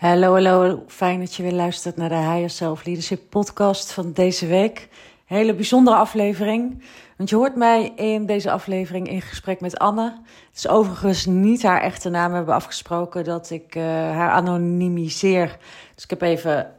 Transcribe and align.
Hallo, 0.00 0.32
hallo. 0.32 0.82
Fijn 0.86 1.20
dat 1.20 1.34
je 1.34 1.42
weer 1.42 1.52
luistert 1.52 1.96
naar 1.96 2.08
de 2.08 2.14
Higher 2.14 2.50
Self 2.50 2.84
Leadership 2.84 3.20
podcast 3.28 3.92
van 3.92 4.12
deze 4.12 4.46
week. 4.46 4.88
Hele 5.24 5.54
bijzondere 5.54 5.96
aflevering. 5.96 6.82
Want 7.16 7.30
je 7.30 7.36
hoort 7.36 7.56
mij 7.56 7.92
in 7.96 8.26
deze 8.26 8.50
aflevering 8.50 9.08
in 9.08 9.22
gesprek 9.22 9.60
met 9.60 9.78
Anne. 9.78 10.04
Het 10.48 10.56
is 10.56 10.68
overigens 10.68 11.26
niet 11.26 11.62
haar 11.62 11.80
echte 11.80 12.08
naam. 12.08 12.30
We 12.30 12.36
hebben 12.36 12.54
afgesproken 12.54 13.24
dat 13.24 13.50
ik 13.50 13.74
uh, 13.74 13.82
haar 13.84 14.30
anonimiseer. 14.30 15.58
Dus 15.94 16.04
ik 16.04 16.10
heb 16.10 16.22
even 16.22 16.70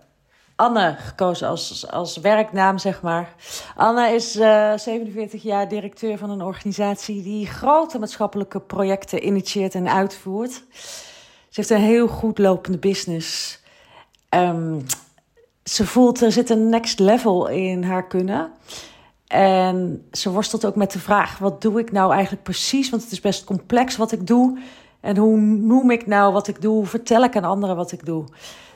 Anne 0.56 0.96
gekozen 1.00 1.48
als, 1.48 1.92
als 1.92 2.18
werknaam, 2.18 2.78
zeg 2.78 3.02
maar. 3.02 3.36
Anne 3.76 4.14
is 4.14 4.36
uh, 4.36 4.78
47 4.78 5.44
jaar 5.44 5.68
directeur 5.68 6.18
van 6.18 6.30
een 6.30 6.42
organisatie 6.42 7.24
die 7.24 7.48
grote 7.48 8.00
maatschappelijke 8.00 8.60
projecten 8.60 9.26
initieert 9.26 9.76
en 9.76 9.90
uitvoert. 9.90 10.64
Ze 11.52 11.60
heeft 11.60 11.70
een 11.70 11.88
heel 11.88 12.08
goed 12.08 12.38
lopende 12.38 12.78
business. 12.78 13.60
Um, 14.30 14.86
ze 15.64 15.86
voelt 15.86 16.22
er 16.22 16.32
zit 16.32 16.50
een 16.50 16.70
next 16.70 17.00
level 17.00 17.48
in 17.48 17.84
haar 17.84 18.08
kunnen. 18.08 18.52
En 19.28 20.08
ze 20.12 20.32
worstelt 20.32 20.66
ook 20.66 20.76
met 20.76 20.92
de 20.92 21.00
vraag: 21.00 21.38
wat 21.38 21.62
doe 21.62 21.80
ik 21.80 21.92
nou 21.92 22.14
eigenlijk 22.14 22.44
precies? 22.44 22.90
Want 22.90 23.04
het 23.04 23.12
is 23.12 23.20
best 23.20 23.44
complex 23.44 23.98
wat 23.98 24.12
ik 24.12 24.28
doe. 24.28 24.59
En 25.00 25.18
hoe 25.18 25.38
noem 25.38 25.92
ik 25.92 26.08
nou 26.08 26.34
wat 26.34 26.48
ik 26.48 26.62
doe? 26.62 26.73
Hoe 26.73 26.86
vertel 26.86 27.23
ik 27.23 27.36
aan 27.36 27.44
anderen 27.44 27.76
wat 27.76 27.92
ik 27.92 28.06
doe? 28.06 28.26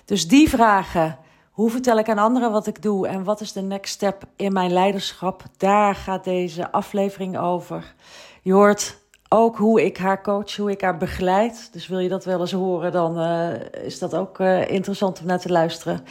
Dus 0.06 0.28
die 0.28 0.50
vragen. 0.50 1.18
Hoe 1.52 1.70
vertel 1.70 1.98
ik 1.98 2.10
aan 2.10 2.18
anderen 2.18 2.52
wat 2.52 2.68
ik 2.68 2.82
doe? 2.82 3.08
En 3.08 3.24
wat 3.24 3.42
is 3.42 3.52
de 3.52 3.62
next 3.62 3.94
step 3.94 4.24
in 4.36 4.54
mijn 4.54 4.74
leiderschap? 4.74 5.44
Daar 5.58 5.96
gaat 5.96 6.24
deze 6.24 6.72
aflevering 6.72 7.38
over. 7.38 7.94
Je 8.42 8.54
hoort 8.54 8.98
ook 9.30 9.58
hoe 9.58 9.86
ik 9.86 9.98
haar 9.98 10.22
coach, 10.22 10.56
hoe 10.56 10.72
ik 10.72 10.82
haar 10.82 10.98
begeleid. 10.98 11.70
Dus 11.72 11.88
wil 11.88 12.00
je 12.00 12.10
dat 12.10 12.26
wel 12.26 12.40
eens 12.40 12.52
horen, 12.52 12.92
dan 12.92 13.20
uh, 13.20 13.84
is 13.84 14.00
dat 14.00 14.16
ook 14.16 14.40
uh, 14.40 14.70
interessant 14.70 15.20
om 15.20 15.26
naar 15.26 15.40
te 15.40 15.50
luisteren. 15.50 16.04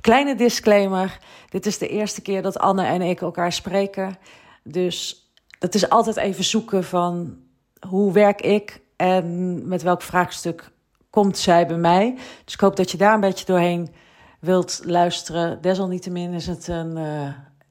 Kleine 0.00 0.34
disclaimer: 0.34 1.18
dit 1.48 1.66
is 1.66 1.78
de 1.78 1.88
eerste 1.88 2.22
keer 2.22 2.42
dat 2.42 2.58
Anne 2.58 2.84
en 2.84 3.02
ik 3.02 3.20
elkaar 3.20 3.52
spreken. 3.52 4.18
Dus 4.62 5.28
het 5.58 5.74
is 5.74 5.88
altijd 5.88 6.16
even 6.16 6.44
zoeken 6.44 6.84
van 6.84 7.36
hoe 7.88 8.12
werk 8.12 8.40
ik 8.40 8.80
en 8.96 9.68
met 9.68 9.82
welk 9.82 10.02
vraagstuk 10.02 10.70
komt 11.10 11.38
zij 11.38 11.66
bij 11.66 11.76
mij. 11.76 12.14
Dus 12.44 12.54
ik 12.54 12.60
hoop 12.60 12.76
dat 12.76 12.90
je 12.90 12.96
daar 12.96 13.14
een 13.14 13.20
beetje 13.20 13.44
doorheen 13.44 13.88
wilt 14.40 14.80
luisteren. 14.84 15.62
Desalniettemin 15.62 16.32
is 16.32 16.46
het 16.46 16.68
een. 16.68 16.96
Uh, 16.96 17.28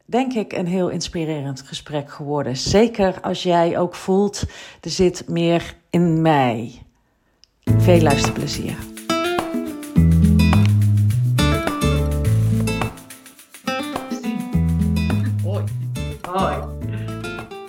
denk 0.07 0.33
ik, 0.33 0.53
een 0.53 0.67
heel 0.67 0.89
inspirerend 0.89 1.61
gesprek 1.61 2.09
geworden. 2.09 2.57
Zeker 2.57 3.21
als 3.21 3.43
jij 3.43 3.77
ook 3.77 3.95
voelt, 3.95 4.41
er 4.81 4.89
zit 4.89 5.29
meer 5.29 5.77
in 5.89 6.21
mij. 6.21 6.85
Veel 7.63 8.01
luisterplezier. 8.01 8.77
Hoi. 15.43 15.63
Hoi. 16.21 16.75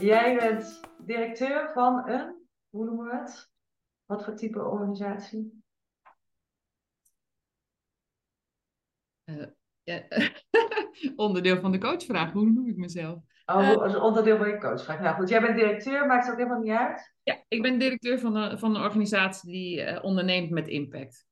Jij 0.01 0.37
bent 0.37 0.81
directeur 0.99 1.71
van 1.75 2.09
een, 2.09 2.35
hoe 2.71 2.85
noemen 2.85 3.07
we 3.07 3.17
het? 3.17 3.51
Wat 4.07 4.25
voor 4.25 4.35
type 4.35 4.65
organisatie? 4.65 5.63
Uh, 9.25 9.47
ja, 9.89 10.03
onderdeel 11.27 11.61
van 11.61 11.73
de 11.73 11.79
coachvraag. 11.79 12.33
Hoe 12.33 12.51
noem 12.51 12.69
ik 12.69 12.77
mezelf? 12.77 13.19
Oh, 13.47 13.77
als 13.77 13.97
onderdeel 13.97 14.37
van 14.37 14.49
je 14.49 14.59
coachvraag. 14.59 15.01
Nou 15.01 15.15
goed, 15.15 15.29
jij 15.29 15.41
bent 15.41 15.57
directeur, 15.57 16.07
maakt 16.07 16.25
het 16.25 16.33
ook 16.33 16.39
helemaal 16.39 16.61
niet 16.61 16.73
uit? 16.73 17.15
Ja, 17.23 17.43
ik 17.49 17.63
ben 17.63 17.79
directeur 17.79 18.19
van, 18.19 18.35
de, 18.35 18.59
van 18.59 18.75
een 18.75 18.83
organisatie 18.83 19.51
die 19.51 19.81
uh, 19.81 19.99
onderneemt 20.03 20.51
met 20.51 20.69
impact. 20.69 21.27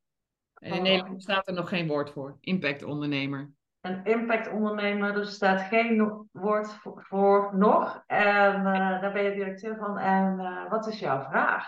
En 0.54 0.70
in 0.70 0.76
oh. 0.76 0.82
Nederland 0.82 1.22
staat 1.22 1.48
er 1.48 1.54
nog 1.54 1.68
geen 1.68 1.86
woord 1.86 2.10
voor. 2.10 2.36
Impact 2.40 2.82
ondernemer. 2.82 3.52
Een 3.80 4.04
impact 4.04 4.52
ondernemer, 4.52 5.12
dus 5.12 5.26
er 5.26 5.32
staat 5.32 5.60
geen 5.60 6.26
woord 6.32 6.72
voor, 6.72 7.04
voor 7.08 7.56
nog. 7.56 8.02
En 8.06 8.58
uh, 8.58 9.00
daar 9.00 9.12
ben 9.12 9.22
je 9.22 9.34
directeur 9.34 9.76
van. 9.76 9.98
En 9.98 10.38
uh, 10.38 10.70
wat 10.70 10.86
is 10.86 10.98
jouw 10.98 11.22
vraag? 11.22 11.66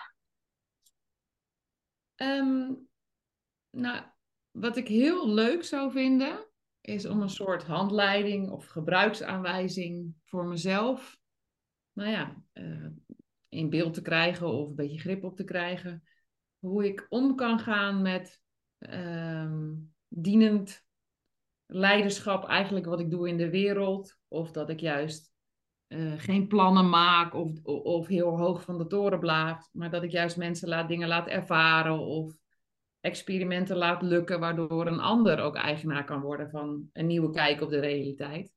Um, 2.17 2.89
nou, 3.71 4.03
wat 4.51 4.77
ik 4.77 4.89
heel 4.89 5.29
leuk 5.29 5.65
zou 5.65 5.91
vinden, 5.91 6.48
is 6.81 7.07
om 7.07 7.23
een 7.23 7.29
soort 7.29 7.65
handleiding 7.65 8.51
of 8.51 8.67
gebruiksaanwijzing 8.67 10.15
voor 10.25 10.47
mezelf, 10.47 11.19
nou 11.93 12.11
ja, 12.11 12.43
uh, 12.55 12.87
in 13.49 13.71
beeld 13.71 13.95
te 13.95 14.03
krijgen 14.03 14.47
of 14.47 14.69
een 14.69 14.75
beetje 14.75 14.99
grip 14.99 15.25
op 15.25 15.37
te 15.37 15.45
krijgen. 15.45 16.03
Hoe 16.59 16.87
ik 16.87 17.07
om 17.09 17.37
kan 17.37 17.59
gaan 17.59 18.03
met 18.03 18.43
um, 18.79 19.95
dienend 20.09 20.87
leiderschap, 21.67 22.45
eigenlijk 22.45 22.87
wat 22.87 23.01
ik 23.01 23.11
doe 23.11 23.29
in 23.29 23.37
de 23.37 23.51
wereld. 23.51 24.19
Of 24.29 24.51
dat 24.51 24.71
ik 24.71 24.81
juist 24.81 25.33
uh, 25.89 26.13
geen 26.17 26.47
plannen 26.47 26.89
maak 26.89 27.35
of, 27.35 27.65
of 27.65 28.07
heel 28.07 28.37
hoog 28.37 28.63
van 28.63 28.79
de 28.79 28.87
toren 28.87 29.19
blaaf, 29.19 29.69
maar 29.73 29.91
dat 29.91 30.03
ik 30.03 30.11
juist 30.11 30.37
mensen 30.37 30.69
laat 30.69 30.89
dingen 30.89 31.09
laat 31.09 31.27
ervaren 31.27 31.99
of 31.99 32.37
experimenten 33.09 33.77
laat 33.77 34.03
lukken, 34.03 34.41
waardoor 34.41 34.87
een 34.87 35.01
ander 35.01 35.41
ook 35.41 35.57
eigenaar 35.57 36.05
kan 36.05 36.21
worden 36.21 36.51
van 36.51 36.89
een 36.93 37.07
nieuwe 37.07 37.31
kijk 37.31 37.61
op 37.61 37.71
de 37.71 37.81
realiteit. 37.81 38.53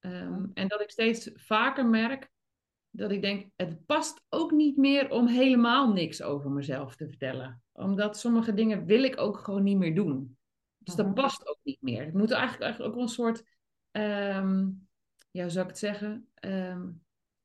Um, 0.00 0.50
en 0.54 0.68
dat 0.68 0.80
ik 0.80 0.90
steeds 0.90 1.30
vaker 1.34 1.86
merk 1.86 2.30
dat 2.94 3.10
ik 3.10 3.22
denk, 3.22 3.50
het 3.56 3.86
past 3.86 4.24
ook 4.28 4.50
niet 4.50 4.76
meer 4.76 5.10
om 5.10 5.26
helemaal 5.26 5.92
niks 5.92 6.22
over 6.22 6.50
mezelf 6.50 6.96
te 6.96 7.08
vertellen. 7.08 7.62
Omdat 7.72 8.18
sommige 8.18 8.54
dingen 8.54 8.84
wil 8.84 9.02
ik 9.02 9.20
ook 9.20 9.38
gewoon 9.38 9.62
niet 9.62 9.78
meer 9.78 9.94
doen. 9.94 10.36
Dus 10.78 10.94
dat 10.94 11.14
past 11.14 11.48
ook 11.48 11.58
niet 11.62 11.82
meer. 11.82 12.04
Het 12.04 12.14
moet 12.14 12.30
eigenlijk, 12.30 12.62
eigenlijk 12.62 12.90
ook 12.90 12.94
wel 12.94 13.08
een 13.08 13.14
soort, 13.14 13.44
um, 13.90 14.88
ja, 15.30 15.42
hoe 15.42 15.50
zou 15.50 15.64
ik 15.64 15.70
het 15.70 15.78
zeggen? 15.78 16.28
Um, 16.40 17.02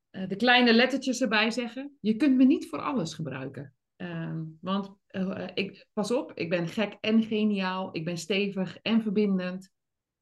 de 0.09 0.36
kleine 0.36 0.74
lettertjes 0.74 1.22
erbij 1.22 1.52
zeggen. 1.52 1.97
Je 2.02 2.16
kunt 2.16 2.36
me 2.36 2.44
niet 2.44 2.70
voor 2.70 2.80
alles 2.80 3.14
gebruiken. 3.14 3.74
Um, 3.96 4.58
want 4.62 4.96
uh, 5.17 5.47
ik, 5.53 5.88
pas 5.94 6.11
op, 6.11 6.31
ik 6.33 6.50
ben 6.50 6.67
gek 6.67 6.97
en 7.01 7.23
geniaal. 7.23 7.89
Ik 7.91 8.05
ben 8.05 8.17
stevig 8.17 8.78
en 8.81 9.01
verbindend. 9.01 9.69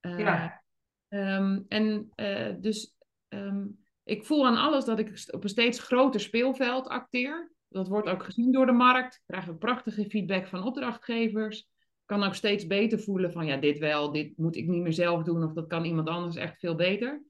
Uh, 0.02 0.20
ja. 0.20 0.64
Um, 1.10 1.66
en 1.68 2.12
uh, 2.16 2.54
dus 2.60 2.96
um, 3.28 3.80
ik 4.04 4.26
voel 4.26 4.46
aan 4.46 4.58
alles 4.58 4.86
dat 4.86 5.00
ik 5.00 5.24
op 5.32 5.44
een 5.44 5.50
steeds 5.50 5.80
groter 5.80 6.20
speelveld 6.20 6.88
acteer. 6.88 7.52
Dat 7.68 7.88
wordt 7.88 8.08
ook 8.08 8.24
gezien 8.24 8.52
door 8.52 8.66
de 8.66 8.72
markt. 8.72 9.16
Ik 9.16 9.22
krijg 9.26 9.50
ook 9.50 9.60
prachtige 9.60 10.10
feedback 10.10 10.48
van 10.48 10.64
opdrachtgevers. 10.64 11.60
Ik 11.60 12.06
kan 12.06 12.24
ook 12.24 12.36
steeds 12.36 12.68
beter 12.68 13.00
voelen 13.00 13.32
van 13.32 13.46
ja, 13.46 13.58
dit 13.58 13.78
wel, 13.78 14.12
dit 14.12 14.38
moet 14.38 14.56
ik 14.56 14.68
niet 14.68 14.82
meer 14.82 14.94
zelf 14.94 15.24
doen 15.24 15.44
of 15.44 15.54
dat 15.54 15.68
kan 15.68 15.86
iemand 15.86 16.08
anders 16.10 16.36
echt 16.36 16.60
veel 16.60 16.76
beter. 16.76 17.24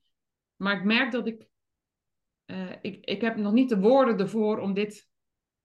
Maar 0.56 0.78
ik 0.78 0.84
merk 0.84 1.12
dat 1.12 1.28
ik, 1.28 1.48
ik, 2.82 3.06
ik 3.06 3.22
heb 3.22 3.36
nog 3.36 3.54
niet 3.54 3.70
de 3.70 3.80
woorden 3.80 4.20
ervoor 4.20 4.60
om 4.60 4.74
dit 4.74 5.08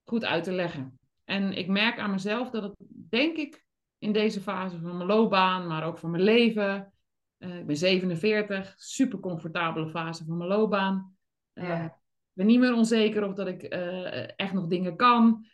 goed 0.03 0.25
uit 0.25 0.43
te 0.43 0.51
leggen. 0.51 0.99
En 1.31 1.53
ik 1.53 1.67
merk 1.67 1.99
aan 1.99 2.11
mezelf 2.11 2.49
dat 2.49 2.63
het, 2.63 2.75
denk 3.09 3.37
ik, 3.37 3.65
in 3.97 4.11
deze 4.11 4.41
fase 4.41 4.79
van 4.79 4.97
mijn 4.97 5.09
loopbaan, 5.09 5.67
maar 5.67 5.83
ook 5.83 5.97
van 5.97 6.11
mijn 6.11 6.23
leven. 6.23 6.93
Uh, 7.37 7.57
ik 7.57 7.65
ben 7.65 7.77
47, 7.77 8.73
super 8.77 9.19
comfortabele 9.19 9.89
fase 9.89 10.25
van 10.25 10.37
mijn 10.37 10.49
loopbaan. 10.49 11.15
Uh, 11.53 11.67
ja. 11.67 11.83
Ik 11.85 12.37
ben 12.37 12.45
niet 12.45 12.59
meer 12.59 12.73
onzeker 12.73 13.23
of 13.27 13.33
dat 13.33 13.47
ik 13.47 13.73
uh, 13.73 14.39
echt 14.39 14.53
nog 14.53 14.67
dingen 14.67 14.95
kan. 14.95 15.45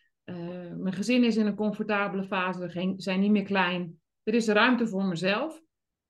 mijn 0.75 0.93
gezin 0.93 1.23
is 1.23 1.37
in 1.37 1.45
een 1.45 1.55
comfortabele 1.55 2.23
fase, 2.23 2.59
we 2.59 2.93
zijn 2.97 3.19
niet 3.19 3.31
meer 3.31 3.43
klein. 3.43 4.01
Er 4.23 4.33
is 4.33 4.47
ruimte 4.47 4.87
voor 4.87 5.05
mezelf. 5.05 5.61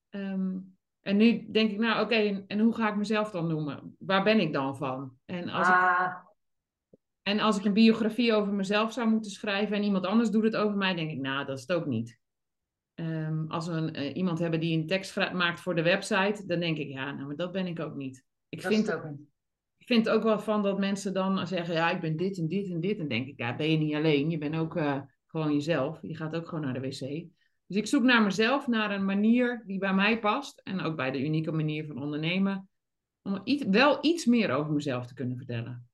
Um, 0.09 0.77
en 1.01 1.17
nu 1.17 1.51
denk 1.51 1.71
ik, 1.71 1.77
nou 1.77 1.93
oké, 1.93 2.01
okay, 2.01 2.43
en 2.47 2.59
hoe 2.59 2.75
ga 2.75 2.89
ik 2.89 2.95
mezelf 2.95 3.31
dan 3.31 3.47
noemen? 3.47 3.95
Waar 3.99 4.23
ben 4.23 4.39
ik 4.39 4.53
dan 4.53 4.77
van? 4.77 5.17
En 5.25 5.49
als 5.49 5.67
ah. 5.67 6.07
ik 6.07 6.26
en 7.27 7.39
als 7.39 7.57
ik 7.57 7.65
een 7.65 7.73
biografie 7.73 8.33
over 8.33 8.53
mezelf 8.53 8.93
zou 8.93 9.09
moeten 9.09 9.31
schrijven 9.31 9.75
en 9.75 9.83
iemand 9.83 10.05
anders 10.05 10.29
doet 10.29 10.43
het 10.43 10.55
over 10.55 10.77
mij, 10.77 10.95
denk 10.95 11.11
ik, 11.11 11.19
nou, 11.19 11.45
dat 11.45 11.57
is 11.57 11.67
het 11.67 11.77
ook 11.77 11.85
niet. 11.85 12.19
Um, 12.95 13.45
als 13.47 13.67
we 13.67 13.73
een, 13.73 13.99
uh, 13.99 14.15
iemand 14.15 14.39
hebben 14.39 14.59
die 14.59 14.77
een 14.77 14.87
tekst 14.87 15.15
maakt 15.15 15.59
voor 15.59 15.75
de 15.75 15.81
website, 15.81 16.43
dan 16.45 16.59
denk 16.59 16.77
ik, 16.77 16.87
ja, 16.87 17.11
nou, 17.11 17.27
maar 17.27 17.35
dat 17.35 17.51
ben 17.51 17.67
ik 17.67 17.79
ook 17.79 17.95
niet. 17.95 18.25
Ik 18.49 18.61
dat 18.61 18.73
vind, 18.73 18.93
ook 18.93 19.03
niet. 19.03 19.19
ik 19.77 19.87
vind 19.87 20.09
ook 20.09 20.23
wel 20.23 20.39
van 20.39 20.63
dat 20.63 20.79
mensen 20.79 21.13
dan 21.13 21.47
zeggen, 21.47 21.73
ja, 21.73 21.91
ik 21.91 22.01
ben 22.01 22.17
dit 22.17 22.37
en 22.37 22.47
dit 22.47 22.69
en 22.69 22.79
dit. 22.79 22.99
En 22.99 23.07
denk 23.07 23.27
ik, 23.27 23.37
ja, 23.37 23.55
ben 23.55 23.71
je 23.71 23.77
niet 23.77 23.95
alleen. 23.95 24.29
Je 24.29 24.37
bent 24.37 24.55
ook 24.55 24.75
uh, 24.75 25.01
gewoon 25.25 25.53
jezelf. 25.53 25.99
Je 26.01 26.15
gaat 26.15 26.35
ook 26.35 26.47
gewoon 26.47 26.63
naar 26.63 26.73
de 26.73 26.79
wc. 26.79 26.99
Dus 27.67 27.77
ik 27.77 27.87
zoek 27.87 28.03
naar 28.03 28.23
mezelf, 28.23 28.67
naar 28.67 28.91
een 28.91 29.05
manier 29.05 29.63
die 29.65 29.79
bij 29.79 29.93
mij 29.93 30.19
past. 30.19 30.61
En 30.63 30.79
ook 30.79 30.95
bij 30.95 31.11
de 31.11 31.25
unieke 31.25 31.51
manier 31.51 31.85
van 31.85 32.01
ondernemen. 32.01 32.69
Om 33.21 33.41
iets, 33.43 33.65
wel 33.65 33.97
iets 34.01 34.25
meer 34.25 34.51
over 34.51 34.73
mezelf 34.73 35.07
te 35.07 35.13
kunnen 35.13 35.37
vertellen. 35.37 35.87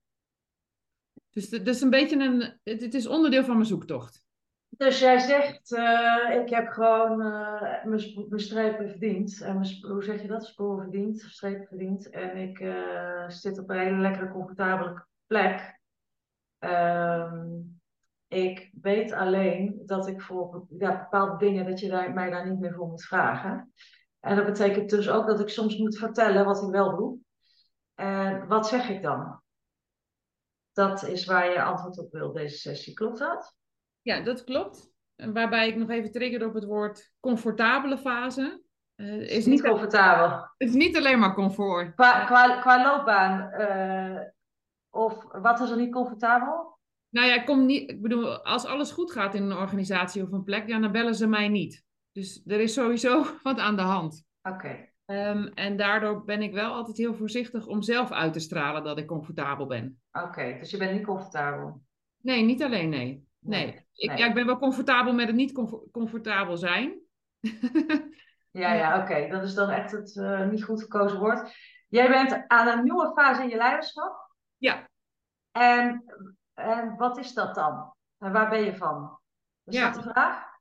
Dus 1.33 1.49
dat 1.49 1.67
is 1.67 1.81
een 1.81 1.89
beetje 1.89 2.19
een, 2.19 2.41
het, 2.63 2.81
het, 2.81 2.93
is 2.93 3.07
onderdeel 3.07 3.43
van 3.43 3.55
mijn 3.55 3.67
zoektocht. 3.67 4.25
Dus 4.69 4.99
jij 4.99 5.19
zegt, 5.19 5.71
uh, 5.71 6.41
ik 6.41 6.49
heb 6.49 6.67
gewoon 6.67 7.21
uh, 7.21 7.83
mijn, 7.83 8.39
strepen 8.39 8.89
verdiend. 8.89 9.41
En 9.41 9.59
mijn, 9.59 9.77
hoe 9.81 10.03
zeg 10.03 10.21
je 10.21 10.27
dat? 10.27 10.45
Sporen 10.45 10.83
verdiend, 10.83 11.21
verdiend. 11.67 12.09
En 12.09 12.37
ik 12.37 12.59
uh, 12.59 13.29
zit 13.29 13.59
op 13.59 13.69
een 13.69 13.79
hele 13.79 13.97
lekkere, 13.97 14.31
comfortabele 14.31 15.05
plek. 15.27 15.79
Um, 16.59 17.81
ik 18.27 18.71
weet 18.81 19.11
alleen 19.11 19.81
dat 19.85 20.07
ik 20.07 20.21
voor 20.21 20.65
ja, 20.77 20.99
bepaalde 20.99 21.45
dingen 21.45 21.65
dat 21.65 21.79
je 21.79 22.11
mij 22.13 22.29
daar 22.29 22.49
niet 22.49 22.59
meer 22.59 22.73
voor 22.73 22.87
moet 22.87 23.05
vragen. 23.05 23.73
En 24.19 24.35
dat 24.35 24.45
betekent 24.45 24.89
dus 24.89 25.09
ook 25.09 25.27
dat 25.27 25.39
ik 25.39 25.49
soms 25.49 25.77
moet 25.77 25.97
vertellen 25.97 26.45
wat 26.45 26.63
ik 26.63 26.69
wel 26.69 26.95
doe. 26.95 27.17
En 27.95 28.47
wat 28.47 28.67
zeg 28.67 28.89
ik 28.89 29.01
dan? 29.01 29.42
Dat 30.73 31.03
is 31.03 31.25
waar 31.25 31.51
je 31.51 31.61
antwoord 31.61 31.99
op 31.99 32.11
wil 32.11 32.31
deze 32.31 32.57
sessie. 32.57 32.93
Klopt 32.93 33.19
dat? 33.19 33.55
Ja, 34.01 34.21
dat 34.21 34.43
klopt. 34.43 34.91
Waarbij 35.15 35.67
ik 35.67 35.75
nog 35.75 35.89
even 35.89 36.11
trigger 36.11 36.45
op 36.47 36.53
het 36.53 36.65
woord 36.65 37.11
comfortabele 37.19 37.97
fase. 37.97 38.63
Uh, 38.95 39.21
is, 39.21 39.29
is, 39.29 39.45
niet 39.45 39.61
comfortabel. 39.61 40.29
Het 40.57 40.69
is 40.69 40.73
niet 40.73 40.97
alleen 40.97 41.19
maar 41.19 41.33
comfort. 41.33 41.95
Qua, 41.95 42.25
qua, 42.25 42.59
qua 42.59 42.83
loopbaan. 42.83 43.61
Uh, 43.61 44.21
of 44.89 45.23
wat 45.31 45.59
is 45.59 45.69
er 45.69 45.77
niet 45.77 45.91
comfortabel? 45.91 46.79
Nou 47.09 47.27
ja, 47.27 47.33
ik, 47.33 47.45
kom 47.45 47.65
niet, 47.65 47.89
ik 47.89 48.01
bedoel, 48.01 48.45
als 48.45 48.65
alles 48.65 48.91
goed 48.91 49.11
gaat 49.11 49.35
in 49.35 49.43
een 49.43 49.57
organisatie 49.57 50.23
of 50.23 50.31
een 50.31 50.43
plek, 50.43 50.67
ja, 50.67 50.79
dan 50.79 50.91
bellen 50.91 51.15
ze 51.15 51.27
mij 51.27 51.47
niet. 51.47 51.83
Dus 52.11 52.41
er 52.45 52.59
is 52.59 52.73
sowieso 52.73 53.25
wat 53.43 53.59
aan 53.59 53.75
de 53.75 53.81
hand. 53.81 54.25
Oké. 54.41 54.92
Ehm, 55.05 55.45
en 55.45 55.77
daardoor 55.77 56.23
ben 56.23 56.41
ik 56.41 56.53
wel 56.53 56.73
altijd 56.73 56.97
heel 56.97 57.13
voorzichtig 57.13 57.67
om 57.67 57.81
zelf 57.81 58.11
uit 58.11 58.33
te 58.33 58.39
stralen 58.39 58.83
dat 58.83 58.97
ik 58.97 59.07
comfortabel 59.07 59.65
ben. 59.65 60.01
Oké, 60.11 60.57
dus 60.59 60.71
je 60.71 60.77
bent 60.77 60.91
niet 60.91 61.05
comfortabel? 61.05 61.81
Nee, 62.17 62.43
niet 62.43 62.63
alleen, 62.63 62.89
nee. 62.89 63.27
Nee, 63.39 63.87
Ik, 63.93 64.17
Ja, 64.17 64.25
ik 64.25 64.33
ben 64.33 64.45
wel 64.45 64.57
comfortabel 64.57 65.13
met 65.13 65.27
het 65.27 65.35
niet 65.35 65.51
comfortabel 65.91 66.57
zijn. 66.57 66.99
ja, 68.51 68.73
ja, 68.73 69.01
oké. 69.01 69.27
Dat 69.27 69.43
is 69.43 69.53
dan 69.53 69.69
echt 69.69 69.91
het 69.91 70.15
uh, 70.15 70.47
niet 70.47 70.63
goed 70.63 70.81
gekozen 70.81 71.19
woord. 71.19 71.51
Jij 71.87 72.09
bent 72.09 72.47
aan 72.47 72.67
een 72.67 72.83
nieuwe 72.83 73.11
fase 73.15 73.43
in 73.43 73.49
je 73.49 73.55
leiderschap. 73.55 74.31
Ja. 74.57 74.89
En, 75.51 76.03
en 76.53 76.95
wat 76.97 77.17
is 77.17 77.33
dat 77.33 77.55
dan? 77.55 77.93
En 78.17 78.31
waar 78.31 78.49
ben 78.49 78.63
je 78.63 78.75
van? 78.75 79.19
Is 79.63 79.75
ja. 79.75 79.91
dat 79.91 80.03
de 80.03 80.09
vraag? 80.09 80.52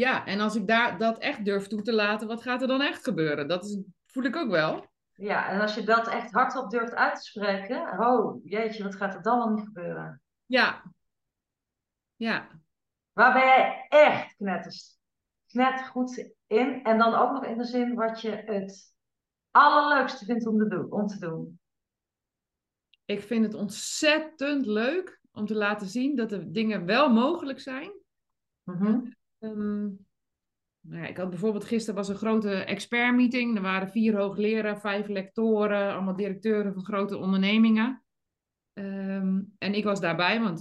Ja, 0.00 0.26
en 0.26 0.40
als 0.40 0.56
ik 0.56 0.66
daar, 0.66 0.98
dat 0.98 1.18
echt 1.18 1.44
durf 1.44 1.66
toe 1.66 1.82
te 1.82 1.92
laten, 1.92 2.28
wat 2.28 2.42
gaat 2.42 2.62
er 2.62 2.68
dan 2.68 2.80
echt 2.80 3.04
gebeuren? 3.04 3.48
Dat 3.48 3.64
is, 3.64 3.78
voel 4.06 4.24
ik 4.24 4.36
ook 4.36 4.50
wel. 4.50 4.86
Ja, 5.14 5.48
en 5.48 5.60
als 5.60 5.74
je 5.74 5.82
dat 5.82 6.08
echt 6.08 6.32
hardop 6.32 6.70
durft 6.70 6.94
uit 6.94 7.14
te 7.14 7.22
spreken, 7.22 7.98
oh 7.98 8.44
jeetje, 8.44 8.82
wat 8.82 8.94
gaat 8.94 9.14
er 9.14 9.22
dan 9.22 9.38
wel 9.38 9.48
niet 9.48 9.64
gebeuren? 9.64 10.22
Ja. 10.46 10.82
Ja. 12.16 12.48
Waar 13.12 13.32
ben 13.32 13.42
jij 13.42 13.86
echt 13.88 14.36
knetters, 14.36 15.88
goed 15.90 16.30
in? 16.46 16.84
En 16.84 16.98
dan 16.98 17.14
ook 17.14 17.32
nog 17.32 17.44
in 17.44 17.58
de 17.58 17.64
zin 17.64 17.94
wat 17.94 18.20
je 18.20 18.30
het 18.30 18.94
allerleukste 19.50 20.24
vindt 20.24 20.46
om 20.46 20.58
te 20.58 20.68
doen. 20.68 20.92
Om 20.92 21.06
te 21.06 21.18
doen. 21.18 21.60
Ik 23.04 23.22
vind 23.22 23.44
het 23.44 23.54
ontzettend 23.54 24.66
leuk 24.66 25.20
om 25.32 25.46
te 25.46 25.54
laten 25.54 25.86
zien 25.86 26.16
dat 26.16 26.30
de 26.30 26.50
dingen 26.50 26.86
wel 26.86 27.10
mogelijk 27.10 27.60
zijn. 27.60 27.92
Mm 28.64 29.18
Um, 29.40 30.06
nou 30.80 31.02
ja, 31.02 31.08
ik 31.08 31.16
had 31.16 31.30
bijvoorbeeld 31.30 31.64
gisteren 31.64 31.94
was 31.94 32.08
een 32.08 32.16
grote 32.16 32.52
expertmeeting. 32.52 33.56
Er 33.56 33.62
waren 33.62 33.90
vier 33.90 34.16
hoogleraren, 34.16 34.80
vijf 34.80 35.08
lectoren, 35.08 35.92
allemaal 35.92 36.16
directeuren 36.16 36.72
van 36.72 36.84
grote 36.84 37.16
ondernemingen. 37.16 38.04
Ehm, 38.72 39.42
en 39.58 39.74
ik 39.74 39.84
was 39.84 40.00
daarbij, 40.00 40.40
want 40.40 40.60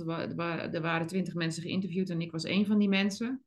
er 0.74 0.82
waren 0.82 1.08
twintig 1.08 1.34
mensen 1.34 1.64
geïnterviewd 1.64 2.10
en 2.10 2.22
ik 2.22 2.32
was 2.32 2.44
een 2.44 2.66
van 2.66 2.78
die 2.78 2.90
mensen. 2.90 3.44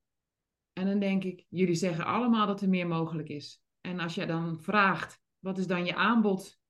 En 0.73 0.87
dan 0.87 0.99
denk 0.99 1.25
ik, 1.25 1.45
jullie 1.49 1.75
zeggen 1.75 2.05
allemaal 2.05 2.47
dat 2.47 2.61
er 2.61 2.69
meer 2.69 2.87
mogelijk 2.87 3.29
is. 3.29 3.63
En 3.81 4.01
als 4.01 4.15
je 4.15 4.27
dan 4.27 4.61
vraagt, 4.61 5.21
wat 5.39 5.59
is 5.59 5.67
dan 5.67 5.85
je 5.85 5.95
aanbod 5.95 6.61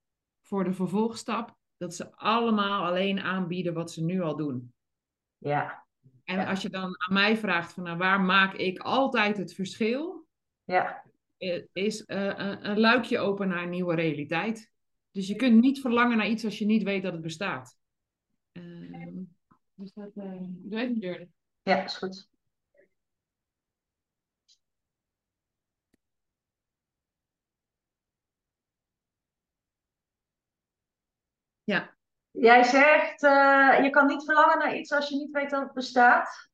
voor 0.47 0.65
de 0.65 0.73
vervolgstap? 0.73 1.57
Dat 1.77 1.95
ze 1.95 2.17
allemaal 2.17 2.85
alleen 2.85 3.21
aanbieden 3.21 3.75
wat 3.75 3.91
ze 3.93 4.05
nu 4.05 4.21
al 4.21 4.37
doen. 4.37 4.75
Ja. 5.39 5.87
En 6.33 6.47
als 6.47 6.63
je 6.63 6.69
dan 6.69 6.95
aan 6.99 7.13
mij 7.13 7.37
vraagt 7.37 7.73
van 7.73 7.83
nou, 7.83 7.99
waar 7.99 8.21
maak 8.21 8.55
ik 8.55 8.79
altijd 8.79 9.37
het 9.37 9.55
verschil? 9.55 10.27
Ja. 10.65 11.05
Is 11.73 12.01
uh, 12.07 12.25
een, 12.25 12.71
een, 12.71 12.81
luikje 12.81 13.19
open 13.19 13.49
naar 13.49 13.63
een 13.63 13.71
nieuwe 13.71 13.95
realiteit. 13.95 14.73
Dus 15.11 15.27
je 15.27 15.37
kunt 15.37 15.61
niet 15.61 15.81
verlangen 15.81 16.17
naar 16.17 16.29
iets 16.29 16.45
als 16.45 16.59
je 16.59 16.65
niet 16.65 16.83
weet 16.83 17.03
dat 17.03 17.13
het 17.13 17.23
bestaat. 17.23 17.79
Uh, 18.53 19.07
dus 19.75 19.93
dat, 19.93 20.11
uh, 20.15 20.33
doe 20.41 20.81
even 20.81 21.01
deur. 21.01 21.29
Ja, 21.63 21.85
is 21.85 21.97
goed. 21.97 22.29
Ja. 31.65 31.97
Jij 32.33 32.63
zegt, 32.63 33.23
uh, 33.23 33.79
je 33.83 33.91
kan 33.91 34.07
niet 34.07 34.25
verlangen 34.25 34.59
naar 34.59 34.77
iets 34.77 34.93
als 34.93 35.09
je 35.09 35.17
niet 35.17 35.31
weet 35.31 35.51
dat 35.51 35.63
het 35.63 35.73
bestaat. 35.73 36.51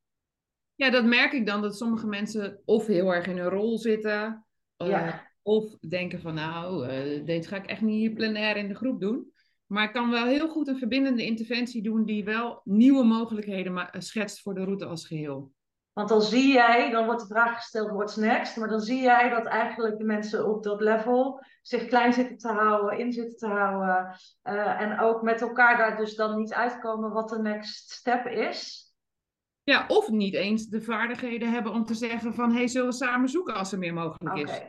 Ja, 0.75 0.91
dat 0.91 1.05
merk 1.05 1.33
ik 1.33 1.47
dan, 1.47 1.63
dat 1.63 1.77
sommige 1.77 2.07
mensen 2.07 2.63
of 2.65 2.87
heel 2.87 3.15
erg 3.15 3.27
in 3.27 3.39
een 3.39 3.49
rol 3.49 3.79
zitten, 3.79 4.47
uh, 4.83 5.15
of 5.43 5.79
denken 5.79 6.21
van 6.21 6.35
nou, 6.35 6.89
uh, 6.93 7.25
dit 7.25 7.47
ga 7.47 7.57
ik 7.57 7.67
echt 7.67 7.81
niet 7.81 8.15
plenair 8.15 8.57
in 8.57 8.69
de 8.69 8.75
groep 8.75 9.01
doen. 9.01 9.33
Maar 9.67 9.85
ik 9.85 9.93
kan 9.93 10.11
wel 10.11 10.27
heel 10.27 10.49
goed 10.49 10.69
een 10.69 10.79
verbindende 10.79 11.25
interventie 11.25 11.83
doen 11.83 12.05
die 12.05 12.25
wel 12.25 12.61
nieuwe 12.65 13.05
mogelijkheden 13.05 13.89
schetst 13.93 14.41
voor 14.41 14.55
de 14.55 14.65
route 14.65 14.85
als 14.85 15.07
geheel. 15.07 15.53
Want 15.99 16.11
dan 16.11 16.23
zie 16.23 16.53
jij, 16.53 16.91
dan 16.91 17.05
wordt 17.05 17.21
de 17.21 17.27
vraag 17.27 17.57
gesteld, 17.57 17.91
what's 17.91 18.17
next? 18.17 18.57
Maar 18.57 18.69
dan 18.69 18.81
zie 18.81 19.01
jij 19.01 19.29
dat 19.29 19.47
eigenlijk 19.47 19.99
de 19.99 20.05
mensen 20.05 20.49
op 20.49 20.63
dat 20.63 20.81
level 20.81 21.45
zich 21.63 21.87
klein 21.87 22.13
zitten 22.13 22.37
te 22.39 22.49
houden, 22.49 22.99
in 22.99 23.13
zitten 23.13 23.37
te 23.37 23.47
houden. 23.47 24.19
Uh, 24.45 24.81
en 24.81 24.99
ook 25.01 25.23
met 25.23 25.41
elkaar 25.41 25.77
daar 25.77 25.97
dus 25.97 26.15
dan 26.15 26.37
niet 26.37 26.55
uitkomen 26.55 27.13
wat 27.13 27.29
de 27.29 27.39
next 27.39 27.91
step 27.91 28.27
is. 28.27 28.93
Ja, 29.63 29.85
of 29.89 30.09
niet 30.09 30.35
eens 30.35 30.67
de 30.67 30.83
vaardigheden 30.83 31.53
hebben 31.53 31.73
om 31.73 31.85
te 31.85 31.95
zeggen 31.95 32.35
van... 32.35 32.53
hey, 32.53 32.69
zullen 32.69 32.89
we 32.89 32.95
samen 32.95 33.29
zoeken 33.29 33.55
als 33.55 33.73
er 33.73 33.79
meer 33.79 33.95
mogelijk 33.95 34.37
is. 34.37 34.63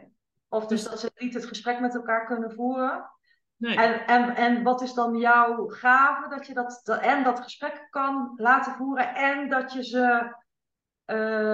Of 0.48 0.66
dus 0.66 0.84
dat 0.84 1.00
ze 1.00 1.12
niet 1.16 1.34
het 1.34 1.46
gesprek 1.46 1.80
met 1.80 1.96
elkaar 1.96 2.26
kunnen 2.26 2.52
voeren. 2.52 3.10
Nee. 3.56 3.76
En, 3.76 4.06
en, 4.08 4.36
en 4.36 4.64
wat 4.64 4.82
is 4.82 4.94
dan 4.94 5.18
jouw 5.18 5.68
gave? 5.68 6.30
Dat 6.30 6.48
je 6.48 6.54
dat, 6.54 7.00
en 7.02 7.24
dat 7.24 7.40
gesprek 7.40 7.88
kan 7.90 8.34
laten 8.36 8.74
voeren 8.74 9.16
en 9.16 9.50
dat 9.50 9.74
je 9.74 9.84
ze 9.84 10.36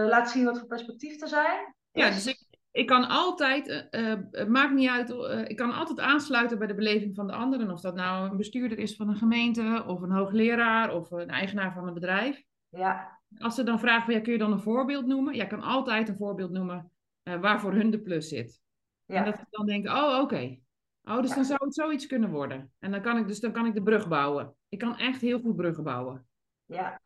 laat 0.09 0.29
zien 0.29 0.45
wat 0.45 0.59
voor 0.59 0.67
perspectief 0.67 1.21
er 1.21 1.27
zijn. 1.27 1.75
Ja, 1.91 2.09
dus 2.09 2.27
ik, 2.27 2.45
ik 2.71 2.87
kan 2.87 3.07
altijd, 3.07 3.87
uh, 3.91 4.13
het 4.31 4.49
maakt 4.49 4.73
niet 4.73 4.89
uit, 4.89 5.09
ik 5.49 5.55
kan 5.55 5.71
altijd 5.71 5.99
aansluiten 5.99 6.57
bij 6.57 6.67
de 6.67 6.75
beleving 6.75 7.15
van 7.15 7.27
de 7.27 7.33
anderen. 7.33 7.71
Of 7.71 7.81
dat 7.81 7.95
nou 7.95 8.29
een 8.29 8.37
bestuurder 8.37 8.77
is 8.77 8.95
van 8.95 9.09
een 9.09 9.15
gemeente, 9.15 9.83
of 9.87 10.01
een 10.01 10.11
hoogleraar, 10.11 10.93
of 10.93 11.11
een 11.11 11.29
eigenaar 11.29 11.73
van 11.73 11.87
een 11.87 11.93
bedrijf. 11.93 12.43
Ja. 12.69 13.19
Als 13.37 13.55
ze 13.55 13.63
dan 13.63 13.79
vragen, 13.79 14.13
ja, 14.13 14.19
kun 14.19 14.31
je 14.31 14.37
dan 14.37 14.51
een 14.51 14.59
voorbeeld 14.59 15.05
noemen? 15.05 15.35
Ja, 15.35 15.45
kan 15.45 15.61
altijd 15.61 16.09
een 16.09 16.17
voorbeeld 16.17 16.51
noemen 16.51 16.91
uh, 17.23 17.39
waar 17.39 17.59
voor 17.59 17.73
hun 17.73 17.91
de 17.91 18.01
plus 18.01 18.27
zit. 18.27 18.61
Ja. 19.05 19.15
En 19.15 19.25
dat 19.25 19.37
ze 19.37 19.45
dan 19.49 19.65
denken, 19.65 19.91
oh, 19.91 20.19
oké. 20.21 20.57
Oh, 21.03 21.21
dus 21.21 21.35
dan 21.35 21.45
zou 21.45 21.59
het 21.63 21.75
zoiets 21.75 22.07
kunnen 22.07 22.29
worden. 22.29 22.71
En 22.79 22.91
dan 22.91 23.01
kan 23.01 23.17
ik 23.17 23.27
dus 23.27 23.39
dan 23.39 23.51
kan 23.51 23.65
ik 23.65 23.73
de 23.73 23.83
brug 23.83 24.07
bouwen. 24.07 24.55
Ik 24.69 24.79
kan 24.79 24.97
echt 24.97 25.21
heel 25.21 25.39
goed 25.39 25.55
bruggen 25.55 25.83
bouwen. 25.83 26.27
Ja, 26.65 27.01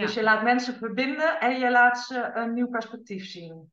dus 0.00 0.14
je 0.14 0.22
laat 0.22 0.42
mensen 0.42 0.74
verbinden 0.74 1.40
en 1.40 1.58
je 1.58 1.70
laat 1.70 1.98
ze 1.98 2.30
een 2.34 2.54
nieuw 2.54 2.68
perspectief 2.68 3.26
zien. 3.26 3.72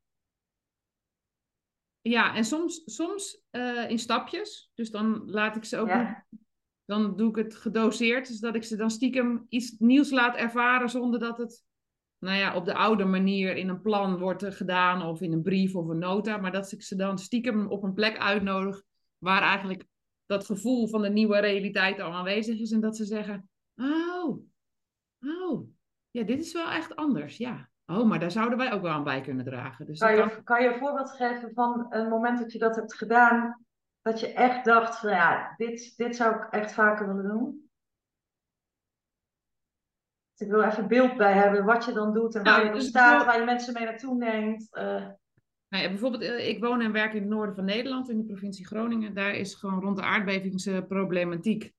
Ja, 2.02 2.36
en 2.36 2.46
soms, 2.46 2.82
soms 2.86 3.42
uh, 3.52 3.90
in 3.90 4.00
stapjes. 4.00 4.72
Dus 4.74 4.92
dan 4.92 5.24
laat 5.26 5.56
ik 5.56 5.64
ze 5.64 5.78
ook. 5.78 5.88
Ja. 5.88 6.26
Dan 6.86 7.16
doe 7.16 7.30
ik 7.30 7.36
het 7.36 7.56
gedoseerd. 7.56 8.28
Dus 8.28 8.40
dat 8.40 8.56
ik 8.56 8.64
ze 8.64 8.76
dan 8.76 8.90
stiekem 8.90 9.46
iets 9.50 9.76
nieuws 9.78 10.10
laat 10.10 10.36
ervaren 10.36 10.90
zonder 10.90 11.20
dat 11.20 11.38
het 11.38 11.64
nou 12.18 12.38
ja, 12.38 12.56
op 12.56 12.66
de 12.66 12.74
oude 12.74 13.06
manier 13.06 13.56
in 13.56 13.70
een 13.70 13.82
plan 13.82 14.18
wordt 14.18 14.46
gedaan 14.56 15.02
of 15.02 15.22
in 15.22 15.34
een 15.34 15.42
brief 15.42 15.76
of 15.76 15.88
een 15.88 15.98
nota. 15.98 16.38
Maar 16.38 16.52
dat 16.52 16.72
ik 16.72 16.82
ze 16.82 16.96
dan 16.96 17.18
stiekem 17.18 17.68
op 17.68 17.84
een 17.84 17.94
plek 17.94 18.18
uitnodig 18.18 18.82
waar 19.18 19.42
eigenlijk 19.42 19.86
dat 20.26 20.46
gevoel 20.46 20.88
van 20.88 21.02
de 21.02 21.10
nieuwe 21.10 21.40
realiteit 21.40 22.00
al 22.00 22.12
aanwezig 22.12 22.60
is. 22.60 22.72
En 22.72 22.80
dat 22.80 22.96
ze 22.96 23.06
zeggen, 23.06 23.50
oh, 23.76 24.40
oh, 25.20 25.68
ja, 26.16 26.24
dit 26.24 26.40
is 26.40 26.54
wel 26.54 26.70
echt 26.70 26.96
anders, 26.96 27.38
ja. 27.38 27.70
Oh, 27.86 28.08
maar 28.08 28.20
daar 28.20 28.32
zouden 28.32 28.58
wij 28.58 28.74
ook 28.74 28.82
wel 28.82 28.92
aan 28.92 29.04
bij 29.04 29.22
kunnen 29.22 29.46
dragen. 29.46 29.86
Dus 29.86 30.00
kan, 30.00 30.16
je, 30.16 30.44
kan... 30.44 30.62
je 30.62 30.74
een 30.74 30.80
voorbeeld 30.80 31.12
geven 31.12 31.54
van 31.54 31.86
een 31.90 32.10
moment 32.10 32.40
dat 32.40 32.52
je 32.52 32.60
dat 32.60 32.76
hebt 32.76 32.96
gedaan, 32.96 33.66
dat 34.02 34.20
je 34.20 34.34
echt 34.34 34.66
dacht 34.66 35.00
van 35.00 35.10
ja, 35.10 35.54
dit, 35.58 35.98
dit 35.98 36.16
zou 36.16 36.36
ik 36.36 36.48
echt 36.52 36.74
vaker 36.74 37.08
willen 37.08 37.32
doen? 37.32 37.70
Dus 40.32 40.48
ik 40.48 40.54
wil 40.54 40.64
even 40.64 40.88
beeld 40.88 41.18
bij 41.18 41.34
hebben 41.34 41.66
wat 41.66 41.86
je 41.86 41.94
dan 41.94 42.14
doet 42.14 42.36
en 42.36 42.44
waar 42.44 42.66
je 42.66 42.72
dus 42.72 42.88
staat, 42.88 43.26
waar 43.26 43.40
je 43.40 43.46
mensen 43.46 43.74
mee 43.74 43.86
naartoe 43.86 44.16
neemt. 44.16 44.68
Uh... 44.72 45.08
Nou 45.68 45.84
ja, 45.84 45.90
bijvoorbeeld, 45.90 46.24
eh, 46.24 46.48
ik 46.48 46.60
woon 46.60 46.82
en 46.82 46.92
werk 46.92 47.14
in 47.14 47.22
het 47.22 47.30
noorden 47.30 47.56
van 47.56 47.66
Nederland, 47.66 48.10
in 48.10 48.18
de 48.18 48.26
provincie 48.26 48.66
Groningen. 48.66 49.14
Daar 49.14 49.34
is 49.34 49.54
gewoon 49.54 49.82
rond 49.82 49.98
de 49.98 50.04
aardbevingsproblematiek 50.04 51.74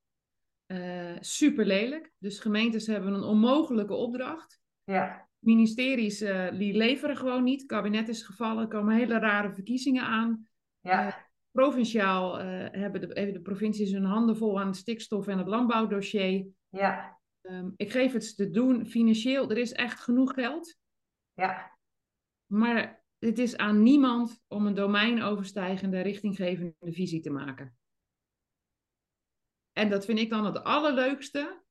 uh, 0.66 1.16
super 1.20 1.66
lelijk. 1.66 2.12
Dus 2.18 2.38
gemeentes 2.38 2.86
hebben 2.86 3.12
een 3.12 3.22
onmogelijke 3.22 3.94
opdracht. 3.94 4.60
Ja. 4.84 5.28
Ministeries 5.38 6.22
uh, 6.22 6.50
die 6.58 6.74
leveren 6.74 7.16
gewoon 7.16 7.44
niet. 7.44 7.60
Het 7.60 7.70
kabinet 7.70 8.08
is 8.08 8.22
gevallen, 8.22 8.62
er 8.62 8.68
komen 8.68 8.96
hele 8.96 9.18
rare 9.18 9.52
verkiezingen 9.52 10.02
aan. 10.02 10.48
Ja. 10.80 11.06
Uh, 11.06 11.14
provinciaal 11.50 12.38
hebben 12.38 13.00
de, 13.00 13.32
de 13.32 13.40
provincies 13.40 13.92
hun 13.92 14.04
handen 14.04 14.36
vol 14.36 14.60
aan 14.60 14.66
het 14.66 14.76
stikstof 14.76 15.26
en 15.26 15.38
het 15.38 15.46
landbouwdossier. 15.46 16.46
Ja. 16.68 17.18
Ehm, 17.40 17.70
ik 17.76 17.90
geef 17.90 18.12
het 18.12 18.36
te 18.36 18.50
doen 18.50 18.86
financieel. 18.86 19.50
Er 19.50 19.58
is 19.58 19.72
echt 19.72 20.00
genoeg 20.00 20.32
geld. 20.32 20.76
Ja. 21.32 21.78
Maar 22.46 23.04
het 23.18 23.38
is 23.38 23.56
aan 23.56 23.82
niemand 23.82 24.40
om 24.46 24.66
een 24.66 24.74
domeinoverstijgende, 24.74 26.00
richtinggevende 26.00 26.92
visie 26.92 27.20
te 27.20 27.30
maken. 27.30 27.76
En 29.78 29.90
dat 29.90 30.04
vind 30.04 30.18
ik 30.18 30.30
dan 30.30 30.44
het 30.44 30.64
allerleukste. 30.64 31.64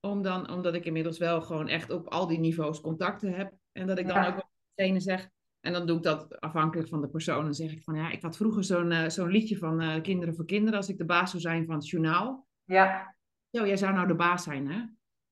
Om 0.00 0.22
dan, 0.22 0.50
omdat 0.50 0.74
ik 0.74 0.84
inmiddels 0.84 1.18
wel 1.18 1.42
gewoon 1.42 1.68
echt 1.68 1.90
op 1.90 2.08
al 2.08 2.26
die 2.26 2.38
niveaus 2.38 2.80
contacten 2.80 3.32
heb. 3.34 3.52
En 3.72 3.86
dat 3.86 3.98
ik 3.98 4.06
dan 4.06 4.16
Ja. 4.16 4.28
ook 4.28 4.48
degene 4.74 5.00
zeg. 5.00 5.28
En 5.60 5.72
dan 5.72 5.86
doe 5.86 5.96
ik 5.96 6.02
dat 6.02 6.40
afhankelijk 6.40 6.88
van 6.88 7.00
de 7.00 7.08
persoon. 7.08 7.44
Dan 7.44 7.54
zeg 7.54 7.72
ik 7.72 7.82
van 7.82 7.94
ja, 7.94 8.10
ik 8.10 8.22
had 8.22 8.36
vroeger 8.36 8.64
zo'n 8.64 8.92
eh, 8.92 9.08
zo'n 9.08 9.28
liedje 9.30 9.56
van 9.56 9.80
eh, 9.80 10.02
Kinderen 10.02 10.34
voor 10.34 10.44
Kinderen. 10.44 10.76
Als 10.76 10.88
ik 10.88 10.98
de 10.98 11.04
baas 11.04 11.30
zou 11.30 11.42
zijn 11.42 11.66
van 11.66 11.74
het 11.74 11.88
journaal. 11.88 12.46
Ja. 12.64 13.16
Zo, 13.50 13.66
jij 13.66 13.76
zou 13.76 13.94
nou 13.94 14.06
de 14.06 14.14
baas 14.14 14.42
zijn, 14.42 14.70
hè? 14.70 14.84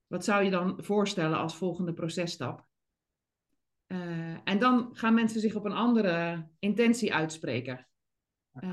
Wat 0.07 0.25
zou 0.25 0.45
je 0.45 0.51
dan 0.51 0.79
voorstellen 0.83 1.39
als 1.39 1.57
volgende 1.57 1.93
processtap? 1.93 2.67
Eh, 3.87 4.49
en 4.49 4.59
dan 4.59 4.89
gaan 4.93 5.15
mensen 5.15 5.41
zich 5.41 5.55
op 5.55 5.65
een 5.65 5.73
andere 5.73 6.47
intentie 6.59 7.15
uitspreken. 7.15 7.87
Eh, 8.55 8.71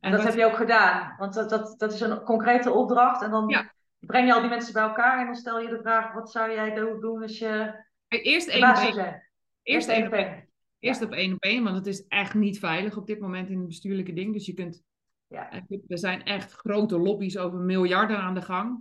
en 0.00 0.10
dat 0.12 0.22
heb 0.22 0.34
je 0.34 0.44
ook 0.44 0.56
gedaan. 0.56 1.14
Want 1.18 1.34
dat, 1.34 1.50
dat, 1.50 1.74
dat 1.78 1.92
is 1.92 2.00
een 2.00 2.22
concrete 2.22 2.70
opdracht. 2.72 3.22
En 3.22 3.30
dan 3.30 3.48
Ja. 3.48 3.72
breng 3.98 4.26
je 4.26 4.34
al 4.34 4.40
die 4.40 4.50
mensen 4.50 4.72
bij 4.72 4.82
elkaar. 4.82 5.18
En 5.20 5.26
dan 5.26 5.34
stel 5.34 5.60
je 5.60 5.68
de 5.68 5.80
vraag, 5.80 6.12
wat 6.12 6.30
zou 6.30 6.50
jij 6.52 6.74
do- 6.74 6.98
doen 6.98 7.22
als 7.22 7.38
je 7.38 7.82
Eerst 8.08 8.48
één 8.48 8.70
op 8.70 8.76
één. 8.76 9.22
Eerst 9.62 9.88
één 9.88 10.06
op 10.06 10.12
één. 10.12 10.26
één. 10.26 10.48
Eerst 10.78 11.02
op 11.02 11.12
één 11.12 11.32
op 11.32 11.42
één, 11.42 11.64
want 11.64 11.76
het 11.76 11.86
is 11.86 12.06
echt 12.06 12.34
niet 12.34 12.58
veilig 12.58 12.96
op 12.96 13.06
dit 13.06 13.20
moment 13.20 13.48
in 13.50 13.58
het 13.58 13.66
bestuurlijke 13.66 14.12
ding. 14.12 14.32
Dus 14.32 14.46
je 14.46 14.54
kunt, 14.54 14.82
Ja. 15.26 15.50
er 15.88 15.98
zijn 15.98 16.24
echt 16.24 16.52
grote 16.52 16.98
lobby's 16.98 17.36
over 17.36 17.58
miljarden 17.58 18.18
aan 18.18 18.34
de 18.34 18.42
gang. 18.42 18.78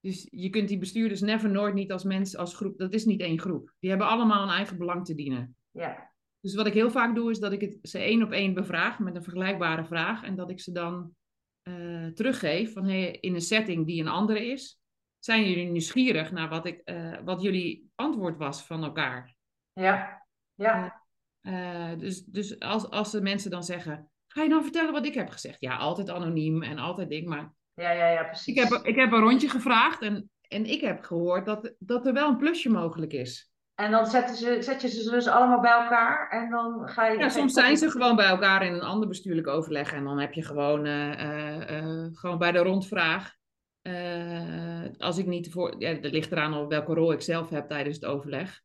Dus 0.00 0.26
je 0.30 0.50
kunt 0.50 0.68
die 0.68 0.78
bestuurders 0.78 1.20
never 1.20 1.50
nooit 1.50 1.74
niet 1.74 1.92
als 1.92 2.04
mens, 2.04 2.36
als 2.36 2.54
groep, 2.56 2.78
dat 2.78 2.92
is 2.92 3.04
niet 3.04 3.20
één 3.20 3.38
groep. 3.38 3.72
Die 3.80 3.90
hebben 3.90 4.08
allemaal 4.08 4.42
een 4.42 4.54
eigen 4.54 4.78
belang 4.78 5.04
te 5.04 5.14
dienen. 5.14 5.56
Ja. 5.70 6.07
Dus 6.40 6.54
wat 6.54 6.66
ik 6.66 6.74
heel 6.74 6.90
vaak 6.90 7.14
doe, 7.14 7.30
is 7.30 7.38
dat 7.38 7.52
ik 7.52 7.60
het 7.60 7.78
ze 7.82 7.98
één 7.98 8.22
op 8.22 8.32
één 8.32 8.54
bevraag 8.54 8.98
met 8.98 9.14
een 9.14 9.22
vergelijkbare 9.22 9.84
vraag. 9.84 10.22
En 10.22 10.36
dat 10.36 10.50
ik 10.50 10.60
ze 10.60 10.72
dan 10.72 11.14
eh, 11.62 12.06
teruggeef 12.06 12.72
van 12.72 12.84
hey, 12.84 13.10
in 13.10 13.34
een 13.34 13.40
setting 13.40 13.86
die 13.86 14.00
een 14.00 14.08
andere 14.08 14.46
is. 14.46 14.80
Zijn 15.18 15.48
jullie 15.48 15.66
nieuwsgierig 15.66 16.32
naar 16.32 16.48
wat, 16.48 16.66
ik, 16.66 16.80
eh, 16.84 17.18
wat 17.24 17.42
jullie 17.42 17.90
antwoord 17.94 18.36
was 18.36 18.62
van 18.62 18.84
elkaar? 18.84 19.34
Ja. 19.72 20.26
Ja. 20.54 21.02
Eh, 21.40 21.98
dus 21.98 22.24
dus 22.24 22.60
als, 22.60 22.90
als 22.90 23.10
de 23.10 23.20
mensen 23.20 23.50
dan 23.50 23.64
zeggen, 23.64 24.10
ga 24.26 24.42
je 24.42 24.48
dan 24.48 24.62
vertellen 24.62 24.92
wat 24.92 25.06
ik 25.06 25.14
heb 25.14 25.30
gezegd? 25.30 25.60
Ja, 25.60 25.76
altijd 25.76 26.10
anoniem 26.10 26.62
en 26.62 26.78
altijd 26.78 27.08
ding. 27.08 27.26
Maar 27.26 27.54
Ja, 27.74 27.90
ja, 27.90 28.08
ja, 28.08 28.24
precies. 28.24 28.54
ik 28.54 28.62
heb, 28.62 28.80
ik 28.82 28.96
heb 28.96 29.12
een 29.12 29.20
rondje 29.20 29.48
gevraagd 29.48 30.02
en, 30.02 30.30
en 30.48 30.64
ik 30.64 30.80
heb 30.80 31.02
gehoord 31.04 31.46
dat, 31.46 31.74
dat 31.78 32.06
er 32.06 32.12
wel 32.12 32.28
een 32.28 32.36
plusje 32.36 32.68
mogelijk 32.68 33.12
is. 33.12 33.50
En 33.78 33.90
dan 33.90 34.06
zetten 34.06 34.36
ze, 34.36 34.56
zet 34.60 34.82
je 34.82 34.88
ze 34.88 35.10
dus 35.10 35.26
allemaal 35.26 35.60
bij 35.60 35.70
elkaar. 35.70 36.28
En 36.30 36.50
dan 36.50 36.88
ga 36.88 37.06
je... 37.06 37.18
Ja, 37.18 37.28
soms 37.28 37.52
zijn 37.52 37.76
ze 37.76 37.90
gewoon 37.90 38.16
bij 38.16 38.26
elkaar 38.26 38.66
in 38.66 38.72
een 38.72 38.82
ander 38.82 39.08
bestuurlijk 39.08 39.46
overleg. 39.46 39.92
En 39.92 40.04
dan 40.04 40.18
heb 40.18 40.32
je 40.32 40.42
gewoon, 40.42 40.86
eh, 40.86 41.12
eh, 41.12 41.78
eh, 41.78 42.06
gewoon 42.12 42.38
bij 42.38 42.52
de 42.52 42.58
rondvraag. 42.58 43.36
eh, 43.82 44.84
als 44.98 45.18
ik 45.18 45.26
niet 45.26 45.50
voor. 45.50 45.74
Ja, 45.78 45.94
dat 45.94 46.12
ligt 46.12 46.32
eraan 46.32 46.54
op 46.54 46.70
welke 46.70 46.94
rol 46.94 47.12
ik 47.12 47.20
zelf 47.20 47.48
heb 47.50 47.68
tijdens 47.68 47.96
het 47.96 48.04
overleg. 48.04 48.60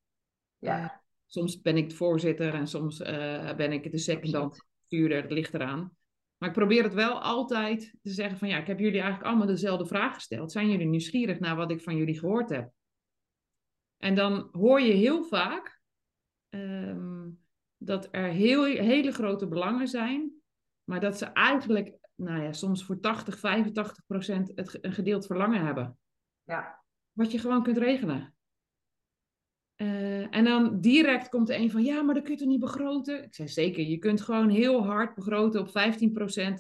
Ja. 0.58 1.02
Soms 1.28 1.62
ben 1.62 1.78
ik 1.78 1.90
de 1.90 1.96
voorzitter 1.96 2.54
en 2.54 2.68
soms 2.68 2.98
ben 3.58 3.72
ik 3.72 3.92
de 3.92 3.98
secondant 3.98 4.66
bestuurder. 4.80 5.22
Dat 5.22 5.32
ligt 5.32 5.54
eraan. 5.54 5.92
Maar 6.38 6.50
ik 6.50 6.56
probeer 6.56 6.84
het 6.84 6.94
wel 6.94 7.22
altijd 7.22 7.94
te 8.02 8.10
zeggen 8.10 8.38
van 8.38 8.48
ja, 8.48 8.58
ik 8.58 8.68
heb 8.68 8.80
jullie 8.80 9.00
eigenlijk 9.02 9.30
allemaal 9.30 9.48
dezelfde 9.48 9.86
vraag 9.86 10.14
gesteld. 10.14 10.52
Zijn 10.52 10.70
jullie 10.70 10.88
nieuwsgierig 10.88 11.40
naar 11.40 11.56
wat 11.56 11.72
ik 11.72 11.82
van 11.82 11.96
jullie 11.96 12.20
gehoord 12.20 12.50
heb? 12.50 12.70
En 14.04 14.16
dan 14.16 14.50
hoor 14.52 14.82
je 14.82 14.94
heel 14.94 15.24
vaak 15.24 15.82
ehm, 16.50 17.30
dat 17.78 18.08
er 18.12 18.28
heel, 18.28 18.64
hele 18.64 19.12
grote 19.12 19.48
belangen 19.48 19.88
zijn, 19.88 20.34
maar 20.84 21.00
dat 21.00 21.18
ze 21.18 21.26
eigenlijk, 21.26 21.98
nou 22.16 22.44
ja, 22.44 22.54
soms 22.54 22.84
voor 22.84 23.00
80, 23.00 23.40
85 23.40 24.06
procent 24.06 24.52
het, 24.56 24.78
een 24.82 24.94
gedeeld 24.94 25.26
verlangen 25.26 25.66
hebben. 25.66 25.98
Ja. 26.44 26.84
Wat 27.12 27.32
je 27.32 27.40
gewoon 27.40 27.64
kunt 27.64 27.78
regelen. 27.78 28.36
Eh, 29.76 30.36
en 30.36 30.44
dan 30.44 30.80
direct 30.82 31.30
komt 31.30 31.50
er 31.50 31.60
een 31.60 31.72
van, 31.72 31.84
ja, 31.84 32.02
maar 32.02 32.14
dat 32.14 32.24
kun 32.24 32.34
je 32.34 32.40
toch 32.40 32.48
niet 32.48 32.60
begroten? 32.60 33.24
Ik 33.24 33.36
zei, 33.36 33.48
zeker, 33.48 33.84
je 33.84 33.98
kunt 33.98 34.22
gewoon 34.22 34.50
heel 34.50 34.86
hard 34.86 35.16
begroten 35.16 35.62
op 35.62 35.68
15% 35.68 35.72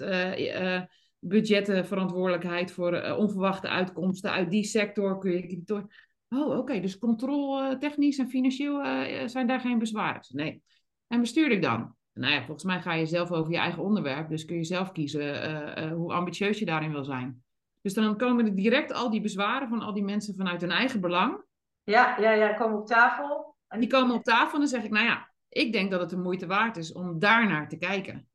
eh 0.01 0.75
eh 0.75 0.83
budgettenverantwoordelijkheid 1.19 2.71
voor 2.71 2.93
eh, 2.93 3.17
onverwachte 3.17 3.67
uitkomsten. 3.67 4.31
Uit 4.31 4.51
die 4.51 4.63
sector 4.63 5.19
kun 5.19 5.31
je... 5.31 5.85
Oh, 6.33 6.57
oké, 6.57 6.79
dus 6.79 6.99
controle-technisch 6.99 8.17
en 8.17 8.29
financieel 8.29 8.81
eh, 8.81 9.27
zijn 9.27 9.47
daar 9.47 9.59
geen 9.59 9.79
bezwaren. 9.79 10.21
Nee. 10.27 10.63
En 11.07 11.19
bestuurlijk 11.19 11.61
dan? 11.61 11.95
Nou 12.13 12.33
ja, 12.33 12.43
volgens 12.43 12.63
mij 12.63 12.81
ga 12.81 12.93
je 12.93 13.05
zelf 13.05 13.31
over 13.31 13.51
je 13.51 13.57
eigen 13.57 13.83
onderwerp, 13.83 14.29
dus 14.29 14.45
kun 14.45 14.55
je 14.55 14.63
zelf 14.63 14.91
kiezen 14.91 15.41
eh, 15.41 15.83
eh, 15.83 15.93
hoe 15.93 16.13
ambitieus 16.13 16.59
je 16.59 16.65
daarin 16.65 16.91
wil 16.91 17.03
zijn. 17.03 17.43
Dus 17.81 17.93
dan 17.93 18.17
komen 18.17 18.45
er 18.45 18.55
direct 18.55 18.93
al 18.93 19.09
die 19.09 19.21
bezwaren 19.21 19.69
van 19.69 19.81
al 19.81 19.93
die 19.93 20.03
mensen 20.03 20.35
vanuit 20.35 20.61
hun 20.61 20.71
eigen 20.71 21.01
belang. 21.01 21.43
Ja, 21.83 22.17
ja, 22.19 22.31
ja, 22.31 22.53
komen 22.53 22.79
op 22.79 22.87
tafel. 22.87 23.55
En 23.67 23.79
Die 23.79 23.89
komen 23.89 24.15
op 24.15 24.23
tafel 24.23 24.53
en 24.53 24.59
dan 24.59 24.67
zeg 24.67 24.83
ik, 24.83 24.91
nou 24.91 25.05
ja, 25.05 25.33
ik 25.49 25.71
denk 25.71 25.91
dat 25.91 25.99
het 25.99 26.09
de 26.09 26.17
moeite 26.17 26.45
waard 26.45 26.77
is 26.77 26.93
om 26.93 27.19
daarnaar 27.19 27.69
te 27.69 27.77
kijken. 27.77 28.27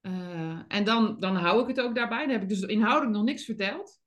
Eh, 0.00 0.60
en 0.68 0.84
dan, 0.84 1.20
dan 1.20 1.36
hou 1.36 1.62
ik 1.62 1.68
het 1.68 1.80
ook 1.80 1.94
daarbij. 1.94 2.20
Dan 2.20 2.30
heb 2.30 2.42
ik 2.42 2.48
dus 2.48 2.60
inhoudelijk 2.60 3.12
nog 3.12 3.24
niks 3.24 3.44
verteld. 3.44 4.00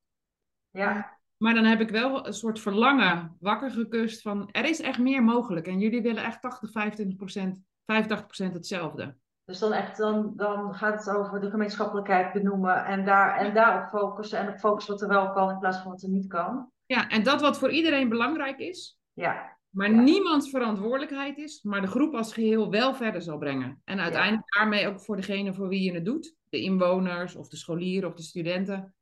Ja, 0.70 1.19
Maar 1.40 1.54
dan 1.54 1.64
heb 1.66 1.80
ik 1.82 1.90
wel 1.90 2.28
een 2.28 2.34
soort 2.34 2.60
verlangen 2.60 3.36
wakker 3.40 3.72
gekust 3.72 4.22
van, 4.22 4.50
er 4.52 4.66
is 4.66 4.82
echt 4.82 5.00
meer 5.00 5.24
mogelijk. 5.24 5.68
En 5.68 5.80
jullie 5.80 6.02
willen 6.02 6.24
echt 6.24 6.42
80, 6.42 6.72
25 6.72 7.18
procent, 7.18 7.62
85 7.86 8.26
procent 8.26 8.54
hetzelfde. 8.54 9.16
dus 9.46 9.60
dan 9.60 9.74
echt, 9.74 9.98
dan, 9.98 10.34
dan 10.36 10.74
gaat 10.76 11.06
het 11.06 11.16
over 11.16 11.40
de 11.40 11.50
gemeenschappelijkheid 11.50 12.34
benoemen 12.34 12.86
en, 12.86 13.06
daar, 13.06 13.38
en 13.38 13.54
daarop 13.54 13.90
focussen. 13.90 14.40
En 14.40 14.48
op 14.50 14.58
focussen 14.58 14.94
wat 14.94 15.02
er 15.02 15.08
wel 15.08 15.32
kan 15.32 15.50
in 15.50 15.60
plaats 15.60 15.78
van 15.78 15.92
wat 15.92 16.02
er 16.04 16.10
niet 16.10 16.28
kan. 16.28 16.72
Ja, 16.86 17.08
en 17.10 17.24
dat 17.24 17.42
wat 17.42 17.58
voor 17.60 17.70
iedereen 17.72 18.10
belangrijk 18.10 18.60
is, 18.60 19.00
Ja, 19.14 19.58
maar 19.70 19.92
Ja. 19.92 20.02
niemands 20.02 20.50
verantwoordelijkheid 20.50 21.38
is, 21.38 21.62
maar 21.64 21.82
de 21.82 21.88
groep 21.88 22.14
als 22.14 22.34
geheel 22.34 22.72
wel 22.72 22.94
verder 22.94 23.22
zal 23.22 23.38
brengen. 23.38 23.82
En 23.86 24.00
uiteindelijk 24.00 24.54
daarmee 24.56 24.88
ook 24.88 25.00
voor 25.00 25.16
degene 25.16 25.54
voor 25.54 25.68
wie 25.68 25.82
je 25.84 25.94
het 25.94 26.06
doet, 26.06 26.36
de 26.50 26.62
inwoners 26.62 27.36
of 27.36 27.48
de 27.50 27.58
scholieren 27.58 28.10
of 28.10 28.16
de 28.16 28.24
studenten. 28.24 28.94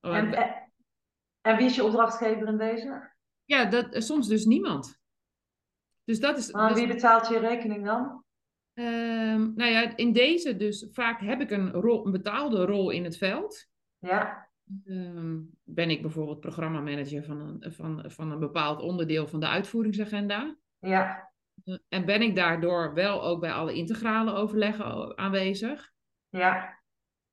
en, 0.00 0.34
en, 0.34 0.65
en 1.46 1.56
wie 1.56 1.66
is 1.66 1.74
je 1.74 1.84
opdrachtgever 1.84 2.48
in 2.48 2.58
deze? 2.58 3.10
Ja, 3.44 3.64
dat, 3.64 3.92
eh, 3.92 4.00
soms 4.00 4.28
dus 4.28 4.44
niemand. 4.44 4.98
Dus 6.04 6.20
dat 6.20 6.38
is. 6.38 6.50
Maar 6.52 6.74
wie 6.74 6.86
betaalt 6.86 7.28
je 7.28 7.38
rekening 7.38 7.84
dan? 7.84 8.24
ehm, 8.72 9.54
nou 9.54 9.70
ja, 9.70 9.96
in 9.96 10.12
deze 10.12 10.56
dus 10.56 10.86
vaak 10.92 11.20
heb 11.20 11.40
ik 11.40 11.50
een, 11.50 11.70
rol, 11.72 12.06
een 12.06 12.12
betaalde 12.12 12.64
rol 12.64 12.90
in 12.90 13.04
het 13.04 13.16
veld. 13.16 13.66
Ja, 13.98 14.44
Ehm, 14.84 15.38
ben 15.62 15.90
ik 15.90 16.02
bijvoorbeeld 16.02 16.40
programmamanager 16.40 17.24
van 17.24 17.40
een, 17.40 17.72
van, 17.72 18.04
van 18.06 18.30
een 18.30 18.38
bepaald 18.38 18.80
onderdeel 18.80 19.26
van 19.26 19.40
de 19.40 19.46
uitvoeringsagenda. 19.48 20.56
ja, 20.78 21.32
Eh, 21.64 21.76
En 21.88 22.04
ben 22.04 22.22
ik 22.22 22.36
daardoor 22.36 22.94
wel 22.94 23.22
ook 23.22 23.40
bij 23.40 23.52
alle 23.52 23.74
integrale 23.74 24.32
overleggen 24.32 25.18
aanwezig. 25.18 25.92
ja, 26.28 26.78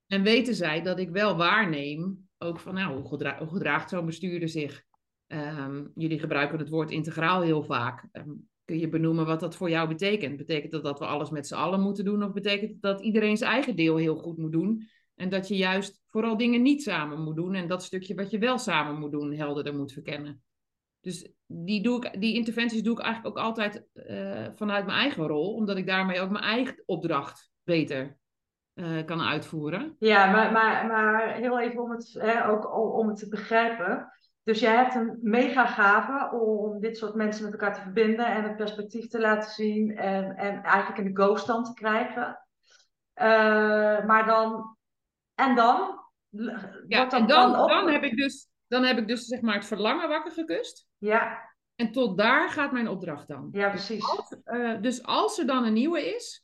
En 0.08 0.24
weten 0.24 0.56
zij 0.56 0.82
dat 0.82 1.00
ik 1.00 1.10
wel 1.10 1.38
waarneem, 1.38 2.30
ook 2.44 2.60
van 2.60 2.74
nou, 2.74 2.96
hoe, 2.96 3.08
gedra- 3.08 3.38
hoe 3.38 3.48
gedraagt 3.48 3.90
zo'n 3.90 4.06
bestuurder 4.06 4.50
zich? 4.50 4.84
Ehm, 5.28 5.86
jullie 5.96 6.20
gebruiken 6.20 6.60
het 6.60 6.70
woord 6.70 6.92
integraal 6.92 7.42
heel 7.42 7.64
vaak. 7.64 8.08
Ehm, 8.12 8.30
kun 8.66 8.80
je 8.80 8.90
benoemen 8.90 9.26
wat 9.26 9.40
dat 9.40 9.56
voor 9.56 9.70
jou 9.70 9.88
betekent? 9.88 10.38
Betekent 10.38 10.72
dat 10.72 10.84
dat 10.84 11.00
we 11.00 11.06
alles 11.06 11.30
met 11.30 11.48
z'n 11.48 11.54
allen 11.54 11.82
moeten 11.82 12.06
doen? 12.06 12.24
Of 12.24 12.32
betekent 12.32 12.82
dat 12.82 13.02
iedereen 13.02 13.38
zijn 13.38 13.52
eigen 13.52 13.76
deel 13.76 13.96
heel 13.96 14.16
goed 14.16 14.38
moet 14.38 14.52
doen? 14.52 14.88
En 15.16 15.30
dat 15.30 15.48
je 15.48 15.56
juist 15.56 16.02
vooral 16.10 16.38
dingen 16.38 16.62
niet 16.62 16.84
samen 16.84 17.22
moet 17.22 17.36
doen. 17.36 17.54
En 17.54 17.68
dat 17.68 17.84
stukje 17.84 18.16
wat 18.16 18.32
je 18.32 18.38
wel 18.38 18.58
samen 18.58 19.00
moet 19.00 19.12
doen, 19.12 19.34
helderder 19.34 19.76
moet 19.76 19.92
verkennen. 19.92 20.44
Dus 21.02 21.32
die, 21.46 21.82
doe 21.82 22.06
ik, 22.06 22.22
die 22.22 22.36
interventies 22.36 22.84
doe 22.84 22.98
ik 22.98 23.04
eigenlijk 23.04 23.38
ook 23.38 23.44
altijd 23.44 23.86
eh, 23.94 24.48
vanuit 24.56 24.86
mijn 24.86 24.98
eigen 24.98 25.28
rol. 25.28 25.54
Omdat 25.54 25.78
ik 25.78 25.88
daarmee 25.88 26.20
ook 26.20 26.30
mijn 26.30 26.44
eigen 26.44 26.84
opdracht 26.86 27.52
beter 27.64 28.18
eh, 28.74 29.06
kan 29.06 29.22
uitvoeren. 29.22 29.96
ja 30.00 30.32
maar, 30.32 30.52
maar, 30.52 30.86
maar 30.88 31.34
heel 31.34 31.60
even 31.60 31.82
om 31.82 31.92
het, 31.92 32.16
hè, 32.20 32.48
ook 32.48 32.76
om 32.98 33.08
het 33.08 33.18
te 33.18 33.30
begrijpen. 33.30 34.12
Dus 34.44 34.60
jij 34.60 34.76
hebt 34.76 34.96
een 34.96 35.18
mega 35.22 35.66
gave 35.66 36.36
om 36.38 36.80
dit 36.80 36.98
soort 36.98 37.16
mensen 37.16 37.44
met 37.44 37.54
elkaar 37.54 37.74
te 37.74 37.82
verbinden 37.82 38.26
en 38.26 38.44
het 38.44 38.56
perspectief 38.56 39.08
te 39.08 39.20
laten 39.20 39.52
zien 39.52 39.98
en, 39.98 40.36
en 40.36 40.64
eigenlijk 40.64 40.98
in 41.08 41.14
de 41.14 41.22
go-stand 41.24 41.66
te 41.66 41.74
krijgen. 41.74 42.40
Eh, 43.14 44.06
maar 44.06 44.26
dan, 44.26 44.78
en 45.36 45.56
dan? 45.56 46.00
Ja, 46.88 46.98
Wordt 46.98 47.14
en 47.14 47.28
dan, 47.28 47.60
op- 47.60 47.70
dan, 47.70 47.90
heb 47.90 48.04
ik 48.04 48.16
dus, 48.16 48.48
dan 48.68 48.84
heb 48.84 48.98
ik 48.98 49.08
dus 49.08 49.26
zeg 49.26 49.42
maar 49.42 49.54
het 49.56 49.66
verlangen 49.66 50.10
wakker 50.10 50.32
gekust. 50.32 50.88
Ja, 50.98 51.52
En 51.76 51.92
tot 51.92 52.18
daar 52.18 52.50
gaat 52.50 52.72
mijn 52.72 52.88
opdracht 52.88 53.28
dan. 53.28 53.50
ja, 53.52 53.70
precies. 53.70 54.18
Als, 54.18 54.36
eh, 54.44 54.82
dus 54.82 55.04
als 55.04 55.40
er 55.40 55.46
dan 55.46 55.66
een 55.66 55.74
nieuwe 55.74 56.16
is, 56.16 56.43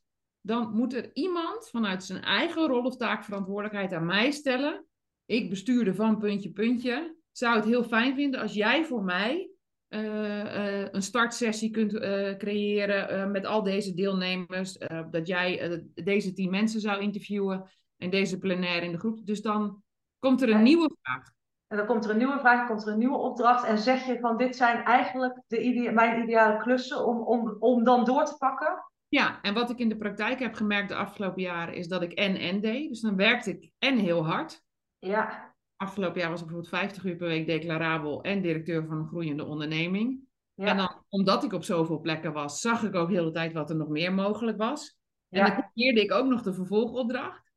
dan 0.49 0.71
moet 0.73 0.93
er 0.93 1.09
iemand 1.13 1.69
vanuit 1.69 2.03
zijn 2.03 2.23
eigen 2.23 2.67
rol 2.67 2.83
of 2.83 2.95
taak 2.95 3.23
verantwoordelijkheid 3.23 3.93
aan 3.93 4.05
mij 4.05 4.31
stellen. 4.31 4.85
Ik 5.25 5.49
bestuurde 5.49 5.93
van 5.93 6.17
puntje, 6.17 6.51
puntje. 6.51 7.15
zou 7.31 7.55
het 7.55 7.65
heel 7.65 7.83
fijn 7.83 8.15
vinden 8.15 8.41
als 8.41 8.53
jij 8.53 8.85
voor 8.85 9.03
mij 9.03 9.49
uh, 9.89 10.91
een 10.91 11.01
startsessie 11.01 11.69
kunt 11.69 11.93
uh, 11.93 12.37
creëren 12.37 13.31
met 13.31 13.45
al 13.45 13.63
deze 13.63 13.93
deelnemers. 13.93 14.77
dat 15.11 15.27
jij 15.27 15.83
deze 15.93 16.33
tien 16.33 16.49
mensen 16.49 16.79
zou 16.81 17.01
interviewen 17.01 17.69
en 17.97 18.09
deze 18.09 18.37
plenaire 18.37 18.85
in 18.85 18.91
de 18.91 18.99
groep. 18.99 19.25
Dus 19.25 19.41
dan 19.41 19.83
komt 20.19 20.41
er 20.41 20.49
een 20.49 20.63
nieuwe 20.63 20.95
vraag. 21.01 21.31
En 21.67 21.77
dan 21.77 21.85
komt 21.85 22.05
er 22.05 22.11
een 22.11 22.17
nieuwe 22.17 22.39
vraag, 22.39 22.67
komt 22.67 22.85
er 22.85 22.93
een 22.93 22.99
nieuwe 22.99 23.17
opdracht. 23.17 23.65
En 23.65 23.77
zeg 23.77 24.05
je 24.05 24.19
van 24.19 24.37
dit 24.37 24.55
zijn 24.55 24.83
eigenlijk 24.83 25.41
de 25.47 25.91
mijn 25.93 26.23
ideale 26.23 26.57
klussen 26.57 27.05
om, 27.05 27.21
om, 27.21 27.55
om 27.59 27.83
dan 27.83 28.05
door 28.05 28.25
te 28.25 28.37
pakken? 28.37 28.88
Ja, 29.09 29.41
en 29.41 29.53
wat 29.53 29.69
ik 29.69 29.79
in 29.79 29.89
de 29.89 29.97
praktijk 29.97 30.39
heb 30.39 30.53
gemerkt 30.53 30.89
de 30.89 30.95
afgelopen 30.95 31.41
jaren 31.41 31.73
is 31.73 31.87
dat 31.87 32.01
ik 32.01 32.11
en 32.11 32.35
en 32.35 32.59
deed. 32.59 32.89
Dus 32.89 33.01
dan 33.01 33.15
werkte 33.15 33.49
ik 33.49 33.71
en 33.77 33.97
heel 33.97 34.25
hard. 34.25 34.63
Ja. 34.99 35.55
Afgelopen 35.75 36.19
jaar 36.19 36.29
was 36.29 36.41
ik 36.41 36.45
bijvoorbeeld 36.45 36.75
50 36.75 37.03
uur 37.05 37.15
per 37.15 37.27
week 37.27 37.45
declarabel 37.45 38.23
en 38.23 38.41
directeur 38.41 38.85
van 38.85 38.97
een 38.97 39.07
groeiende 39.07 39.45
onderneming. 39.45 40.27
Ja. 40.53 40.65
En 40.65 40.77
dan, 40.77 41.05
omdat 41.09 41.43
ik 41.43 41.53
op 41.53 41.63
zoveel 41.63 41.99
plekken 41.99 42.33
was, 42.33 42.61
zag 42.61 42.83
ik 42.83 42.95
ook 42.95 43.07
de 43.09 43.15
hele 43.15 43.31
tijd 43.31 43.53
wat 43.53 43.69
er 43.69 43.75
nog 43.75 43.87
meer 43.87 44.13
mogelijk 44.13 44.57
was. 44.57 44.97
En 45.29 45.45
dan 45.45 45.69
creëerde 45.73 46.01
ik 46.01 46.11
ook 46.11 46.27
nog 46.27 46.41
de 46.41 46.53
vervolgopdracht. 46.53 47.51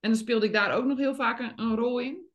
En 0.00 0.10
dan 0.10 0.18
speelde 0.18 0.46
ik 0.46 0.52
daar 0.52 0.74
ook 0.74 0.84
nog 0.84 0.98
heel 0.98 1.14
vaak 1.14 1.38
een, 1.38 1.60
een 1.60 1.76
rol 1.76 1.98
in. 1.98 2.30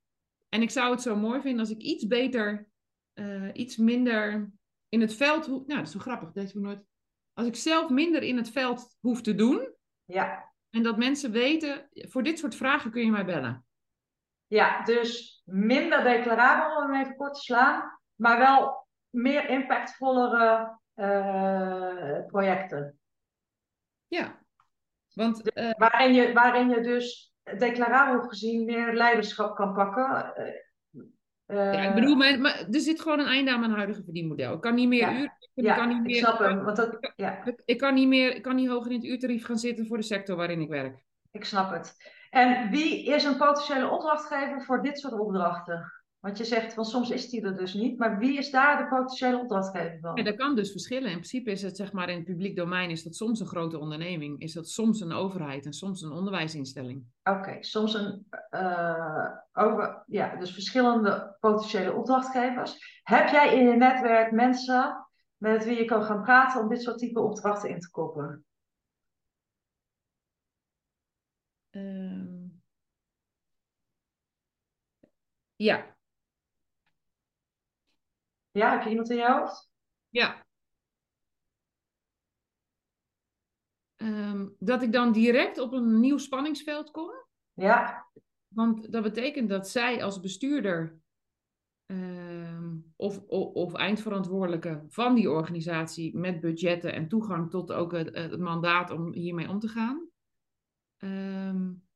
En 0.50 0.62
ik 0.62 0.70
zou 0.70 0.92
het 0.92 1.02
zo 1.02 1.16
mooi 1.16 1.42
vinden 1.42 1.60
als 1.60 1.70
ik 1.70 1.82
iets 1.82 2.08
beter, 2.08 2.70
uh, 3.14 3.50
iets 3.54 3.78
minder 3.78 4.52
in 4.90 5.02
het 5.02 5.14
veld... 5.14 5.48
Nou, 5.48 5.66
dat 5.66 5.82
is 5.82 5.92
zo 5.92 6.00
grappig, 6.00 6.32
deze 6.32 6.54
we 6.54 6.60
nooit... 6.60 6.87
Als 7.38 7.48
ik 7.48 7.56
zelf 7.56 7.90
minder 7.90 8.24
in 8.24 8.38
het 8.38 8.52
veld 8.52 8.98
hoef 9.00 9.22
te 9.22 9.36
doen... 9.36 9.76
Ja. 10.06 10.54
En 10.70 10.84
dat 10.84 10.98
mensen 10.98 11.32
weten, 11.32 11.90
voor 11.94 12.24
dit 12.24 12.40
soort 12.40 12.56
vragen 12.56 12.92
kun 12.92 13.06
je 13.06 13.12
mij 13.12 13.26
bellen. 13.26 13.66
Ja, 14.48 14.84
dus 14.84 15.42
minder 15.46 16.04
declarabel 16.04 16.84
om 16.84 16.94
even 16.94 17.16
kort 17.16 17.34
te 17.34 17.40
slaan, 17.40 18.00
maar 18.16 18.38
wel 18.38 18.88
meer 19.10 19.50
impactvollere 19.50 20.80
uh, 20.96 22.26
projecten. 22.26 23.00
Ja, 24.08 24.40
want... 25.14 25.58
Uh, 25.58 25.72
waarin, 25.78 26.14
je, 26.14 26.34
waarin 26.34 26.70
je 26.70 26.82
dus 26.82 27.34
declarabel 27.58 28.28
gezien 28.28 28.66
meer 28.66 28.94
leiderschap 28.94 29.56
kan 29.56 29.74
pakken. 29.74 30.34
Uh, 31.48 31.74
ja, 31.74 31.82
ik 31.82 31.96
bedoel, 31.96 32.16
maar, 32.16 32.40
maar, 32.40 32.66
er 32.72 32.80
zit 32.80 33.02
gewoon 33.02 33.20
een 33.20 33.26
einde 33.26 33.52
aan 33.52 33.60
mijn 33.60 33.72
huidige 33.72 34.04
verdienmodel. 34.04 34.54
Ik 34.54 34.62
kan 34.62 34.76
niet 34.76 34.88
meer 34.88 35.00
ja, 35.00 35.20
uur. 35.20 35.38
Ik 35.54 35.64
ja, 35.64 35.76
kan 35.76 35.88
niet 35.88 36.02
meer, 36.02 36.16
ik 36.16 36.26
snap 36.26 36.40
hem. 36.40 36.64
Want 36.64 36.78
dat, 36.78 37.12
ja. 37.16 37.46
ik, 37.46 37.62
ik, 37.66 37.78
kan 37.78 37.94
niet 37.94 38.08
meer, 38.08 38.36
ik 38.36 38.42
kan 38.42 38.56
niet 38.56 38.70
hoger 38.70 38.92
in 38.92 38.98
het 38.98 39.06
uurtarief 39.06 39.46
gaan 39.46 39.58
zitten 39.58 39.88
voor 39.88 39.98
de 39.98 40.04
sector 40.04 40.36
waarin 40.36 40.62
ik 40.62 40.70
werk. 40.70 41.04
Ik 41.32 41.46
snap 41.46 41.72
het. 41.72 41.96
En 42.30 42.70
wie 42.70 43.06
is 43.06 43.24
een 43.24 43.38
potentiële 43.38 43.90
opdrachtgever 43.90 44.62
voor 44.62 44.82
dit 44.82 45.00
soort 45.00 45.20
opdrachten? 45.20 45.92
Want 46.20 46.38
je 46.38 46.46
zegt 46.46 46.74
van 46.74 46.86
soms 46.86 47.10
is 47.10 47.30
die 47.30 47.42
er 47.42 47.58
dus 47.58 47.74
niet, 47.74 47.98
maar 47.98 48.18
wie 48.18 48.38
is 48.38 48.52
daar 48.52 48.78
de 48.78 48.88
potentiële 48.88 49.38
opdrachtgever 49.38 50.00
van? 50.00 50.16
Ja, 50.16 50.24
dat 50.24 50.36
kan 50.36 50.56
dus 50.56 50.72
verschillen. 50.72 51.10
In 51.10 51.12
principe 51.12 51.52
is 51.52 51.62
het 51.62 51.76
zeg 51.76 51.92
maar 51.92 52.10
in 52.10 52.16
het 52.16 52.26
publiek 52.26 52.56
domein 52.56 52.90
is 52.90 53.04
dat 53.04 53.16
soms 53.16 53.40
een 53.40 53.48
grote 53.48 53.80
onderneming, 53.80 54.42
is 54.42 54.54
dat 54.54 54.70
soms 54.70 55.02
een 55.02 55.12
overheid 55.12 55.66
en 55.66 55.74
soms 55.74 56.02
een 56.02 56.12
onderwijsinstelling. 56.12 57.04
Oké, 57.24 57.64
soms 57.64 57.94
een 57.94 58.28
uh, 58.52 59.30
over, 59.54 60.04
ja, 60.08 60.36
dus 60.36 60.54
verschillende 60.54 61.38
potentiële 61.40 61.94
opdrachtgevers. 61.94 63.02
Heb 63.04 63.28
jij 63.28 63.56
in 63.56 63.68
je 63.68 63.76
netwerk 63.76 64.32
mensen 64.32 65.08
met 65.38 65.66
wie 65.66 65.78
je 65.78 65.86
kan 65.86 66.04
gaan 66.04 66.22
praten 66.22 66.62
om 66.62 66.70
dit 66.70 66.82
soort 66.82 66.98
type 66.98 67.22
opdrachten 67.22 67.70
in 67.70 67.80
te 67.80 67.90
koppelen? 67.90 68.46
Um, 71.72 72.62
ja. 75.56 75.97
Ja, 78.58 78.72
heb 78.72 78.84
je 78.84 78.90
iemand 78.90 79.10
in 79.10 79.18
je 79.18 79.32
hoofd? 79.32 79.70
Ja. 80.10 80.46
Um, 83.98 84.56
dat 84.60 84.82
ik 84.82 84.92
dan 84.92 85.12
direct 85.12 85.58
op 85.58 85.74
een 85.74 86.00
nieuw 86.00 86.18
spanningsveld 86.18 86.92
kom. 86.92 87.12
Ja. 87.54 88.08
Want 88.48 88.92
dat 88.92 89.04
betekent 89.04 89.50
dat 89.50 89.70
zij 89.70 90.04
als 90.04 90.20
bestuurder 90.20 91.00
um, 91.86 92.94
of, 92.96 93.20
of, 93.28 93.54
of, 93.54 93.74
eindverantwoordelijke 93.74 94.84
van 94.88 95.16
die 95.16 95.30
organisatie 95.30 96.18
met 96.18 96.40
budgetten 96.40 96.94
en 96.94 97.08
toegang 97.08 97.50
tot 97.50 97.72
ook 97.72 97.92
het, 97.92 98.16
het 98.16 98.40
mandaat 98.40 98.92
om 98.92 99.14
hiermee 99.14 99.50
om 99.50 99.60
te 99.60 99.68
gaan, 99.68 100.08
Um, 101.04 101.88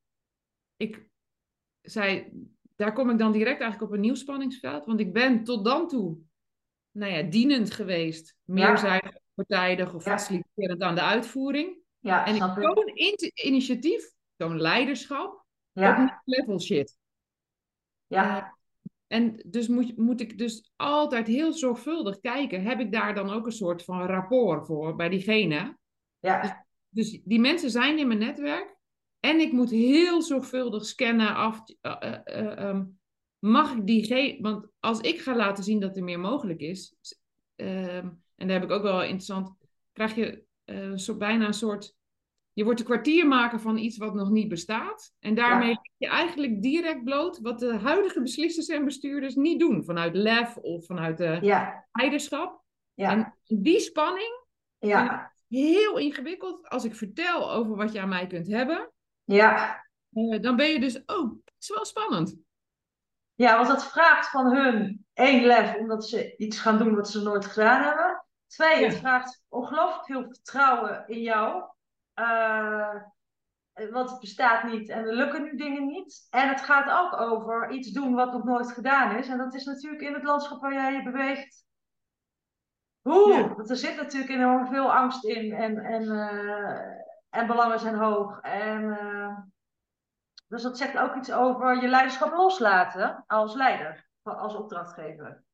ik 0.76 1.10
zei, 1.80 2.32
daar 2.76 2.92
kom 2.92 3.10
ik 3.10 3.18
dan 3.18 3.32
direct 3.32 3.60
eigenlijk 3.60 3.90
op 3.90 3.96
een 3.96 4.02
nieuw 4.02 4.14
spanningsveld. 4.14 4.84
Want 4.84 5.00
ik 5.00 5.12
ben 5.12 5.44
tot 5.44 5.64
dan 5.64 5.88
toe, 5.88 6.18
nou 6.92 7.12
ja, 7.12 7.22
dienend 7.22 7.70
geweest. 7.70 8.36
Meerzijdig, 8.44 9.18
partijdig 9.34 9.94
of 9.94 10.02
faciliterend 10.02 10.82
aan 10.82 10.94
de 10.94 11.02
uitvoering. 11.02 11.80
Ja, 11.98 12.26
en 12.26 12.38
toon 12.38 12.90
initiatief, 13.34 14.12
toon 14.36 14.60
leiderschap 14.60 15.44
ja. 15.72 16.22
level 16.24 16.60
shit. 16.60 16.98
Ja. 18.06 18.36
Uh, 18.36 18.46
en 19.06 19.42
dus 19.46 19.68
moet, 19.68 19.96
moet 19.96 20.20
ik 20.20 20.38
dus 20.38 20.72
altijd 20.76 21.26
heel 21.26 21.52
zorgvuldig 21.52 22.20
kijken. 22.20 22.62
Heb 22.62 22.80
ik 22.80 22.92
daar 22.92 23.14
dan 23.14 23.30
ook 23.30 23.46
een 23.46 23.52
soort 23.52 23.84
van 23.84 24.06
rapport 24.06 24.66
voor 24.66 24.96
bij 24.96 25.08
diegene? 25.08 25.78
Ja. 26.18 26.40
Dus, 26.40 26.52
dus 26.88 27.20
die 27.24 27.40
mensen 27.40 27.70
zijn 27.70 27.98
in 27.98 28.06
mijn 28.06 28.18
netwerk. 28.18 28.76
En 29.20 29.40
ik 29.40 29.52
moet 29.52 29.70
heel 29.70 30.22
zorgvuldig 30.22 30.84
scannen 30.84 31.34
af. 31.34 31.62
Uh, 31.82 32.18
uh, 32.24 32.68
um, 32.68 33.00
mag 33.44 33.72
ik 33.74 33.86
die. 33.86 34.38
Want 34.40 34.66
als 34.80 35.00
ik 35.00 35.20
ga 35.20 35.36
laten 35.36 35.64
zien 35.64 35.80
dat 35.80 35.96
er 35.96 36.04
meer 36.04 36.20
mogelijk 36.20 36.60
is. 36.60 36.94
en 37.56 38.22
daar 38.36 38.50
heb 38.50 38.62
ik 38.62 38.70
ook 38.70 38.82
wel 38.82 39.02
interessant. 39.02 39.54
Krijg 39.92 40.14
je 40.14 40.44
zo 40.96 41.16
bijna 41.16 41.46
een 41.46 41.54
soort. 41.54 41.96
Je 42.52 42.64
wordt 42.64 42.80
een 42.80 42.86
kwartiermaker 42.86 43.60
van 43.60 43.76
iets 43.76 43.96
wat 43.96 44.14
nog 44.14 44.30
niet 44.30 44.48
bestaat. 44.48 45.14
En 45.18 45.34
daarmee 45.34 45.68
ja. 45.68 45.82
je 45.96 46.08
eigenlijk 46.08 46.62
direct 46.62 47.04
bloot 47.04 47.40
wat 47.40 47.58
de 47.58 47.74
huidige 47.76 48.22
beslissers 48.22 48.68
en 48.68 48.84
bestuurders 48.84 49.34
niet 49.34 49.60
doen. 49.60 49.84
Vanuit 49.84 50.14
lef 50.14 50.56
of 50.56 50.86
vanuit 50.86 51.18
de 51.18 51.38
ja. 51.40 51.86
leiderschap. 51.92 52.62
Ja. 52.94 53.10
En 53.10 53.34
die 53.60 53.80
spanning. 53.80 54.44
Ja. 54.78 55.32
Heel 55.48 55.98
ingewikkeld 55.98 56.68
als 56.68 56.84
ik 56.84 56.94
vertel 56.94 57.52
over 57.52 57.76
wat 57.76 57.92
je 57.92 58.00
aan 58.00 58.08
mij 58.08 58.26
kunt 58.26 58.46
hebben. 58.46 58.92
Ja. 59.24 59.84
Uh, 60.12 60.40
dan 60.40 60.56
ben 60.56 60.68
je 60.68 60.80
dus, 60.80 61.04
oh, 61.06 61.30
het 61.44 61.54
is 61.58 61.68
wel 61.68 61.84
spannend. 61.84 62.36
Ja, 63.34 63.56
want 63.56 63.68
dat 63.68 63.84
vraagt 63.84 64.30
van 64.30 64.56
hun 64.56 65.06
één 65.12 65.44
lef, 65.44 65.74
omdat 65.74 66.08
ze 66.08 66.36
iets 66.36 66.58
gaan 66.58 66.78
doen 66.78 66.94
wat 66.94 67.10
ze 67.10 67.22
nooit 67.22 67.46
gedaan 67.46 67.82
hebben. 67.82 68.24
Twee, 68.46 68.80
ja. 68.80 68.86
het 68.86 68.96
vraagt 68.96 69.44
ongelooflijk 69.48 70.04
veel 70.04 70.24
vertrouwen 70.24 71.04
in 71.06 71.20
jou. 71.20 71.64
Uh, 72.14 72.94
want 73.90 74.10
het 74.10 74.20
bestaat 74.20 74.64
niet 74.64 74.88
en 74.88 75.04
er 75.04 75.14
lukken 75.14 75.42
nu 75.42 75.56
dingen 75.56 75.86
niet. 75.86 76.26
En 76.30 76.48
het 76.48 76.60
gaat 76.60 76.90
ook 76.90 77.20
over 77.20 77.70
iets 77.70 77.90
doen 77.90 78.14
wat 78.14 78.32
nog 78.32 78.44
nooit 78.44 78.72
gedaan 78.72 79.16
is. 79.16 79.28
En 79.28 79.38
dat 79.38 79.54
is 79.54 79.64
natuurlijk 79.64 80.02
in 80.02 80.14
het 80.14 80.22
landschap 80.22 80.60
waar 80.60 80.72
jij 80.72 80.92
je 80.92 81.02
beweegt. 81.02 81.64
Oeh, 83.04 83.36
ja. 83.36 83.54
want 83.54 83.70
er 83.70 83.76
zit 83.76 83.96
natuurlijk 83.96 84.32
enorm 84.32 84.66
veel 84.66 84.92
angst 84.94 85.24
in. 85.24 85.52
En, 85.52 85.78
en 85.78 86.02
uh, 86.02 87.02
en 87.32 87.46
belangen 87.46 87.80
zijn 87.80 87.94
hoog. 87.94 88.40
En, 88.40 88.82
uh, 88.82 89.38
dus 90.52 90.62
dat 90.62 90.78
zegt 90.78 90.98
ook 90.98 91.16
iets 91.16 91.32
over 91.32 91.82
je 91.82 91.88
leiderschap 91.88 92.32
loslaten 92.32 93.24
als 93.26 93.54
leider, 93.54 94.08
als 94.22 94.54
opdrachtgever. 94.54 95.44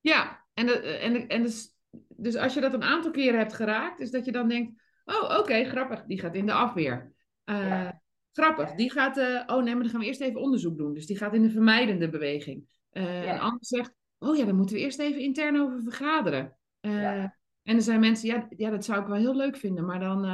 Ja, 0.00 0.44
en, 0.54 0.66
de, 0.66 0.80
en, 0.80 1.12
de, 1.12 1.26
en 1.26 1.42
dus, 1.42 1.76
dus 2.08 2.36
als 2.36 2.54
je 2.54 2.60
dat 2.60 2.72
een 2.72 2.82
aantal 2.82 3.10
keren 3.10 3.38
hebt 3.38 3.52
geraakt, 3.52 4.00
is 4.00 4.10
dat 4.10 4.24
je 4.24 4.32
dan 4.32 4.48
denkt: 4.48 4.82
oh, 5.04 5.22
oké, 5.22 5.38
okay, 5.38 5.64
grappig, 5.64 6.04
die 6.04 6.20
gaat 6.20 6.34
in 6.34 6.46
de 6.46 6.52
afweer. 6.52 7.12
Uh, 7.44 7.68
ja. 7.68 8.00
Grappig, 8.32 8.74
die 8.74 8.90
gaat, 8.90 9.18
uh, 9.18 9.42
oh 9.46 9.62
nee, 9.62 9.74
maar 9.74 9.82
dan 9.82 9.90
gaan 9.90 10.00
we 10.00 10.06
eerst 10.06 10.20
even 10.20 10.40
onderzoek 10.40 10.78
doen. 10.78 10.94
Dus 10.94 11.06
die 11.06 11.16
gaat 11.16 11.34
in 11.34 11.42
de 11.42 11.50
vermijdende 11.50 12.08
beweging. 12.08 12.64
Ja. 12.90 13.32
Een 13.34 13.40
ander 13.40 13.64
zegt: 13.64 13.94
oh 14.18 14.36
ja, 14.36 14.44
dan 14.44 14.56
moeten 14.56 14.76
we 14.76 14.82
eerst 14.82 14.98
even 14.98 15.20
intern 15.20 15.60
over 15.60 15.82
vergaderen. 15.82 16.56
Ja. 16.80 17.36
En 17.62 17.76
er 17.76 17.82
zijn 17.82 18.00
mensen, 18.00 18.28
ja, 18.28 18.46
ja, 18.56 18.70
dat 18.70 18.84
zou 18.84 19.00
ik 19.00 19.06
wel 19.06 19.16
heel 19.16 19.36
leuk 19.36 19.56
vinden, 19.56 19.84
maar 19.84 20.00
dan. 20.00 20.24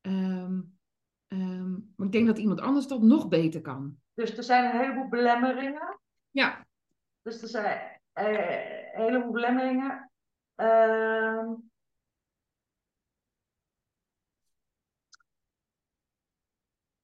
Um, 0.00 0.73
um, 1.40 1.92
maar 1.96 2.06
ik 2.06 2.12
denk 2.12 2.26
dat 2.26 2.38
iemand 2.38 2.60
anders 2.60 2.86
dat 2.86 3.02
nog 3.02 3.28
beter 3.28 3.60
kan. 3.60 3.98
Dus 4.14 4.36
er 4.36 4.42
zijn 4.42 4.64
een 4.64 4.80
heleboel 4.80 5.08
belemmeringen. 5.08 6.00
Ja. 6.30 6.66
Dus 7.22 7.42
er 7.42 7.48
zijn 7.48 8.00
uh, 8.14 8.94
een 8.94 9.02
heleboel 9.02 9.32
belemmeringen. 9.32 10.10
Uh, 10.56 11.38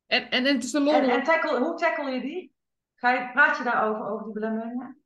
en, 0.07 0.31
en, 0.31 0.31
en 0.31 0.45
het 0.45 0.65
is 0.65 0.71
de 0.71 0.81
lol. 0.81 0.93
En, 0.93 1.11
en 1.11 1.23
tackle, 1.23 1.59
hoe 1.59 1.75
tackle 1.75 2.11
je 2.11 2.21
die? 2.21 2.55
Ga 2.95 3.11
je, 3.11 3.31
praat 3.33 3.57
je 3.57 3.65
daarover, 3.65 4.07
over 4.07 4.25
die 4.25 4.35
belemmeringen? 4.35 5.03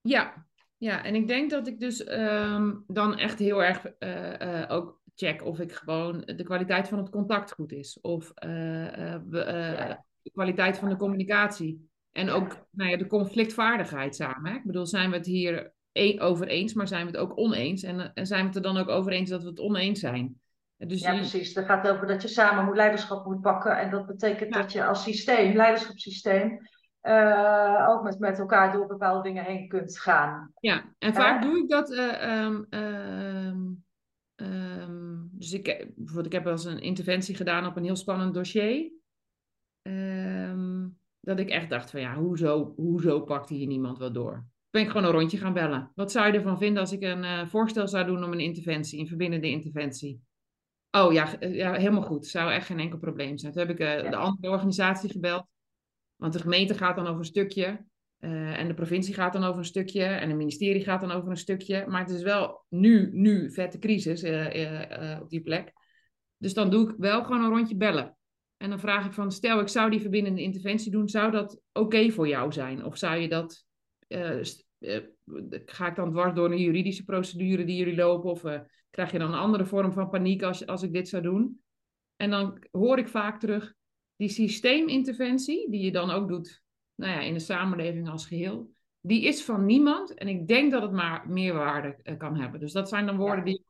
Ja, 0.00 0.46
ja, 0.76 1.04
en 1.04 1.14
ik 1.14 1.28
denk 1.28 1.50
dat 1.50 1.66
ik 1.66 1.80
dus 1.80 2.08
um, 2.08 2.84
dan 2.86 3.18
echt 3.18 3.38
heel 3.38 3.62
erg 3.64 3.86
uh, 3.98 4.40
uh, 4.40 4.70
ook 4.70 4.99
check 5.14 5.44
of 5.44 5.58
ik 5.58 5.72
gewoon 5.72 6.22
de 6.36 6.42
kwaliteit 6.42 6.88
van 6.88 6.98
het 6.98 7.10
contact 7.10 7.52
goed 7.52 7.72
is. 7.72 8.00
Of 8.00 8.32
uh, 8.44 8.50
uh, 8.50 9.18
ja. 9.30 10.04
de 10.22 10.30
kwaliteit 10.32 10.78
van 10.78 10.88
de 10.88 10.96
communicatie. 10.96 11.88
En 12.12 12.30
ook 12.30 12.66
nou 12.70 12.90
ja, 12.90 12.96
de 12.96 13.06
conflictvaardigheid 13.06 14.16
samen. 14.16 14.50
Hè? 14.50 14.56
Ik 14.56 14.64
bedoel, 14.64 14.86
zijn 14.86 15.10
we 15.10 15.16
het 15.16 15.26
hier 15.26 15.72
e- 15.92 16.20
over 16.20 16.46
eens, 16.46 16.74
maar 16.74 16.88
zijn 16.88 17.06
we 17.06 17.10
het 17.10 17.20
ook 17.20 17.38
oneens? 17.38 17.82
En, 17.82 18.14
en 18.14 18.26
zijn 18.26 18.40
we 18.40 18.46
het 18.46 18.56
er 18.56 18.62
dan 18.62 18.76
ook 18.76 18.88
over 18.88 19.12
eens 19.12 19.30
dat 19.30 19.42
we 19.42 19.48
het 19.48 19.60
oneens 19.60 20.00
zijn? 20.00 20.40
Dus 20.76 21.00
ja, 21.00 21.14
precies. 21.14 21.52
Dat 21.52 21.64
gaat 21.64 21.88
over 21.88 22.06
dat 22.06 22.22
je 22.22 22.28
samen 22.28 22.64
moet 22.64 22.76
leiderschap 22.76 23.26
moet 23.26 23.40
pakken. 23.40 23.78
En 23.78 23.90
dat 23.90 24.06
betekent 24.06 24.52
dat 24.52 24.72
je 24.72 24.84
als 24.84 25.02
systeem, 25.02 25.56
leiderschapssysteem, 25.56 26.58
uh, 27.02 27.86
ook 27.88 28.02
met, 28.02 28.18
met 28.18 28.38
elkaar 28.38 28.72
door 28.72 28.86
bepaalde 28.86 29.22
dingen 29.22 29.44
heen 29.44 29.68
kunt 29.68 29.98
gaan. 29.98 30.52
Ja, 30.60 30.94
en 30.98 31.14
vaak 31.14 31.42
doe 31.42 31.58
ik 31.58 31.68
dat. 31.68 31.90
Uh, 31.90 32.56
um, 33.48 33.84
um, 34.40 35.30
dus 35.32 35.52
ik, 35.52 35.64
bijvoorbeeld, 35.96 36.26
ik 36.26 36.32
heb 36.32 36.44
wel 36.44 36.52
eens 36.52 36.64
een 36.64 36.80
interventie 36.80 37.34
gedaan 37.34 37.66
op 37.66 37.76
een 37.76 37.84
heel 37.84 37.96
spannend 37.96 38.34
dossier. 38.34 38.92
dat 41.20 41.38
ik 41.38 41.48
echt 41.48 41.70
dacht 41.70 41.90
van 41.90 42.00
ja, 42.00 42.14
hoezo, 42.16 42.72
hoezo 42.76 43.20
pakt 43.20 43.48
hier 43.48 43.66
niemand 43.66 43.98
wat 43.98 44.14
door? 44.14 44.48
Ben 44.70 44.82
ik 44.82 44.88
gewoon 44.88 45.04
een 45.04 45.12
rondje 45.12 45.38
gaan 45.38 45.52
bellen. 45.52 45.92
Wat 45.94 46.12
zou 46.12 46.26
je 46.26 46.32
ervan 46.32 46.58
vinden 46.58 46.80
als 46.80 46.92
ik 46.92 47.02
een 47.02 47.22
uh, 47.22 47.46
voorstel 47.46 47.88
zou 47.88 48.06
doen 48.06 48.24
om 48.24 48.32
een 48.32 48.40
interventie, 48.40 49.00
een 49.00 49.06
verbindende 49.06 49.48
interventie? 49.48 50.22
Oh 50.90 51.12
ja, 51.12 51.36
ja, 51.40 51.72
helemaal 51.72 52.02
goed. 52.02 52.26
Zou 52.26 52.52
echt 52.52 52.66
geen 52.66 52.78
enkel 52.78 52.98
probleem 52.98 53.38
zijn. 53.38 53.52
Toen 53.52 53.66
heb 53.66 53.70
ik 53.70 53.80
uh, 53.80 54.10
de 54.10 54.16
andere 54.16 54.50
organisatie 54.50 55.10
gebeld. 55.10 55.46
Want 56.16 56.32
de 56.32 56.38
gemeente 56.38 56.74
gaat 56.74 56.96
dan 56.96 57.06
over 57.06 57.18
een 57.18 57.24
stukje. 57.24 57.84
Uh, 58.20 58.58
en 58.58 58.68
de 58.68 58.74
provincie 58.74 59.14
gaat 59.14 59.32
dan 59.32 59.44
over 59.44 59.58
een 59.58 59.64
stukje. 59.64 60.04
En 60.04 60.28
het 60.28 60.38
ministerie 60.38 60.82
gaat 60.82 61.00
dan 61.00 61.10
over 61.10 61.30
een 61.30 61.36
stukje. 61.36 61.86
Maar 61.86 62.00
het 62.00 62.10
is 62.10 62.22
wel 62.22 62.64
nu, 62.68 63.10
nu 63.12 63.52
vette 63.52 63.78
crisis 63.78 64.24
uh, 64.24 65.18
op 65.20 65.30
die 65.30 65.40
plek. 65.40 65.72
Dus 66.36 66.54
dan 66.54 66.70
doe 66.70 66.90
ik 66.90 66.94
wel 66.98 67.24
gewoon 67.24 67.42
een 67.44 67.50
rondje 67.50 67.76
bellen. 67.76 68.16
En 68.56 68.68
dan 68.68 68.80
vraag 68.80 69.06
ik 69.06 69.12
van, 69.12 69.32
stel 69.32 69.60
ik 69.60 69.68
zou 69.68 69.90
die 69.90 70.00
verbindende 70.00 70.42
interventie 70.42 70.90
doen. 70.90 71.08
Zou 71.08 71.30
dat 71.30 71.60
oké 71.72 72.10
voor 72.10 72.28
jou 72.28 72.52
zijn? 72.52 72.84
Of 72.84 72.96
zou 72.96 73.20
je 73.20 73.28
dat... 73.28 73.64
ga 75.64 75.86
ik 75.88 75.96
dan 75.96 76.10
dwars 76.10 76.34
door 76.34 76.50
een 76.50 76.62
juridische 76.62 77.04
procedure 77.04 77.64
die 77.64 77.76
jullie 77.76 77.96
lopen? 77.96 78.30
Of 78.30 78.40
krijg 78.90 79.12
je 79.12 79.18
dan 79.18 79.32
een 79.32 79.38
andere 79.38 79.66
vorm 79.66 79.92
van 79.92 80.10
paniek 80.10 80.42
als, 80.42 80.66
als 80.66 80.82
ik 80.82 80.92
dit 80.92 81.08
zou 81.08 81.22
doen? 81.22 81.60
En 82.16 82.30
dan 82.30 82.58
hoor 82.70 82.98
ik 82.98 83.08
vaak 83.08 83.40
terug, 83.40 83.74
die 84.16 84.28
systeeminterventie, 84.28 85.70
die 85.70 85.84
je 85.84 85.92
dan 85.92 86.10
ook 86.10 86.28
doet 86.28 86.62
nou 87.00 87.12
ja, 87.12 87.20
in 87.20 87.34
de 87.34 87.40
samenleving 87.40 88.08
als 88.08 88.26
geheel, 88.26 88.70
die 89.00 89.24
is 89.24 89.44
van 89.44 89.64
niemand. 89.64 90.14
En 90.14 90.28
ik 90.28 90.48
denk 90.48 90.72
dat 90.72 90.82
het 90.82 90.92
maar 90.92 91.28
meerwaarde 91.28 91.96
uh, 92.02 92.18
kan 92.18 92.36
hebben. 92.36 92.60
Dus 92.60 92.72
dat 92.72 92.88
zijn 92.88 93.06
dan 93.06 93.16
woorden 93.16 93.38
ja. 93.38 93.44
die. 93.44 93.64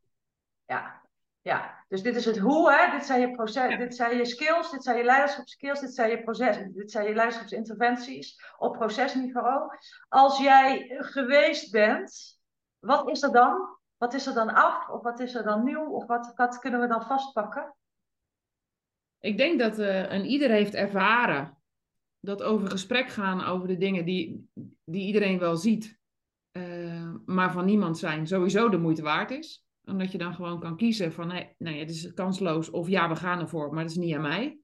Ja. 0.65 1.03
ja, 1.41 1.85
dus 1.89 2.03
dit 2.03 2.17
is 2.17 2.25
het 2.25 2.39
hoe, 2.39 2.73
hè? 2.73 2.91
Dit 2.91 3.07
zijn 3.07 3.21
je 3.21 3.31
proces, 3.31 3.79
dit 3.79 3.95
zijn 3.95 4.17
je 4.17 4.25
skills, 4.25 4.71
dit 4.71 4.83
zijn 4.83 4.97
je 4.97 5.05
leiderschapskills, 5.05 5.81
dit 5.81 5.95
zijn 5.95 6.11
je 6.11 6.23
proces, 6.23 6.57
dit 6.73 6.91
zijn 6.91 7.09
je 7.09 7.15
leiderschapsinterventies 7.15 8.43
op 8.59 8.73
procesniveau. 8.73 9.77
Als 10.09 10.39
jij 10.39 10.97
geweest 10.99 11.71
bent, 11.73 12.39
wat 12.79 13.09
is 13.09 13.23
er 13.23 13.33
dan? 13.33 13.79
Wat 13.97 14.15
is 14.15 14.27
er 14.27 14.35
dan 14.35 14.55
af? 14.55 14.89
Of 14.89 15.03
wat 15.03 15.21
is 15.21 15.35
er 15.35 15.45
dan 15.45 15.65
nieuw? 15.65 15.91
Of 15.91 16.07
wat, 16.07 16.33
wat 16.37 16.59
kunnen 16.59 16.81
we 16.81 16.87
dan 16.87 17.03
vastpakken? 17.03 17.75
Ik 19.19 19.37
denk 19.37 19.59
dat 19.59 19.79
uh, 19.79 20.13
een 20.13 20.25
ieder 20.25 20.51
heeft 20.51 20.75
ervaren 20.75 21.60
dat 22.21 22.43
over 22.43 22.71
gesprek 22.71 23.09
gaan 23.09 23.45
over 23.45 23.69
de 23.69 23.77
dingen 23.77 24.05
die, 24.05 24.49
die 24.85 25.07
iedereen 25.07 25.39
wel 25.39 25.57
ziet, 25.57 26.01
uh, 26.53 27.15
maar 27.25 27.53
van 27.53 27.65
niemand 27.65 27.99
zijn, 27.99 28.27
sowieso 28.27 28.69
de 28.69 28.79
moeite 28.79 29.03
waard 29.03 29.31
is. 29.31 29.65
Omdat 29.85 30.13
je 30.13 30.19
dan 30.19 30.35
gewoon 30.35 30.61
kan 30.61 30.77
kiezen 30.77 31.13
van 31.13 31.27
nee, 31.27 31.55
nee 31.59 31.79
het 31.79 31.91
is 31.91 32.13
kansloos 32.13 32.71
of 32.71 32.89
ja, 32.89 33.09
we 33.09 33.17
gaan 33.17 33.41
ervoor, 33.41 33.73
maar 33.73 33.83
dat 33.83 33.93
is 33.93 33.99
niet 33.99 34.15
aan 34.15 34.23
mij. 34.23 34.59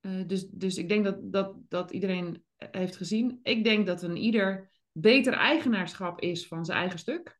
Uh, 0.00 0.26
dus, 0.26 0.48
dus 0.48 0.76
ik 0.76 0.88
denk 0.88 1.04
dat, 1.04 1.32
dat, 1.32 1.54
dat 1.68 1.90
iedereen 1.90 2.44
heeft 2.56 2.96
gezien. 2.96 3.40
Ik 3.42 3.64
denk 3.64 3.86
dat 3.86 4.02
een 4.02 4.16
ieder 4.16 4.70
beter 4.92 5.32
eigenaarschap 5.32 6.20
is 6.20 6.46
van 6.46 6.64
zijn 6.64 6.78
eigen 6.78 6.98
stuk. 6.98 7.37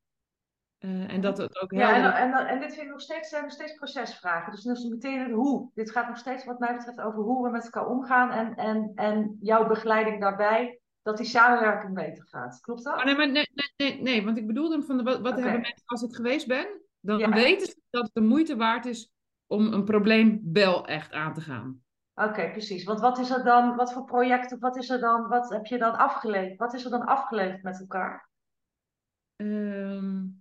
Uh, 0.79 1.13
en 1.13 1.21
dat 1.21 1.39
het 1.39 1.61
ook 1.61 1.73
Ja, 1.73 1.95
en, 1.95 2.33
en, 2.33 2.47
en, 2.47 2.61
dit 2.61 2.73
vind 2.75 2.87
ik 2.87 2.91
nog 2.91 3.01
steeds, 3.01 3.29
zijn 3.29 3.43
nog 3.43 3.53
steeds 3.53 3.75
procesvragen. 3.75 4.53
Dus 4.53 4.65
is 4.65 4.85
meteen 4.85 5.21
het 5.21 5.33
hoe. 5.33 5.71
Dit 5.75 5.91
gaat 5.91 6.09
nog 6.09 6.19
steeds 6.19 6.45
wat 6.45 6.59
mij 6.59 6.77
betreft 6.77 7.01
over 7.01 7.23
hoe 7.23 7.45
we 7.45 7.51
met 7.51 7.65
elkaar 7.65 7.87
omgaan 7.87 8.31
en, 8.31 8.55
en, 8.55 8.93
en 8.95 9.37
jouw 9.41 9.67
begeleiding 9.67 10.21
daarbij, 10.21 10.81
dat 11.03 11.17
die 11.17 11.27
samenwerking 11.27 11.95
beter 11.95 12.25
gaat. 12.27 12.61
Klopt 12.61 12.85
dat? 12.85 12.97
Oh, 12.97 13.05
nee, 13.05 13.17
maar 13.17 13.31
nee, 13.31 13.49
nee, 13.55 13.73
nee, 13.77 14.03
nee, 14.03 14.25
want 14.25 14.39
ik 14.39 14.47
bedoel 14.47 14.69
dan 14.69 14.83
van 14.83 14.97
de, 14.97 15.03
wat, 15.03 15.21
wat 15.21 15.33
okay. 15.33 15.43
hebben 15.43 15.61
mensen 15.61 15.87
als 15.87 16.03
ik 16.03 16.15
geweest 16.15 16.47
ben? 16.47 16.67
Dan 17.01 17.19
ja. 17.19 17.29
weten 17.29 17.67
ze 17.67 17.81
dat 17.91 18.03
het 18.03 18.15
de 18.15 18.21
moeite 18.21 18.57
waard 18.57 18.87
is 18.87 19.11
om 19.47 19.73
een 19.73 19.85
probleem 19.85 20.41
wel 20.53 20.87
echt 20.87 21.13
aan 21.13 21.35
te 21.35 21.41
gaan. 21.41 21.83
Oké, 22.15 22.29
okay, 22.29 22.51
precies. 22.51 22.85
Want 22.85 23.01
wat 23.01 23.19
is 23.19 23.31
er 23.31 23.45
dan, 23.45 23.77
wat 23.77 23.93
voor 23.93 24.05
projecten, 24.05 24.59
wat 24.59 24.77
is 24.77 24.91
er 24.91 25.01
dan, 25.01 25.29
wat 25.29 25.51
heb 25.51 25.67
je 25.67 25.79
dan 25.79 25.97
afgeleverd? 25.97 26.59
Wat 26.59 26.75
is 26.75 26.85
er 26.85 26.91
dan 26.91 27.07
afgeleverd 27.07 27.63
met 27.63 27.81
elkaar? 27.81 28.29
Um... 29.37 30.38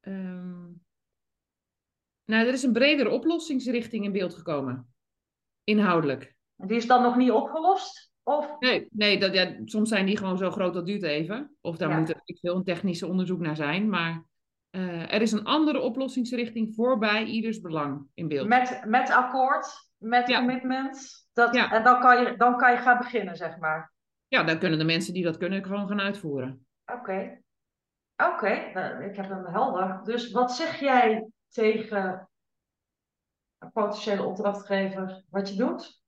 Um, 0.00 0.82
nou, 2.24 2.46
er 2.46 2.52
is 2.52 2.62
een 2.62 2.72
bredere 2.72 3.10
oplossingsrichting 3.10 4.04
in 4.04 4.12
beeld 4.12 4.34
gekomen. 4.34 4.94
Inhoudelijk. 5.64 6.36
En 6.56 6.66
die 6.66 6.76
is 6.76 6.86
dan 6.86 7.02
nog 7.02 7.16
niet 7.16 7.30
opgelost? 7.30 8.12
Of? 8.22 8.58
Nee, 8.58 8.88
nee 8.90 9.18
dat, 9.18 9.34
ja, 9.34 9.56
soms 9.64 9.88
zijn 9.88 10.06
die 10.06 10.16
gewoon 10.16 10.38
zo 10.38 10.50
groot 10.50 10.74
dat 10.74 10.86
duurt 10.86 11.02
even. 11.02 11.56
Of 11.60 11.76
daar 11.76 11.90
ja. 11.90 11.98
moet 11.98 12.08
er 12.08 12.20
veel 12.24 12.56
een 12.56 12.64
technische 12.64 13.06
onderzoek 13.06 13.40
naar 13.40 13.56
zijn. 13.56 13.88
Maar 13.88 14.24
uh, 14.70 15.12
er 15.12 15.22
is 15.22 15.32
een 15.32 15.44
andere 15.44 15.80
oplossingsrichting 15.80 16.74
voorbij 16.74 17.24
ieders 17.24 17.60
belang 17.60 18.06
in 18.14 18.28
beeld. 18.28 18.48
Met, 18.48 18.82
met 18.86 19.10
akkoord, 19.10 19.66
met 19.96 20.28
ja. 20.28 20.38
commitment. 20.38 21.28
Dat, 21.32 21.54
ja. 21.54 21.72
En 21.72 21.84
dan 21.84 22.00
kan, 22.00 22.22
je, 22.22 22.36
dan 22.36 22.56
kan 22.56 22.72
je 22.72 22.78
gaan 22.78 22.98
beginnen, 22.98 23.36
zeg 23.36 23.58
maar. 23.58 23.92
Ja, 24.28 24.42
dan 24.42 24.58
kunnen 24.58 24.78
de 24.78 24.84
mensen 24.84 25.14
die 25.14 25.24
dat 25.24 25.36
kunnen 25.36 25.64
gewoon 25.64 25.88
gaan 25.88 26.00
uitvoeren. 26.00 26.66
Oké. 26.86 26.98
Okay. 26.98 27.42
Oké, 28.20 28.28
okay, 28.28 28.72
nou, 28.72 29.04
ik 29.04 29.16
heb 29.16 29.28
hem 29.28 29.44
helder. 29.46 30.04
Dus 30.04 30.30
wat 30.30 30.52
zeg 30.52 30.80
jij 30.80 31.30
tegen 31.48 32.28
een 33.58 33.72
potentiële 33.72 34.24
opdrachtgever 34.24 35.24
wat 35.28 35.48
je 35.48 35.56
doet? 35.56 36.02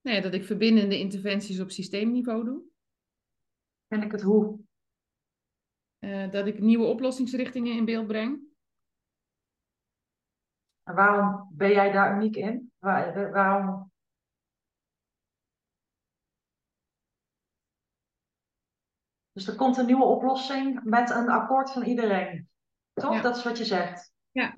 Nee, 0.00 0.20
dat 0.20 0.34
ik 0.34 0.44
verbindende 0.44 0.98
interventies 0.98 1.60
op 1.60 1.70
systeemniveau 1.70 2.44
doe. 2.44 2.62
En 3.86 4.02
ik 4.02 4.12
het 4.12 4.22
hoe? 4.22 4.60
Uh, 5.98 6.30
dat 6.30 6.46
ik 6.46 6.60
nieuwe 6.60 6.84
oplossingsrichtingen 6.84 7.76
in 7.76 7.84
beeld 7.84 8.06
breng. 8.06 8.47
En 10.88 10.94
waarom 10.94 11.48
ben 11.52 11.70
jij 11.70 11.92
daar 11.92 12.16
uniek 12.16 12.36
in? 12.36 12.72
Waar, 12.78 13.32
waarom? 13.32 13.92
Dus 19.32 19.46
er 19.46 19.56
komt 19.56 19.76
een 19.76 19.86
nieuwe 19.86 20.04
oplossing 20.04 20.84
met 20.84 21.10
een 21.10 21.28
akkoord 21.28 21.72
van 21.72 21.82
iedereen. 21.82 22.48
Toch? 22.92 23.14
Ja. 23.14 23.22
Dat 23.22 23.36
is 23.36 23.44
wat 23.44 23.58
je 23.58 23.64
zegt. 23.64 24.12
Ja. 24.30 24.56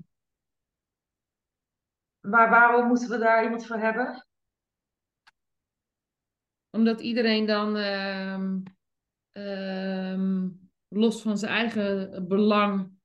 Maar 2.19 2.49
waarom 2.49 2.87
moeten 2.87 3.09
we 3.09 3.17
daar 3.17 3.43
iemand 3.43 3.65
voor 3.65 3.77
hebben? 3.77 4.27
Omdat 6.69 7.01
iedereen 7.01 7.45
dan 7.45 7.77
uh, 7.77 8.57
uh, 9.31 10.49
los 10.87 11.21
van 11.21 11.37
zijn 11.37 11.51
eigen 11.51 12.27
belang 12.27 12.99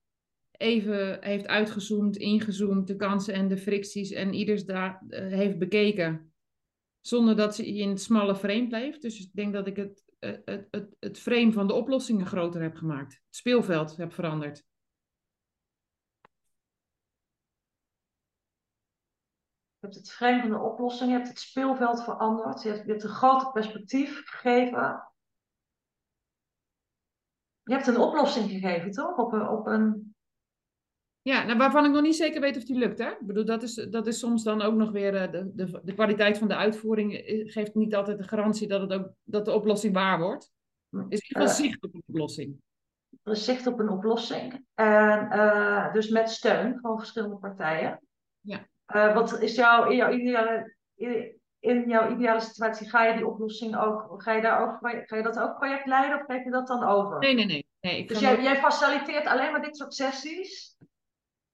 even 0.56 1.22
heeft 1.22 1.46
uitgezoomd, 1.46 2.16
ingezoomd, 2.16 2.86
de 2.86 2.96
kansen 2.96 3.34
en 3.34 3.48
de 3.48 3.58
fricties 3.58 4.10
en 4.10 4.34
ieders 4.34 4.64
daar 4.64 5.02
uh, 5.08 5.18
heeft 5.18 5.58
bekeken. 5.58 6.32
Zonder 7.00 7.36
dat 7.36 7.54
ze 7.54 7.66
in 7.66 7.88
het 7.88 8.00
smalle 8.00 8.36
frame 8.36 8.66
bleef. 8.66 8.98
Dus 8.98 9.20
ik 9.20 9.30
denk 9.32 9.52
dat 9.52 9.66
ik 9.66 9.76
het, 9.76 10.04
uh, 10.20 10.36
het, 10.44 10.68
het, 10.70 10.96
het 11.00 11.18
frame 11.18 11.52
van 11.52 11.66
de 11.66 11.72
oplossingen 11.72 12.26
groter 12.26 12.62
heb 12.62 12.74
gemaakt. 12.74 13.12
Het 13.12 13.36
speelveld 13.36 13.96
heb 13.96 14.12
veranderd. 14.12 14.64
Je 19.78 19.86
hebt 19.86 19.94
het 19.94 20.12
frame 20.12 20.40
van 20.40 20.50
de 20.50 20.58
oplossing, 20.58 21.10
je 21.10 21.16
hebt 21.16 21.28
het 21.28 21.38
speelveld 21.38 22.04
veranderd. 22.04 22.62
Je 22.62 22.68
hebt, 22.68 22.84
je 22.84 22.90
hebt 22.90 23.02
een 23.02 23.08
groter 23.08 23.52
perspectief 23.52 24.22
gegeven. 24.24 25.12
Je 27.62 27.72
hebt 27.72 27.86
een 27.86 27.98
oplossing 27.98 28.50
gegeven, 28.50 28.90
toch? 28.90 29.16
Op 29.16 29.32
een, 29.32 29.48
op 29.48 29.66
een 29.66 30.05
ja, 31.26 31.44
nou, 31.44 31.58
waarvan 31.58 31.84
ik 31.84 31.90
nog 31.90 32.02
niet 32.02 32.16
zeker 32.16 32.40
weet 32.40 32.56
of 32.56 32.64
die 32.64 32.78
lukt. 32.78 32.98
Hè? 32.98 33.10
Ik 33.10 33.26
bedoel, 33.26 33.44
dat 33.44 33.62
is, 33.62 33.74
dat 33.74 34.06
is 34.06 34.18
soms 34.18 34.42
dan 34.42 34.62
ook 34.62 34.74
nog 34.74 34.90
weer 34.90 35.14
uh, 35.14 35.32
de, 35.32 35.50
de, 35.54 35.80
de 35.84 35.94
kwaliteit 35.94 36.38
van 36.38 36.48
de 36.48 36.56
uitvoering 36.56 37.14
eh, 37.14 37.52
geeft 37.52 37.74
niet 37.74 37.94
altijd 37.94 38.18
de 38.18 38.28
garantie 38.28 38.68
dat, 38.68 38.80
het 38.80 38.92
ook, 38.92 39.08
dat 39.22 39.44
de 39.44 39.52
oplossing 39.52 39.94
waar 39.94 40.18
wordt. 40.18 40.52
Er 40.90 41.06
is 41.08 41.20
in 41.20 41.26
ieder 41.28 41.48
geval 41.48 41.64
zicht 41.64 41.82
op 41.82 41.94
een 41.94 42.02
oplossing. 42.06 42.56
Er 43.22 43.32
is 43.32 43.44
zicht 43.44 43.66
op 43.66 43.78
een 43.78 43.88
oplossing. 43.88 44.64
En 44.74 45.28
uh, 45.32 45.92
dus 45.92 46.08
met 46.08 46.30
steun 46.30 46.78
van 46.80 46.98
verschillende 46.98 47.36
partijen. 47.36 48.00
Ja. 48.40 48.66
wat 49.14 49.40
is 49.40 49.54
jouw, 49.54 49.90
in 49.90 49.96
jouw 49.96 50.12
ideale, 50.12 50.74
in 51.58 51.88
jouw 51.88 52.10
ideale 52.10 52.40
situatie, 52.40 52.88
ga 52.88 53.04
je 53.04 53.16
die 53.16 53.26
oplossing 53.26 53.76
ook, 53.76 54.22
ga 54.22 54.32
je, 54.32 54.42
daar 54.42 54.60
ook, 54.60 54.78
ga 55.06 55.16
je 55.16 55.22
dat 55.22 55.38
ook 55.38 55.56
project 55.56 55.86
leiden 55.86 56.18
of 56.18 56.24
geef 56.26 56.44
je 56.44 56.50
dat 56.50 56.66
dan 56.66 56.84
over? 56.84 57.18
Nee, 57.18 57.34
nee, 57.34 57.46
nee. 57.46 57.66
Nee, 57.80 57.98
ik 57.98 58.08
Dus 58.08 58.20
jij, 58.20 58.32
ook- 58.32 58.40
jij 58.40 58.56
faciliteert 58.56 59.26
alleen 59.26 59.52
maar 59.52 59.62
dit 59.62 59.76
soort 59.76 59.94
sessies 59.94 60.76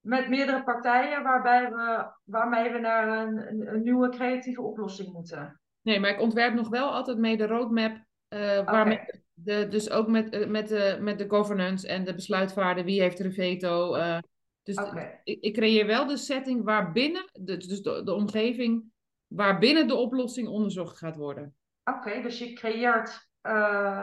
met 0.02 0.28
meerdere 0.28 0.62
partijen 0.62 1.22
waarbij 1.22 1.70
we, 1.70 2.06
waarmee 2.24 2.72
we 2.72 2.78
naar 2.78 3.26
een, 3.26 3.68
een, 3.74 3.82
nieuwe 3.82 4.08
creatieve 4.08 4.62
oplossing 4.62 5.12
moeten. 5.12 5.60
nee, 5.82 6.00
maar 6.00 6.10
ik 6.10 6.20
ontwerp 6.20 6.54
nog 6.54 6.68
wel 6.68 6.92
altijd 6.92 7.18
mee 7.18 7.36
de 7.36 7.46
roadmap. 7.46 8.04
eh 8.28 8.64
waarmee 8.64 9.00
de, 9.34 9.68
dus 9.68 9.90
ook 9.90 10.08
met, 10.08 10.30
eh, 10.30 10.46
met, 10.46 10.68
de, 10.68 10.98
met 11.00 11.18
de 11.18 11.28
governance 11.28 11.88
en 11.88 12.04
de 12.04 12.14
besluitvaarder, 12.14 12.84
wie 12.84 13.00
heeft 13.00 13.18
er 13.18 13.24
een 13.24 13.32
veto. 13.32 13.94
eh, 13.94 14.18
dus 14.62 14.76
ik, 15.24 15.40
ik 15.40 15.54
creëer 15.54 15.86
wel 15.86 16.06
de 16.06 16.16
setting 16.16 16.64
waarbinnen, 16.64 17.30
de, 17.32 17.56
dus 17.56 17.82
de, 17.82 18.02
de 18.04 18.14
omgeving, 18.14 18.84
waarbinnen 19.26 19.88
de 19.88 19.94
oplossing 19.94 20.48
onderzocht 20.48 20.98
gaat 20.98 21.16
worden. 21.16 21.54
Oké, 21.84 22.22
dus 22.22 22.38
je 22.38 22.52
creëert, 22.52 23.28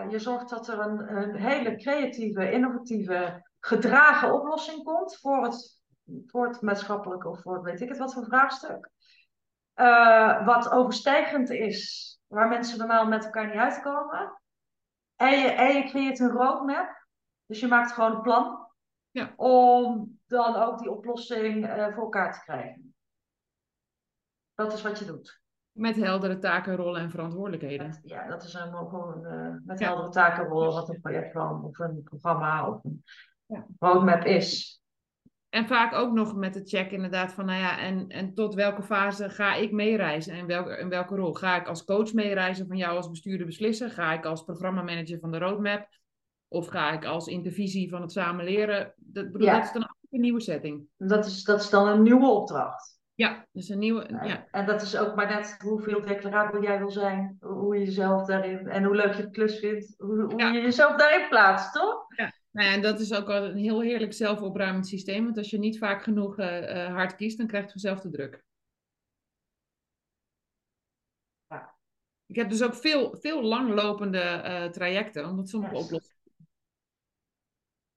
je 0.09 0.15
zorgt 0.15 0.49
dat 0.49 0.67
er 0.67 0.79
een, 0.79 1.17
een 1.17 1.35
hele 1.35 1.75
creatieve, 1.75 2.51
innovatieve, 2.51 3.47
gedragen 3.59 4.33
oplossing 4.33 4.83
komt 4.83 5.17
voor 5.17 5.43
het, 5.43 5.78
voor 6.27 6.47
het 6.47 6.61
maatschappelijke 6.61 7.29
of 7.29 7.41
voor 7.41 7.61
weet 7.63 7.81
ik 7.81 7.89
het 7.89 7.97
wat 7.97 8.13
voor 8.13 8.25
vraagstuk. 8.25 8.89
Eh, 9.73 10.45
wat 10.45 10.71
overstijgend 10.71 11.49
is, 11.49 12.19
waar 12.27 12.47
mensen 12.47 12.77
normaal 12.77 13.05
met 13.07 13.23
elkaar 13.25 13.45
niet 13.47 13.55
uitkomen. 13.55 14.41
En 15.15 15.39
je, 15.39 15.47
en 15.47 15.75
je 15.75 15.83
creëert 15.89 16.19
een 16.19 16.31
roadmap, 16.31 17.05
dus 17.45 17.59
je 17.59 17.67
maakt 17.67 17.91
gewoon 17.91 18.15
een 18.15 18.21
plan 18.21 18.67
Ja. 19.11 19.33
om 19.35 20.19
dan 20.27 20.55
ook 20.55 20.79
die 20.79 20.91
oplossing 20.91 21.67
eh, 21.67 21.93
voor 21.93 22.03
elkaar 22.03 22.33
te 22.33 22.39
krijgen. 22.39 22.93
Dat 24.53 24.73
is 24.73 24.81
wat 24.81 24.99
je 24.99 25.05
doet. 25.05 25.41
Met 25.71 25.95
heldere 25.95 26.37
taken, 26.39 26.75
rollen 26.75 27.01
en 27.01 27.09
verantwoordelijkheden. 27.09 27.87
Met- 27.87 27.99
ja, 28.03 28.27
dat 28.27 28.43
is 28.43 28.53
een, 28.53 28.71
gewoon 28.73 29.25
eh, 29.25 29.55
met 29.65 29.79
Ja. 29.79 29.85
heldere 29.87 30.09
takenrol 30.09 30.73
wat 30.73 30.89
een 30.89 31.01
projectplan 31.01 31.63
of 31.63 31.79
een 31.79 32.03
programma 32.03 32.67
of 32.69 32.83
een 32.83 33.03
Ja. 33.45 33.65
roadmap 33.79 34.23
is. 34.23 34.81
En 35.49 35.67
vaak 35.67 35.93
ook 35.93 36.13
nog 36.13 36.35
met 36.35 36.53
de 36.53 36.61
check 36.65 36.91
inderdaad 36.91 37.33
van, 37.33 37.45
nou 37.45 37.59
ja, 37.59 37.79
en, 37.79 38.07
en 38.09 38.33
tot 38.33 38.53
welke 38.53 38.83
fase 38.83 39.29
ga 39.29 39.55
ik 39.55 39.71
meereizen 39.71 40.33
en 40.33 40.45
welke, 40.45 40.77
in 40.77 40.89
welke 40.89 41.15
rol? 41.15 41.33
Ga 41.33 41.55
ik 41.59 41.67
als 41.67 41.83
coach 41.85 42.13
meereizen 42.13 42.67
van 42.67 42.77
jou 42.77 42.95
als 42.95 43.09
bestuurder 43.09 43.45
beslissen? 43.45 43.89
Ga 43.89 44.13
ik 44.13 44.25
als 44.25 44.43
programmamanager 44.43 45.19
van 45.19 45.31
de 45.31 45.37
roadmap? 45.37 45.87
Of 46.47 46.67
ga 46.67 46.91
ik 46.91 47.05
als 47.05 47.27
intervisie 47.27 47.89
van 47.89 48.01
het 48.01 48.11
samen 48.11 48.45
leren? 48.45 48.93
Dat, 48.97 49.31
bedoel, 49.31 49.47
Ja. 49.47 49.53
dat 49.53 49.63
is 49.63 49.71
dan 49.71 49.81
ook 49.83 49.95
een 50.09 50.21
nieuwe 50.21 50.41
setting. 50.41 50.83
Dat 50.97 51.25
is, 51.25 51.43
dat 51.43 51.59
is 51.61 51.69
dan 51.69 51.87
een 51.87 52.01
nieuwe 52.03 52.27
opdracht. 52.27 52.97
Ja, 53.13 53.45
dus 53.51 53.69
een 53.69 53.79
nieuwe, 53.79 54.01
En, 54.03 54.27
ja. 54.27 54.47
en 54.51 54.65
dat 54.65 54.81
is 54.81 54.97
ook 54.97 55.15
maar 55.15 55.27
net 55.27 55.55
hoeveel 55.63 56.01
declarabel 56.01 56.61
jij 56.63 56.77
wil 56.77 56.91
zijn, 56.91 57.37
hoe 57.39 57.77
je 57.77 57.85
jezelf 57.85 58.25
daarin 58.25 58.67
en 58.67 58.83
hoe 58.83 58.95
leuk 58.95 59.13
je 59.13 59.21
de 59.21 59.29
klus 59.29 59.59
vindt, 59.59 59.93
hoe, 59.97 60.21
hoe 60.21 60.39
Ja. 60.39 60.51
je 60.51 60.61
jezelf 60.61 60.95
daarin 60.95 61.29
plaatst, 61.29 61.73
toch? 61.73 62.05
Nou 62.51 62.67
ja, 62.67 62.73
en 62.73 62.81
dat 62.81 62.99
is 62.99 63.13
ook 63.13 63.27
wel 63.27 63.45
een 63.45 63.57
heel 63.57 63.81
heerlijk 63.81 64.13
zelfopruimend 64.13 64.87
systeem. 64.87 65.23
Want 65.23 65.37
als 65.37 65.49
je 65.49 65.59
niet 65.59 65.77
vaak 65.77 66.03
genoeg 66.03 66.37
eh, 66.37 66.85
eh, 66.85 66.93
hard 66.93 67.15
kiest, 67.15 67.37
dan 67.37 67.47
krijg 67.47 67.63
je 67.63 67.71
vanzelf 67.71 68.01
de 68.01 68.09
druk. 68.09 68.43
Ja. 71.47 71.75
Ik 72.25 72.35
heb 72.35 72.49
dus 72.49 72.63
ook 72.63 72.75
veel, 72.75 73.17
veel 73.17 73.43
langlopende 73.43 74.19
eh, 74.19 74.65
trajecten, 74.65 75.25
omdat 75.25 75.49
sommige 75.49 75.75
Yes. 75.75 75.83
oplossingen. 75.83 76.17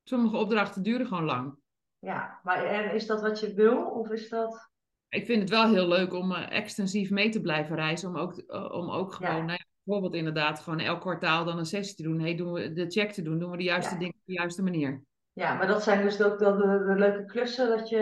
Sommige 0.02 0.36
opdrachten 0.36 0.82
duren 0.82 1.06
gewoon 1.06 1.24
lang. 1.24 1.56
Ja, 1.98 2.40
maar 2.42 2.64
en 2.64 2.94
is 2.94 3.06
dat 3.06 3.20
wat 3.20 3.40
je 3.40 3.54
wil 3.54 3.84
of 3.84 4.10
is 4.10 4.28
dat... 4.28 4.70
Ik 5.08 5.26
vind 5.26 5.40
het 5.40 5.50
wel 5.50 5.68
heel 5.72 5.88
leuk 5.88 6.12
om 6.12 6.32
extensief 6.32 7.10
mee 7.10 7.28
te 7.28 7.40
blijven 7.40 7.76
reizen. 7.76 8.08
Om 8.08 8.16
ook, 8.16 8.52
om 8.72 8.90
ook 8.90 9.12
gewoon, 9.12 9.48
Ja. 9.48 9.58
Bijvoorbeeld 9.82 10.14
inderdaad, 10.14 10.60
gewoon 10.60 10.78
elk 10.80 11.00
kwartaal 11.00 11.44
dan 11.44 11.58
een 11.58 11.66
sessie 11.66 11.96
te 11.96 12.02
doen. 12.02 12.20
Hey, 12.20 12.34
doen 12.36 12.52
we 12.52 12.72
de 12.72 12.90
check 12.90 13.12
te 13.12 13.22
doen? 13.22 13.38
Doen 13.38 13.50
we 13.50 13.56
de 13.56 13.62
juiste 13.62 13.92
Ja. 13.92 13.98
dingen 13.98 14.14
op 14.14 14.20
de 14.24 14.32
juiste 14.32 14.62
manier? 14.62 15.02
Ja, 15.32 15.54
maar 15.54 15.66
dat 15.66 15.82
zijn 15.82 16.02
dus 16.02 16.22
ook 16.22 16.38
de, 16.38 16.44
de 16.86 16.94
leuke 16.98 17.24
klussen 17.24 17.68
dat 17.68 17.88
je, 17.88 17.98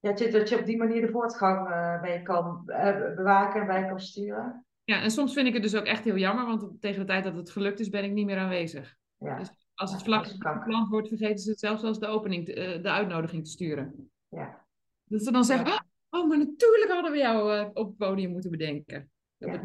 ja, 0.00 0.12
dat 0.12 0.48
je- 0.48 0.58
op 0.58 0.64
die 0.66 0.76
manier 0.76 1.00
de 1.00 1.10
voortgang 1.12 1.68
eh 1.70 2.00
bij 2.00 2.12
je 2.12 2.22
kan 2.22 2.62
eh, 2.66 3.14
bewaken 3.14 3.60
en 3.60 3.66
bij 3.66 3.86
kan 3.86 4.00
sturen. 4.00 4.66
Ja, 4.84 5.02
en 5.02 5.10
soms 5.10 5.32
vind 5.32 5.46
ik 5.46 5.52
het 5.52 5.62
dus 5.62 5.74
ook 5.76 5.84
echt 5.84 6.04
heel 6.04 6.16
jammer, 6.16 6.46
want 6.46 6.80
tegen 6.80 7.00
de 7.00 7.06
tijd 7.06 7.24
dat 7.24 7.36
het 7.36 7.50
gelukt 7.50 7.80
is, 7.80 7.88
ben 7.88 8.04
ik 8.04 8.12
niet 8.12 8.26
meer 8.26 8.38
aanwezig. 8.38 8.96
Ja, 9.16 9.38
Dus 9.38 9.50
als 9.74 9.92
het 9.92 10.02
vlak 10.02 10.26
gepland 10.26 10.88
wordt, 10.88 11.08
vergeten 11.08 11.38
ze 11.38 11.50
het 11.50 11.58
zelfs 11.58 11.82
als 11.82 11.98
de 11.98 12.06
opening, 12.06 12.44
te- 12.44 12.54
eh, 12.54 12.82
de 12.82 12.90
uitnodiging 12.90 13.44
te 13.44 13.50
sturen. 13.50 14.10
ja, 14.28 14.66
Dat 15.04 15.22
ze 15.24 15.32
dan 15.32 15.44
zeggen, 15.44 15.66
Ja. 15.66 15.84
"Ah, 16.08 16.20
oh, 16.20 16.28
maar 16.28 16.38
natuurlijk 16.38 16.90
hadden 16.92 17.12
we 17.12 17.18
jou 17.18 17.66
op 17.74 17.86
het 17.86 17.96
podium 17.96 18.30
moeten 18.30 18.50
bedenken. 18.50 19.10
Dat 19.38 19.48
Ja. 19.48 19.54
ik, 19.54 19.62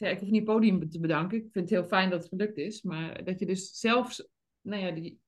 ik 0.00 0.10
ik 0.10 0.18
hoef 0.18 0.28
niet 0.30 0.46
het 0.46 0.54
podium 0.54 0.90
te 0.90 1.00
bedanken. 1.00 1.36
Ik 1.38 1.48
vind 1.52 1.70
het 1.70 1.78
heel 1.78 1.88
fijn 1.88 2.10
dat 2.10 2.20
het 2.20 2.28
gelukt 2.28 2.56
is. 2.56 2.82
Maar 2.82 3.24
dat 3.24 3.38
je 3.38 3.46
dus 3.46 3.78
zelfs, 3.78 4.28
nou 4.60 4.82
ja, 4.82 4.90
die, 4.90 5.20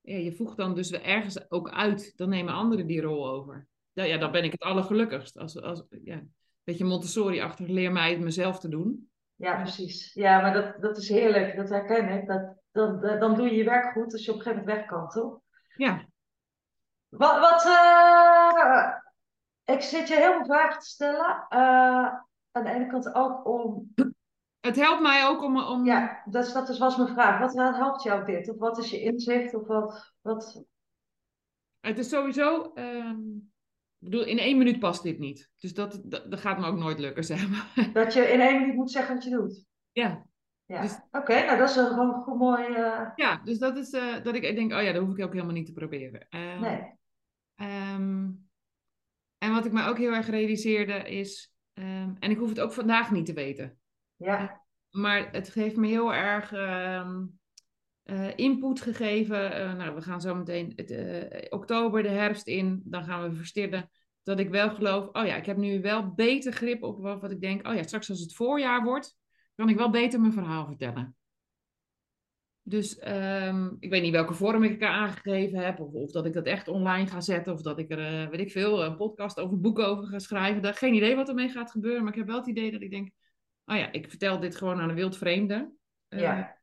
ja 0.00 0.16
je 0.16 0.32
voegt 0.32 0.56
dan 0.56 0.74
dus 0.74 0.92
ergens 0.92 1.50
ook 1.50 1.70
uit. 1.70 2.12
Dan 2.16 2.28
nemen 2.28 2.54
anderen 2.54 2.86
die 2.86 3.00
rol 3.00 3.28
over. 3.28 3.66
Ja, 3.92 4.04
ja 4.04 4.18
dan 4.18 4.32
ben 4.32 4.44
ik 4.44 4.52
het 4.52 4.62
allergelukkigst. 4.62 5.38
Als, 5.38 5.60
als, 5.62 5.82
ja, 6.04 6.14
een 6.14 6.34
beetje 6.64 6.84
Montessori-achtig, 6.84 7.66
leer 7.68 7.92
mij 7.92 8.10
het 8.10 8.20
mezelf 8.20 8.60
te 8.60 8.68
doen. 8.68 9.10
ja, 9.34 9.62
precies. 9.62 10.14
Ja, 10.14 10.40
maar 10.40 10.52
dat, 10.52 10.82
dat 10.82 10.96
is 10.98 11.08
heerlijk, 11.08 11.56
dat 11.56 11.68
herken 11.68 12.08
ik. 12.08 12.26
Dat, 12.26 12.54
dat, 12.70 13.02
dat- 13.02 13.20
dan 13.20 13.34
doe 13.34 13.46
je 13.50 13.54
je 13.54 13.64
werk 13.64 13.92
goed 13.92 14.12
als 14.12 14.24
je 14.24 14.30
op 14.30 14.36
een 14.36 14.42
gegeven 14.42 14.64
moment 14.64 14.78
weg 14.80 14.88
kan, 14.88 15.08
toch? 15.08 15.40
Ja, 15.76 16.06
Wat, 17.08 17.38
wat 17.40 17.64
eh, 17.64 19.74
ik 19.74 19.80
zit 19.82 20.08
je 20.08 20.14
heel 20.14 20.32
veel 20.32 20.44
vragen 20.44 20.80
te 20.80 20.86
stellen. 20.86 21.46
Eh, 21.48 22.12
aan 22.52 22.64
de 22.64 22.70
ene 22.70 22.86
kant 22.86 23.14
ook 23.14 23.46
om, 23.46 23.94
het 24.60 24.76
helpt 24.76 25.02
mij 25.02 25.26
ook 25.26 25.42
om... 25.42 25.58
om 25.62 25.84
ja, 25.84 26.22
dat, 26.24 26.46
is- 26.46 26.52
dat 26.52 26.68
is, 26.68 26.78
was 26.78 26.96
mijn 26.96 27.08
vraag. 27.08 27.38
Wat, 27.38 27.76
helpt 27.76 28.02
jou 28.02 28.24
dit? 28.24 28.50
Of 28.50 28.56
wat 28.58 28.78
is 28.78 28.90
je 28.90 29.00
inzicht? 29.02 29.54
Of 29.54 29.66
wat, 29.66 30.14
wat, 30.20 30.64
Het 31.80 31.98
is 31.98 32.08
sowieso... 32.08 32.72
ehm, 32.74 33.18
ik 33.98 34.08
bedoel, 34.10 34.24
in 34.24 34.38
één 34.38 34.58
minuut 34.58 34.78
past 34.78 35.02
dit 35.02 35.18
niet. 35.18 35.50
Dus 35.58 35.74
dat, 35.74 36.00
dat, 36.04 36.30
dat 36.30 36.40
gaat 36.40 36.58
me 36.58 36.66
ook 36.66 36.78
nooit 36.78 36.98
lukken, 36.98 37.24
zeg 37.24 37.48
maar. 37.50 37.90
dat 37.92 38.12
je 38.12 38.20
in 38.20 38.40
één 38.40 38.60
minuut 38.60 38.74
moet 38.74 38.90
zeggen 38.90 39.14
wat 39.14 39.24
je 39.24 39.30
doet? 39.30 39.64
ja. 39.92 40.28
Ja, 40.64 40.80
Dus- 40.82 41.00
oké, 41.10 41.44
nou 41.44 41.58
dat 41.58 41.70
is 41.70 41.76
een 41.76 41.86
gewoon 41.86 42.22
goed 42.22 42.38
mooi. 42.38 42.64
eh, 42.74 43.10
Ja, 43.14 43.36
dus 43.44 43.58
dat 43.58 43.76
is 43.76 43.90
eh, 43.92 44.22
dat 44.22 44.34
ik 44.34 44.42
denk, 44.42 44.72
oh 44.72 44.82
ja, 44.82 44.92
dat 44.92 45.02
hoef 45.04 45.16
ik 45.16 45.24
ook 45.24 45.32
helemaal 45.32 45.54
niet 45.54 45.66
te 45.66 45.72
proberen. 45.72 46.26
Ehm, 46.28 46.60
nee. 46.60 46.94
ehm, 47.54 48.28
en 49.38 49.52
wat 49.52 49.64
ik 49.64 49.72
me 49.72 49.86
ook 49.86 49.98
heel 49.98 50.12
erg 50.12 50.26
realiseerde 50.28 50.92
is, 51.10 51.49
ehm, 51.72 52.14
en 52.18 52.30
ik 52.30 52.38
hoef 52.38 52.48
het 52.48 52.60
ook 52.60 52.72
vandaag 52.72 53.10
niet 53.10 53.26
te 53.26 53.32
weten, 53.32 53.78
Ja, 54.16 54.62
maar 54.90 55.32
het 55.32 55.54
heeft 55.54 55.76
me 55.76 55.86
heel 55.86 56.14
erg 56.14 56.52
ehm, 56.52 57.24
eh, 58.02 58.36
input 58.36 58.80
gegeven. 58.80 59.52
Eh, 59.52 59.74
nou, 59.74 59.94
we 59.94 60.02
gaan 60.02 60.20
zo 60.20 60.34
meteen 60.34 60.72
het, 60.76 60.90
eh, 60.90 61.46
oktober, 61.48 62.02
de 62.02 62.08
herfst 62.08 62.46
in, 62.46 62.82
dan 62.84 63.04
gaan 63.04 63.22
we 63.22 63.36
verstillen. 63.36 63.90
Dat 64.22 64.38
ik 64.38 64.48
wel 64.48 64.70
geloof, 64.70 65.08
oh 65.12 65.26
ja, 65.26 65.36
ik 65.36 65.46
heb 65.46 65.56
nu 65.56 65.80
wel 65.80 66.14
beter 66.14 66.52
grip 66.52 66.82
op 66.82 67.00
wat, 67.00 67.20
wat 67.20 67.30
ik 67.30 67.40
denk, 67.40 67.66
oh 67.66 67.74
ja, 67.74 67.82
straks 67.82 68.10
als 68.10 68.20
het 68.20 68.34
voorjaar 68.34 68.82
wordt, 68.82 69.16
kan 69.54 69.68
ik 69.68 69.76
wel 69.76 69.90
beter 69.90 70.20
mijn 70.20 70.32
verhaal 70.32 70.66
vertellen. 70.66 71.16
Dus 72.62 72.98
ehm, 72.98 73.70
ik 73.78 73.90
weet 73.90 74.02
niet 74.02 74.12
welke 74.12 74.34
vorm 74.34 74.62
ik 74.62 74.82
er 74.82 74.88
aangegeven 74.88 75.58
heb. 75.58 75.80
Of, 75.80 75.92
of 75.92 76.10
dat 76.10 76.26
ik 76.26 76.32
dat 76.32 76.46
echt 76.46 76.68
online 76.68 77.06
ga 77.06 77.20
zetten. 77.20 77.52
Of 77.52 77.62
dat 77.62 77.78
ik 77.78 77.90
er, 77.90 78.22
eh, 78.22 78.28
weet 78.28 78.40
ik 78.40 78.50
veel, 78.50 78.84
een 78.84 78.96
podcast 78.96 79.40
over 79.40 79.60
boeken 79.60 79.86
over 79.86 80.06
ga 80.06 80.18
schrijven. 80.18 80.62
Daar, 80.62 80.74
geen 80.74 80.94
idee 80.94 81.16
wat 81.16 81.28
ermee 81.28 81.48
gaat 81.48 81.70
gebeuren. 81.70 82.02
Maar 82.02 82.12
ik 82.12 82.18
heb 82.18 82.26
wel 82.26 82.36
het 82.36 82.46
idee 82.46 82.70
dat 82.70 82.82
ik 82.82 82.90
denk... 82.90 83.10
Oh 83.64 83.76
ja, 83.76 83.92
ik 83.92 84.08
vertel 84.08 84.40
dit 84.40 84.56
gewoon 84.56 84.80
aan 84.80 84.88
een 84.88 84.94
wildvreemde. 84.94 85.72
Eh, 86.08 86.20
ja, 86.20 86.58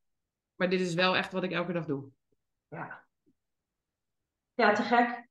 Maar 0.56 0.70
dit 0.70 0.80
is 0.80 0.94
wel 0.94 1.16
echt 1.16 1.32
wat 1.32 1.44
ik 1.44 1.52
elke 1.52 1.74
dag 1.74 1.86
doe. 1.86 2.10
ja. 2.68 3.06
Ja, 4.54 4.74
te 4.74 4.82
gek. 4.82 5.28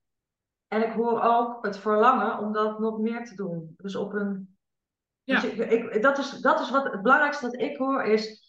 En 0.69 0.83
ik 0.83 0.93
hoor 0.93 1.23
ook 1.23 1.65
het 1.65 1.79
verlangen 1.79 2.39
om 2.39 2.53
dat 2.53 2.79
nog 2.79 2.99
meer 2.99 3.25
te 3.25 3.35
doen. 3.35 3.75
Dus 3.77 3.97
op 3.97 4.13
een. 4.13 4.57
Ja. 5.23 5.43
Ik, 5.43 6.03
dat, 6.03 6.19
is, 6.19 6.31
dat 6.31 6.61
is 6.61 6.71
wat 6.71 6.93
het 6.93 7.03
belangrijkste 7.03 7.45
dat 7.51 7.61
ik 7.61 7.77
hoor 7.77 8.03
is. 8.03 8.46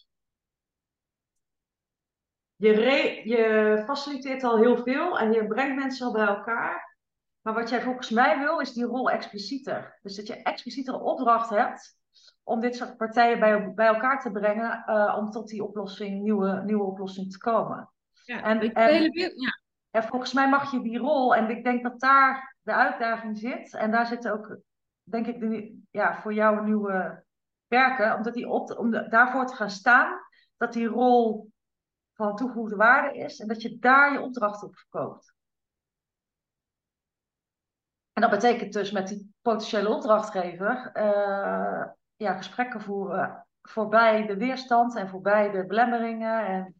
Je, 2.58 2.72
re, 2.72 3.20
je 3.28 3.82
faciliteert 3.86 4.44
al 4.44 4.56
heel 4.58 4.76
veel 4.82 5.18
en 5.18 5.32
je 5.32 5.46
brengt 5.46 5.76
mensen 5.76 6.06
al 6.06 6.12
bij 6.12 6.26
elkaar. 6.26 6.96
Maar 7.40 7.54
wat 7.54 7.68
jij 7.70 7.82
volgens 7.82 8.10
mij 8.10 8.38
wil, 8.38 8.58
is 8.58 8.72
die 8.72 8.84
rol 8.84 9.10
explicieter. 9.10 9.98
Dus 10.02 10.16
dat 10.16 10.26
je 10.26 10.42
explicieter 10.42 10.94
een 10.94 11.00
opdracht 11.00 11.50
hebt 11.50 11.96
om 12.42 12.60
dit 12.60 12.76
soort 12.76 12.96
partijen 12.96 13.38
bij, 13.40 13.74
bij 13.74 13.86
elkaar 13.86 14.20
te 14.20 14.30
brengen, 14.30 14.82
eh, 14.86 15.16
om 15.18 15.30
tot 15.30 15.48
die 15.48 15.64
oplossing, 15.64 16.22
nieuwe, 16.22 16.62
nieuwe 16.64 16.84
oplossing 16.84 17.32
te 17.32 17.38
komen. 17.38 17.90
Ja, 18.24 18.42
En- 18.42 18.62
ik- 18.62 18.72
en- 18.76 18.88
hele 18.88 19.32
ja, 19.34 19.58
En 19.90 20.02
volgens 20.02 20.32
mij 20.32 20.48
mag 20.48 20.70
je 20.70 20.82
die 20.82 20.98
rol, 20.98 21.34
en 21.34 21.50
ik 21.50 21.64
denk 21.64 21.82
dat 21.82 22.00
daar 22.00 22.56
de 22.62 22.72
uitdaging 22.74 23.38
zit. 23.38 23.74
En 23.74 23.90
daar 23.90 24.06
zit 24.06 24.28
ook, 24.28 24.58
denk 25.02 25.26
ik, 25.26 25.40
de, 25.40 25.78
ja, 25.90 26.20
voor 26.20 26.32
jou 26.34 26.64
nieuwe 26.64 27.24
werken. 27.66 28.14
Omdat 28.16 28.34
die 28.34 28.48
op, 28.48 28.78
om 28.78 28.90
de- 28.90 29.08
daarvoor 29.08 29.46
te 29.46 29.54
gaan 29.54 29.70
staan, 29.70 30.20
dat 30.56 30.72
die 30.72 30.86
rol 30.86 31.50
van 32.18 32.36
toegevoegde 32.36 32.76
waarde 32.76 33.18
is. 33.18 33.40
En 33.40 33.48
dat 33.48 33.62
je 33.62 33.78
daar 33.78 34.12
je 34.12 34.20
opdracht 34.20 34.62
op 34.62 34.76
verkoopt. 34.76 35.34
En 38.12 38.22
dat 38.22 38.30
betekent 38.30 38.72
dus 38.72 38.90
met 38.90 39.08
die 39.08 39.34
potentiële 39.42 39.88
opdrachtgever 39.88 40.90
eh, 40.92 41.86
ja, 42.16 42.36
gesprekken 42.36 42.80
voeren 42.80 43.46
voorbij 43.62 44.26
de 44.26 44.36
weerstand 44.36 44.96
en 44.96 45.08
voorbij 45.08 45.50
de 45.50 45.66
belemmeringen. 45.66 46.46
En 46.46 46.74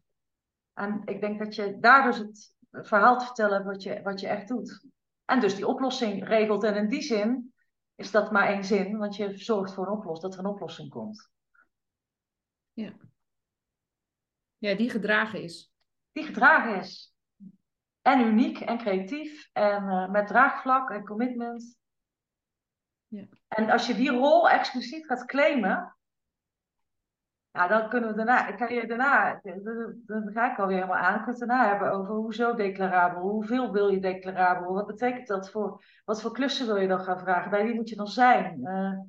En 0.73 1.01
ik 1.05 1.21
denk 1.21 1.39
dat 1.39 1.55
je 1.55 1.79
daar 1.79 2.03
dus 2.03 2.17
het 2.17 2.53
verhaal 2.71 3.17
te 3.17 3.25
vertellen 3.25 3.63
wat 3.65 3.83
je, 3.83 4.01
wat 4.01 4.19
je 4.19 4.27
echt 4.27 4.47
doet. 4.47 4.85
En 5.25 5.39
dus 5.39 5.55
die 5.55 5.67
oplossing 5.67 6.27
regelt. 6.27 6.63
En 6.63 6.75
in 6.75 6.89
die 6.89 7.01
zin 7.01 7.53
is 7.95 8.11
dat 8.11 8.31
maar 8.31 8.47
één 8.47 8.63
zin, 8.63 8.97
want 8.97 9.15
je 9.15 9.37
zorgt 9.37 9.73
voor 9.73 9.87
een 9.87 9.93
oplossing, 9.93 10.31
dat 10.31 10.39
er 10.39 10.45
een 10.45 10.51
oplossing 10.51 10.89
komt. 10.89 11.29
Ja. 12.73 12.93
Ja, 14.59 14.75
die 14.75 14.89
gedragen 14.89 15.41
is. 15.41 15.73
Die 16.11 16.23
gedragen 16.23 16.75
is. 16.75 17.13
En 18.01 18.19
uniek 18.19 18.59
en 18.59 18.77
creatief 18.77 19.49
en 19.53 19.83
uh, 19.83 20.09
met 20.09 20.27
draagvlak 20.27 20.89
en 20.89 21.05
commitment. 21.05 21.77
Ja. 23.07 23.25
En 23.47 23.69
als 23.69 23.87
je 23.87 23.93
die 23.93 24.11
rol 24.11 24.49
expliciet 24.49 25.05
gaat 25.05 25.25
claimen, 25.25 25.95
ja, 27.51 27.67
dan 27.67 27.89
kunnen 27.89 28.09
we 28.09 28.15
daarna, 28.15 28.51
kan 28.51 28.73
je 28.73 28.87
daarna, 28.87 29.39
dan 30.05 30.31
ga 30.31 30.51
ik 30.51 30.59
alweer 30.59 30.75
helemaal 30.75 30.97
aan, 30.97 31.23
kunnen 31.23 31.25
we 31.25 31.39
het 31.39 31.39
daarna 31.39 31.67
hebben 31.67 31.91
over 31.91 32.15
hoezo 32.15 32.55
declarabel, 32.55 33.21
hoeveel 33.21 33.71
wil 33.71 33.87
je 33.87 33.99
declarabel, 33.99 34.73
wat 34.73 34.87
betekent 34.87 35.27
dat 35.27 35.51
voor, 35.51 35.83
wat 36.05 36.21
voor 36.21 36.31
klussen 36.31 36.65
wil 36.65 36.77
je 36.77 36.87
dan 36.87 36.99
gaan 36.99 37.19
vragen, 37.19 37.51
bij 37.51 37.63
wie 37.65 37.75
moet 37.75 37.89
je 37.89 37.95
dan 37.95 38.07
zijn? 38.07 38.59
Uh, 38.63 38.99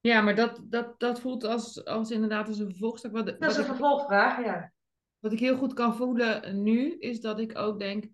ja, 0.00 0.20
maar 0.20 0.34
dat, 0.34 0.60
dat, 0.64 1.00
dat 1.00 1.20
voelt 1.20 1.44
als, 1.44 1.84
als 1.84 2.10
inderdaad 2.10 2.48
als 2.48 2.58
een 2.58 2.70
vervolgstuk. 2.70 3.12
Wat, 3.12 3.26
dat 3.26 3.50
is 3.50 3.56
een 3.56 3.64
vervolgvraag, 3.64 4.44
ja. 4.44 4.72
Wat 5.18 5.32
ik 5.32 5.40
heel 5.40 5.56
goed 5.56 5.72
kan 5.72 5.96
voelen 5.96 6.62
nu, 6.62 6.98
is 6.98 7.20
dat 7.20 7.40
ik 7.40 7.58
ook 7.58 7.78
denk, 7.78 8.04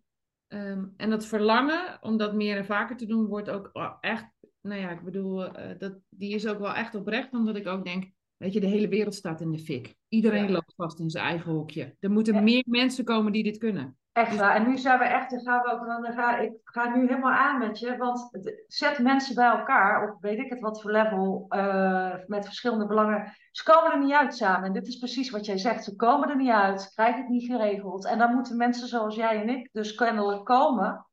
um, 0.48 0.94
en 0.96 1.10
dat 1.10 1.26
verlangen 1.26 1.98
om 2.00 2.16
dat 2.16 2.34
meer 2.34 2.56
en 2.56 2.64
vaker 2.64 2.96
te 2.96 3.06
doen, 3.06 3.26
wordt 3.26 3.50
ook 3.50 3.70
echt, 4.00 4.30
nou 4.60 4.80
ja, 4.80 4.90
ik 4.90 5.02
bedoel, 5.02 5.44
uh, 5.44 5.78
dat, 5.78 5.98
die 6.08 6.34
is 6.34 6.46
ook 6.46 6.58
wel 6.58 6.74
echt 6.74 6.94
oprecht, 6.94 7.32
omdat 7.32 7.56
ik 7.56 7.66
ook 7.66 7.84
denk, 7.84 8.12
Weet 8.36 8.52
je, 8.52 8.60
de 8.60 8.66
hele 8.66 8.88
wereld 8.88 9.14
staat 9.14 9.40
in 9.40 9.50
de 9.50 9.58
fik. 9.58 9.94
Iedereen 10.08 10.50
loopt 10.50 10.74
vast 10.76 10.98
in 10.98 11.10
zijn 11.10 11.24
eigen 11.24 11.52
hokje. 11.52 11.96
Er 12.00 12.10
moeten 12.10 12.44
meer 12.44 12.64
mensen 12.66 13.04
komen 13.04 13.32
die 13.32 13.42
dit 13.42 13.58
kunnen. 13.58 13.98
Echt 14.14 14.30
dus 14.30 14.40
waar. 14.40 14.54
En 14.54 14.68
nu 14.68 14.78
zijn 14.78 14.98
we 14.98 15.04
echt, 15.04 15.30
dan 15.30 15.40
gaan 15.40 15.62
we 15.62 15.70
ook, 15.70 15.86
dan 15.86 16.12
ga, 16.12 16.38
ik 16.38 16.52
ga 16.64 16.88
nu 16.88 17.06
helemaal 17.06 17.32
aan 17.32 17.58
met 17.58 17.78
je. 17.78 17.96
Want 17.96 18.28
zet 18.66 18.98
mensen 18.98 19.34
bij 19.34 19.48
elkaar, 19.48 20.10
op 20.10 20.20
weet 20.20 20.38
ik 20.38 20.50
het 20.50 20.60
wat 20.60 20.82
voor 20.82 20.90
level, 20.90 21.46
uh, 21.48 22.14
met 22.26 22.44
verschillende 22.44 22.86
belangen. 22.86 23.32
Ze 23.50 23.64
komen 23.64 23.92
er 23.92 23.98
niet 23.98 24.12
uit 24.12 24.36
samen. 24.36 24.66
En 24.66 24.72
dit 24.72 24.86
is 24.86 24.98
precies 24.98 25.30
wat 25.30 25.46
jij 25.46 25.58
zegt. 25.58 25.84
Ze 25.84 25.96
komen 25.96 26.28
er 26.28 26.36
niet 26.36 26.50
uit, 26.50 26.90
krijgen 26.94 27.20
het 27.20 27.30
niet 27.30 27.46
geregeld. 27.46 28.06
En 28.06 28.18
dan 28.18 28.34
moeten 28.34 28.56
mensen 28.56 28.88
zoals 28.88 29.14
jij 29.14 29.40
en 29.40 29.48
ik 29.48 29.68
dus 29.72 29.94
kennelijk 29.94 30.44
komen. 30.44 31.06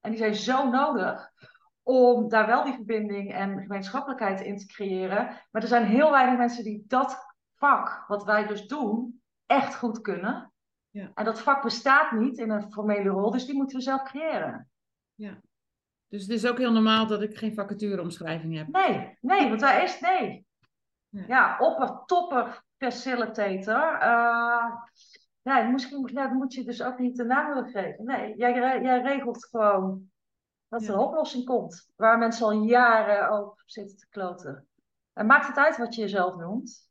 En 0.00 0.10
die 0.10 0.18
zijn 0.18 0.34
zo 0.34 0.68
nodig 0.68 1.30
om 1.82 2.28
daar 2.28 2.46
wel 2.46 2.64
die 2.64 2.74
verbinding 2.74 3.34
en 3.34 3.60
gemeenschappelijkheid 3.60 4.40
in 4.40 4.56
te 4.56 4.66
creëren. 4.66 5.24
Maar 5.50 5.62
er 5.62 5.68
zijn 5.68 5.86
heel 5.86 6.10
weinig 6.10 6.38
mensen 6.38 6.64
die 6.64 6.84
dat 6.86 7.34
vak, 7.54 8.04
wat 8.06 8.24
wij 8.24 8.46
dus 8.46 8.66
doen, 8.66 9.22
echt 9.46 9.76
goed 9.76 10.00
kunnen. 10.00 10.47
Ja. 10.98 11.10
En 11.14 11.24
dat 11.24 11.40
vak 11.40 11.62
bestaat 11.62 12.12
niet 12.12 12.38
in 12.38 12.50
een 12.50 12.72
formele 12.72 13.08
rol, 13.08 13.30
dus 13.30 13.46
die 13.46 13.56
moeten 13.56 13.76
we 13.76 13.82
zelf 13.82 14.02
creëren. 14.02 14.70
Ja. 15.14 15.40
Dus 16.08 16.22
het 16.22 16.30
is 16.30 16.46
ook 16.46 16.58
heel 16.58 16.72
normaal 16.72 17.06
dat 17.06 17.22
ik 17.22 17.36
geen 17.36 17.54
vacatureomschrijving 17.54 18.56
heb. 18.56 18.68
Nee, 18.68 19.18
nee, 19.20 19.48
want 19.48 19.60
daar 19.60 19.82
is 19.82 20.00
nee. 20.00 20.46
Ja, 21.08 21.24
ja 21.26 21.56
opper, 21.58 22.02
topper, 22.06 22.64
facilitator. 22.76 23.94
Uh, 23.94 24.74
ja, 25.42 25.62
misschien 25.72 26.10
ja, 26.12 26.32
moet 26.32 26.54
je 26.54 26.64
dus 26.64 26.82
ook 26.82 26.98
niet 26.98 27.16
de 27.16 27.24
naam 27.24 27.48
willen 27.48 27.70
geven. 27.70 28.04
Nee, 28.04 28.36
jij, 28.36 28.82
jij 28.82 29.00
regelt 29.00 29.46
gewoon 29.46 30.10
dat 30.68 30.82
er 30.82 30.94
een 30.94 30.98
oplossing 30.98 31.44
komt. 31.44 31.90
Waar 31.96 32.18
mensen 32.18 32.46
al 32.46 32.52
jaren 32.52 33.38
op 33.42 33.62
zitten 33.64 33.96
te 33.96 34.08
kloten. 34.08 34.68
En 35.12 35.26
maakt 35.26 35.46
het 35.46 35.56
uit 35.56 35.76
wat 35.76 35.94
je 35.94 36.00
jezelf 36.00 36.36
noemt? 36.36 36.90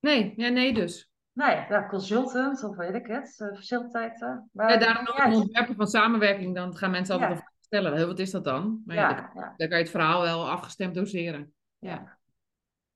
Nee, 0.00 0.32
ja, 0.36 0.48
nee 0.48 0.74
dus. 0.74 1.10
Nee, 1.36 1.66
ja, 1.68 1.86
consultant 1.86 2.64
of 2.64 2.76
weet 2.76 2.94
ik 2.94 3.06
het, 3.06 3.38
uh, 3.38 3.54
facilitator. 3.54 4.48
Maar, 4.52 4.70
ja, 4.70 4.76
daarom 4.76 5.04
nog 5.04 5.18
een 5.18 5.32
ontwerper 5.32 5.74
van 5.74 5.86
samenwerking. 5.86 6.54
Dan 6.54 6.76
gaan 6.76 6.90
mensen 6.90 7.14
altijd 7.14 7.38
ja. 7.38 7.52
stellen, 7.60 8.06
wat 8.06 8.18
is 8.18 8.30
dat 8.30 8.44
dan? 8.44 8.82
Maar 8.86 8.96
ja, 8.96 9.12
dan, 9.12 9.30
dan, 9.34 9.68
kan 9.68 9.68
je 9.68 9.84
het 9.84 9.90
verhaal 9.90 10.22
wel 10.22 10.50
afgestemd 10.50 10.94
doseren. 10.94 11.54
Ja. 11.78 12.18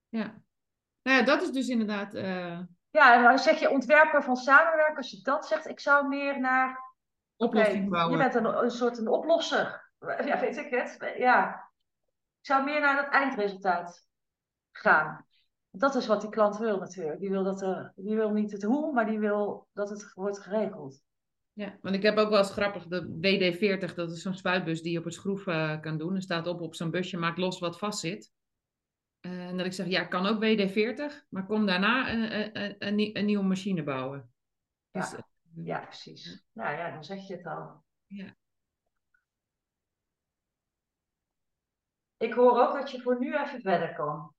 Ja. 0.09 0.35
Nou 1.03 1.19
ja, 1.19 1.25
dat 1.25 1.43
is 1.43 1.51
dus 1.51 1.69
inderdaad... 1.69 2.15
Uh... 2.15 2.59
Ja, 2.91 3.15
en 3.15 3.23
dan 3.23 3.39
zeg 3.39 3.61
je 3.61 3.71
ontwerper 3.71 4.23
van 4.23 4.37
samenwerken. 4.37 4.97
Als 4.97 5.11
je 5.11 5.23
dat 5.23 5.47
zegt, 5.47 5.69
ik 5.69 5.81
zou 5.81 6.09
meer 6.09 6.41
naar... 6.41 6.89
Oplossing 7.37 7.91
bouwen. 7.91 8.19
Je 8.19 8.23
bent 8.23 8.35
een, 8.35 8.63
een 8.63 8.71
soort 8.71 8.99
een 8.99 9.09
oplosser 9.09 9.91
ja, 10.29 10.41
weet 10.41 10.57
ik 10.57 10.71
het. 10.71 11.15
Ja. 11.17 11.69
Ik 12.41 12.47
zou 12.47 12.65
meer 12.65 12.81
naar 12.81 13.05
het 13.05 13.13
eindresultaat 13.13 14.07
gaan. 14.73 15.27
Dat 15.71 15.95
is 15.95 16.07
wat 16.07 16.21
die 16.21 16.31
klant 16.31 16.59
wil 16.59 16.79
natuurlijk. 16.79 17.21
Die 17.21 17.31
wil, 17.31 17.45
dat 17.45 17.63
er, 17.63 17.93
die 17.97 18.15
wil 18.15 18.31
niet 18.31 18.53
het 18.53 18.63
hoe, 18.63 18.93
maar 18.93 19.07
die 19.07 19.19
wil 19.19 19.69
dat 19.73 19.91
het 19.91 20.13
wordt 20.15 20.39
geregeld. 20.39 21.03
Ja, 21.53 21.79
want 21.81 21.95
ik 21.95 22.03
heb 22.03 22.17
ook 22.17 22.29
wel 22.29 22.39
eens 22.39 22.51
grappig, 22.51 22.87
de 22.87 23.03
WD-40, 23.03 23.95
dat 23.95 24.11
is 24.11 24.23
zo'n 24.23 24.35
spuitbus 24.35 24.83
die 24.83 24.93
je 24.93 24.99
op 24.99 25.05
een 25.05 25.13
schroef 25.13 25.47
uh, 25.47 25.81
kan 25.81 25.99
doen. 25.99 26.15
Er 26.15 26.23
staat 26.23 26.47
op 26.47 26.61
op 26.61 26.75
zo'n 26.75 26.91
busje, 26.91 27.17
maakt 27.17 27.39
los 27.39 27.59
wat 27.59 27.79
vast 27.79 28.01
zit. 28.01 28.33
Uh, 29.21 29.47
en 29.47 29.57
dat 29.57 29.67
ik 29.67 29.73
zeg, 29.73 29.87
ja, 29.87 30.03
ik 30.03 30.11
kan 30.11 30.27
ook 30.27 30.45
WD-40, 30.45 31.29
maar 31.29 31.47
kom 31.47 31.67
daarna 31.67 32.13
een, 32.13 32.37
een, 32.37 32.75
een, 32.79 33.17
een 33.17 33.25
nieuwe 33.25 33.45
machine 33.45 33.83
bouwen. 33.83 34.33
Ja, 34.91 35.01
dus, 35.01 35.13
uh, 35.13 35.21
ja, 35.67 35.81
precies. 35.81 36.45
Nou 36.53 36.77
ja, 36.77 36.91
dan 36.91 37.05
zeg 37.05 37.27
je 37.27 37.37
het 37.37 37.47
al. 37.47 37.85
Ja. 38.07 38.35
ik 42.21 42.33
hoor 42.33 42.61
ook 42.61 42.73
dat 42.73 42.91
je 42.91 43.01
voor 43.01 43.19
nu 43.19 43.37
even 43.37 43.61
verder 43.61 43.95
kan. 43.95 44.35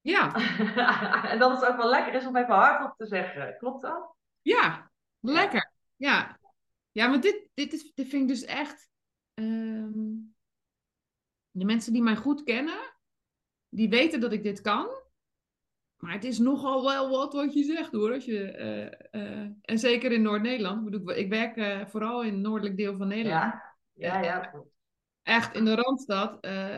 Ja. 0.00 0.34
en 1.30 1.38
dat 1.38 1.60
het 1.60 1.70
ook 1.70 1.76
wel 1.76 1.88
lekker 1.88 2.14
is 2.14 2.26
om 2.26 2.36
even 2.36 2.54
hardop 2.54 2.94
te 2.96 3.06
zeggen. 3.06 3.56
Klopt 3.58 3.82
dat? 3.82 4.14
Ja, 4.42 4.90
lekker. 5.20 5.72
Ja. 5.96 6.38
Ja, 6.92 7.08
maar 7.08 7.20
dit, 7.20 7.48
dit, 7.54 7.72
is, 7.72 7.92
dit 7.94 8.08
vind 8.08 8.22
ik 8.22 8.28
dus 8.28 8.44
echt... 8.44 8.88
Um, 9.34 10.34
de 11.50 11.64
mensen 11.64 11.92
die 11.92 12.02
mij 12.02 12.16
goed 12.16 12.42
kennen, 12.42 12.94
die 13.68 13.88
weten 13.88 14.20
dat 14.20 14.32
ik 14.32 14.42
dit 14.42 14.60
kan. 14.60 14.88
Maar 15.96 16.12
het 16.12 16.24
is 16.24 16.38
nogal 16.38 16.84
wel 16.84 17.10
wat 17.10 17.32
wat 17.32 17.54
je 17.54 17.64
zegt 17.64 17.92
hoor. 17.92 18.12
Als 18.12 18.24
je, 18.24 18.58
uh, 19.12 19.22
uh, 19.22 19.48
en 19.62 19.78
zeker 19.78 20.12
in 20.12 20.22
Noord-Nederland. 20.22 20.94
Ik, 20.94 21.10
ik 21.10 21.28
werk 21.28 21.56
uh, 21.56 21.86
vooral 21.86 22.22
in 22.22 22.32
het 22.32 22.42
noordelijk 22.42 22.76
deel 22.76 22.96
van 22.96 23.08
Nederland. 23.08 23.52
Ja, 23.52 23.76
ja, 23.94 24.22
ja 24.22 24.52
echt 25.30 25.56
in 25.56 25.64
de 25.64 25.74
Randstad. 25.74 26.44
Uh, 26.44 26.76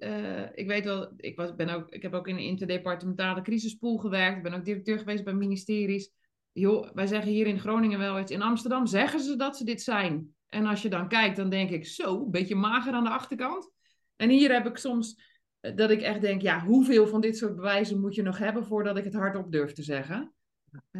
uh, 0.00 0.48
ik 0.54 0.66
weet 0.66 0.84
wel, 0.84 1.12
ik, 1.16 1.36
was, 1.36 1.54
ben 1.54 1.68
ook, 1.68 1.88
ik 1.88 2.02
heb 2.02 2.14
ook 2.14 2.28
in 2.28 2.36
een 2.36 2.42
interdepartementale 2.42 3.42
crisispool 3.42 3.96
gewerkt. 3.96 4.36
Ik 4.36 4.42
ben 4.42 4.54
ook 4.54 4.64
directeur 4.64 4.98
geweest 4.98 5.24
bij 5.24 5.34
ministeries. 5.34 6.12
Joh, 6.52 6.90
wij 6.94 7.06
zeggen 7.06 7.30
hier 7.30 7.46
in 7.46 7.58
Groningen 7.58 7.98
wel 7.98 8.20
iets. 8.20 8.30
In 8.30 8.42
Amsterdam 8.42 8.86
zeggen 8.86 9.20
ze 9.20 9.36
dat 9.36 9.56
ze 9.56 9.64
dit 9.64 9.82
zijn. 9.82 10.34
En 10.48 10.66
als 10.66 10.82
je 10.82 10.88
dan 10.88 11.08
kijkt, 11.08 11.36
dan 11.36 11.50
denk 11.50 11.70
ik 11.70 11.86
zo, 11.86 12.24
een 12.24 12.30
beetje 12.30 12.54
mager 12.54 12.92
aan 12.92 13.04
de 13.04 13.10
achterkant. 13.10 13.70
En 14.16 14.28
hier 14.28 14.52
heb 14.52 14.66
ik 14.66 14.76
soms 14.76 15.22
dat 15.60 15.90
ik 15.90 16.00
echt 16.00 16.20
denk, 16.20 16.42
ja, 16.42 16.64
hoeveel 16.64 17.06
van 17.06 17.20
dit 17.20 17.36
soort 17.36 17.56
bewijzen 17.56 18.00
moet 18.00 18.14
je 18.14 18.22
nog 18.22 18.38
hebben 18.38 18.64
voordat 18.64 18.96
ik 18.96 19.04
het 19.04 19.14
hardop 19.14 19.52
durf 19.52 19.72
te 19.72 19.82
zeggen? 19.82 20.34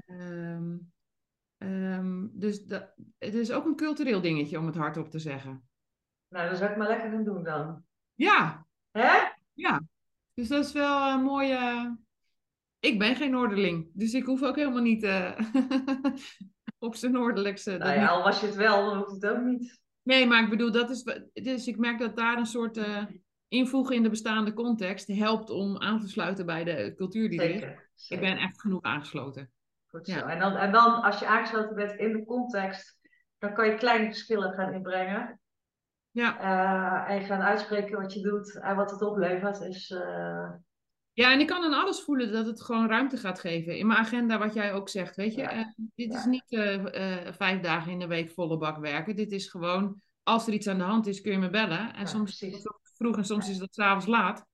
Um, 0.07 0.92
um, 1.59 2.31
dus 2.33 2.64
dat, 2.64 2.94
het 3.18 3.35
is 3.35 3.53
ook 3.53 3.64
een 3.64 3.76
cultureel 3.76 4.20
dingetje 4.20 4.59
om 4.59 4.66
het 4.66 4.76
hardop 4.76 5.11
te 5.11 5.18
zeggen. 5.18 5.69
Nou, 6.31 6.49
dan 6.49 6.57
zou 6.57 6.71
ik 6.71 6.77
maar 6.77 6.88
lekker 6.88 7.11
gaan 7.11 7.25
doen 7.25 7.43
dan. 7.43 7.85
Ja. 8.14 8.66
Hè? 8.90 9.19
Ja. 9.53 9.83
Dus 10.35 10.49
dat 10.49 10.64
is 10.64 10.73
wel 10.73 11.12
een 11.12 11.23
mooie... 11.23 11.97
Ik 12.79 12.99
ben 12.99 13.16
geen 13.16 13.31
Noorderling, 13.31 13.90
dus 13.93 14.14
ik 14.14 14.25
hoef 14.25 14.43
ook 14.43 14.57
helemaal 14.57 14.83
niet 14.83 15.03
uh... 15.03 15.38
op 16.79 16.95
zijn 16.95 17.12
Noordelijkse... 17.12 17.77
Nou 17.77 17.93
ja, 17.93 18.09
al 18.09 18.23
was 18.23 18.40
je 18.40 18.47
het 18.47 18.55
wel, 18.55 18.85
dan 18.85 18.99
hoeft 18.99 19.23
het 19.23 19.27
ook 19.27 19.43
niet. 19.43 19.81
Nee, 20.03 20.27
maar 20.27 20.43
ik 20.43 20.51
bedoel, 20.51 20.73
dat 20.73 20.90
is... 20.90 21.03
Dus 21.33 21.66
ik 21.66 21.79
merk 21.79 21.99
dat 21.99 22.16
daar 22.16 22.38
een 22.38 22.47
soort 22.47 22.77
uh, 22.77 23.05
invoegen 23.49 23.97
in 23.97 24.03
de 24.03 24.11
bestaande 24.11 24.53
context 24.53 25.07
helpt 25.07 25.51
om 25.51 25.79
aan 25.79 26.01
te 26.01 26.09
sluiten 26.09 26.47
bij 26.47 26.64
de 26.64 26.95
cultuur 26.97 27.29
die 27.29 27.43
er 27.43 27.51
is. 27.51 27.61
Zeker. 27.61 27.88
Ik 28.09 28.21
ben 28.21 28.37
echt 28.37 28.61
genoeg 28.61 28.83
aangesloten. 28.83 29.51
Goed 29.87 30.07
zo. 30.07 30.27
En, 30.27 30.38
dan, 30.38 30.57
en 30.57 30.73
dan, 30.73 31.03
als 31.03 31.19
je 31.19 31.27
aangesloten 31.27 31.77
bent 31.77 31.99
in 31.99 32.12
de 32.12 32.25
context, 32.25 32.99
dan 33.38 33.55
kan 33.55 33.66
je 33.66 33.75
kleine 33.75 34.07
verschillen 34.07 34.53
gaan 34.53 34.73
inbrengen. 34.73 35.39
Ja. 36.12 36.40
Uh, 36.40 37.15
en 37.15 37.23
gaan 37.23 37.40
uitspreken 37.40 38.00
wat 38.00 38.13
je 38.13 38.21
doet 38.21 38.61
en 38.61 38.77
wat 38.77 38.90
het 38.90 39.02
oplevert. 39.02 39.61
Is, 39.61 39.90
uh... 39.90 40.50
Ja, 41.13 41.33
en 41.33 41.40
ik 41.40 41.46
kan 41.46 41.65
aan 41.65 41.83
alles 41.83 42.00
voelen 42.00 42.33
dat 42.33 42.46
het 42.46 42.63
gewoon 42.63 42.88
ruimte 42.88 43.17
gaat 43.17 43.40
geven. 43.40 43.79
In 43.79 43.87
mijn 43.87 43.98
agenda, 43.98 44.38
wat 44.38 44.54
jij 44.54 44.73
ook 44.73 44.88
zegt, 44.88 45.17
weet 45.17 45.35
je. 45.35 45.42
Uh, 45.42 45.65
dit 45.94 46.15
is 46.15 46.25
niet 46.25 46.44
vijf 47.37 47.61
dagen 47.61 47.92
in 47.92 47.98
de 47.98 48.06
week 48.06 48.31
volle 48.31 48.58
bak 48.58 48.79
werken. 48.79 49.17
Dit 49.17 49.33
is 49.33 49.48
gewoon, 49.48 50.00
als 50.23 50.46
er 50.46 50.52
iets 50.52 50.69
aan 50.69 50.79
de 50.79 50.85
hand 50.85 51.06
is, 51.06 51.21
kun 51.21 51.33
je 51.33 51.38
me 51.38 51.50
bellen. 51.50 51.94
En 51.94 52.06
soms 52.06 52.38
precies. 52.38 52.56
is 52.58 52.65
het 52.65 52.94
vroeg 52.96 53.17
en 53.17 53.25
soms 53.25 53.48
is 53.48 53.58
dat 53.58 53.75
s'avonds 53.75 54.06
laat. 54.06 54.46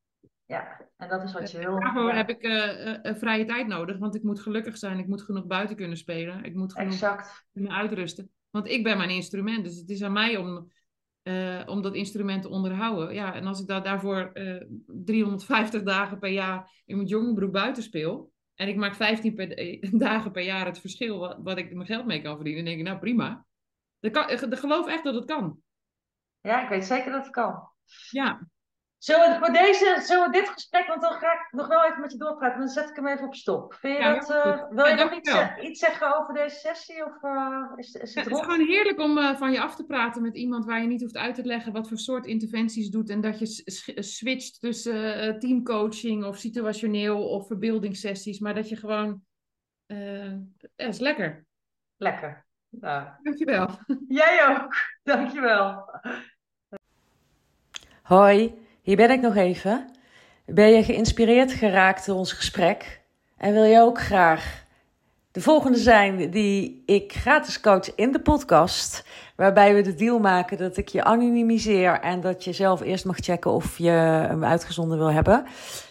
Ja, 0.44 0.80
en 0.96 1.08
dat 1.08 1.22
is 1.22 1.32
wat 1.32 1.50
je 1.50 1.58
wil. 1.58 1.80
Daarvoor 1.80 2.12
heb 2.12 2.28
ik 2.28 2.40
vrije 3.18 3.44
tijd 3.44 3.66
nodig, 3.66 3.98
want 3.98 4.14
ik 4.14 4.22
moet 4.22 4.40
gelukkig 4.40 4.78
zijn. 4.78 4.98
Ik 4.98 5.06
moet 5.06 5.22
genoeg 5.22 5.46
buiten 5.46 5.76
kunnen 5.76 5.96
spelen. 5.96 6.44
Ik 6.44 6.54
moet 6.54 6.72
genoeg 6.72 6.92
exact. 6.92 7.46
kunnen 7.52 7.72
uitrusten. 7.72 8.30
Want 8.50 8.68
ik 8.68 8.82
ben 8.82 8.96
mijn 8.96 9.10
instrument, 9.10 9.64
dus 9.64 9.76
het 9.76 9.90
is 9.90 10.02
aan 10.02 10.12
mij 10.12 10.36
om 10.36 10.72
uh, 11.28 11.62
om 11.66 11.82
dat 11.82 11.94
instrument 11.94 12.42
te 12.42 12.48
onderhouden. 12.48 13.14
Ja, 13.14 13.34
en 13.34 13.46
als 13.46 13.60
ik 13.60 13.66
dat 13.66 13.84
daarvoor 13.84 14.30
uh, 14.34 14.56
eh, 14.56 14.62
350 14.86 15.82
dagen 15.82 16.18
per 16.18 16.30
jaar 16.30 16.82
in 16.84 16.96
mijn 16.96 17.08
jongbroek 17.08 17.52
buiten 17.52 17.82
speel, 17.82 18.32
En 18.54 18.68
ik 18.68 18.76
maak 18.76 18.94
15 18.94 19.34
per, 19.34 19.48
dagen 20.08 20.32
per 20.32 20.42
jaar 20.42 20.66
het 20.66 20.80
verschil 20.80 21.18
wat, 21.18 21.36
wat 21.42 21.58
ik 21.58 21.74
mijn 21.74 21.86
geld 21.86 22.06
mee 22.06 22.22
kan 22.22 22.34
verdienen. 22.34 22.64
Dan 22.64 22.72
denk 22.74 22.86
ik, 22.86 22.88
nou 22.92 23.00
prima. 23.00 23.46
Ik, 24.00 24.12
kan, 24.12 24.30
ik 24.30 24.38
geloof 24.54 24.86
echt 24.86 25.04
dat 25.04 25.14
het 25.14 25.24
kan. 25.24 25.58
Ja, 26.40 26.62
ik 26.62 26.68
weet 26.68 26.84
zeker 26.84 27.12
dat 27.12 27.22
het 27.24 27.32
kan. 27.32 27.68
Ja. 28.10 28.48
Zullen 28.98 29.30
we, 29.32 29.38
voor 29.38 29.52
deze, 29.54 30.00
zullen 30.02 30.26
we 30.30 30.32
dit 30.38 30.48
gesprek, 30.48 30.86
want 30.86 31.00
dan 31.02 31.12
ga 31.12 31.32
ik 31.32 31.48
nog 31.50 31.66
wel 31.66 31.84
even 31.84 32.00
met 32.00 32.12
je 32.12 32.18
doorpraten, 32.18 32.58
dan 32.58 32.68
zet 32.68 32.88
ik 32.88 32.96
hem 32.96 33.06
even 33.06 33.26
op 33.26 33.34
stop. 33.34 33.74
Vind 33.74 33.96
je 33.96 34.02
Ja, 34.02 34.14
dat, 34.14 34.30
eh, 34.30 34.62
wil 34.70 34.86
je 34.86 34.94
nog 34.94 35.12
iets, 35.12 35.32
iets 35.60 35.80
zeggen 35.80 36.16
over 36.20 36.34
deze 36.34 36.56
sessie? 36.56 37.04
Of 37.04 37.22
eh, 37.22 37.62
is, 37.76 37.92
is 37.94 38.12
Ja, 38.12 38.20
het 38.20 38.30
het 38.30 38.38
is 38.38 38.44
gewoon 38.44 38.66
heerlijk 38.66 39.00
om 39.00 39.18
eh, 39.18 39.36
van 39.36 39.52
je 39.52 39.60
af 39.60 39.76
te 39.76 39.84
praten 39.84 40.22
met 40.22 40.36
iemand 40.36 40.64
waar 40.64 40.80
je 40.80 40.86
niet 40.86 41.00
hoeft 41.00 41.16
uit 41.16 41.34
te 41.34 41.44
leggen 41.44 41.72
wat 41.72 41.88
voor 41.88 41.98
soort 41.98 42.26
interventies 42.26 42.90
doet. 42.90 43.10
En 43.10 43.20
dat 43.20 43.38
je 43.38 43.46
switcht 44.02 44.60
tussen 44.60 45.14
eh, 45.20 45.38
teamcoaching 45.38 46.24
of 46.24 46.36
situationeel 46.38 47.28
of 47.28 47.46
verbeeldingssessies. 47.46 48.38
Maar 48.38 48.54
dat 48.54 48.68
je 48.68 48.76
gewoon. 48.76 49.22
eh 49.86 50.30
ja, 50.76 50.86
is 50.86 50.98
lekker. 50.98 51.44
Lekker. 51.96 52.46
Nou, 52.68 53.08
Dankjewel. 53.22 53.68
jij 54.08 54.46
ook. 54.48 54.74
Dankjewel. 55.02 55.90
Hoi, 58.02 58.65
hier 58.86 58.96
ben 58.96 59.10
ik 59.10 59.20
nog 59.20 59.36
even. 59.36 59.86
Ben 60.44 60.68
je 60.68 60.84
geïnspireerd 60.84 61.52
geraakt 61.52 62.06
door 62.06 62.16
ons 62.16 62.32
gesprek? 62.32 63.00
En 63.36 63.52
wil 63.52 63.64
je 63.64 63.80
ook 63.80 64.00
graag 64.00 64.64
de 65.32 65.40
volgende 65.40 65.78
zijn 65.78 66.30
die 66.30 66.82
ik 66.86 67.12
gratis 67.12 67.60
coach 67.60 67.94
in 67.94 68.12
de 68.12 68.20
podcast? 68.20 69.04
Waarbij 69.36 69.74
we 69.74 69.80
de 69.80 69.94
deal 69.94 70.18
maken 70.18 70.58
dat 70.58 70.76
ik 70.76 70.88
je 70.88 71.04
anonimiseer 71.04 72.00
en 72.00 72.20
dat 72.20 72.44
je 72.44 72.52
zelf 72.52 72.80
eerst 72.80 73.04
mag 73.04 73.16
checken 73.18 73.50
of 73.50 73.78
je 73.78 73.90
hem 73.90 74.44
uitgezonden 74.44 74.98
wil 74.98 75.12
hebben. 75.12 75.44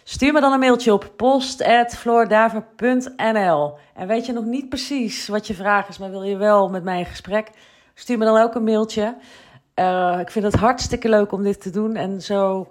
Stuur 0.04 0.34
me 0.34 0.42
dan 0.42 0.54
een 0.54 0.60
mailtje 0.60 0.94
op 0.94 1.12
post.floordaver.nl. 1.16 3.74
En 3.96 4.08
weet 4.08 4.26
je 4.26 4.34
nog 4.34 4.46
niet 4.46 4.70
precies 4.70 5.28
wat 5.28 5.48
je 5.48 5.54
vraag 5.54 5.88
is, 5.88 5.98
maar 5.98 6.10
wil 6.10 6.24
je 6.24 6.38
wel 6.38 6.70
met 6.70 6.84
mij 6.84 7.00
in 7.00 7.06
gesprek? 7.06 7.50
Stuur 7.94 8.18
me 8.18 8.26
dan 8.26 8.42
ook 8.42 8.56
een 8.56 8.64
mailtje. 8.64 9.16
Eh, 9.74 10.18
ik 10.22 10.32
vind 10.32 10.46
het 10.46 10.56
hartstikke 10.56 11.10
leuk 11.10 11.32
om 11.32 11.44
dit 11.44 11.62
te 11.62 11.70
doen 11.70 11.96
en 11.96 12.22
zo 12.22 12.68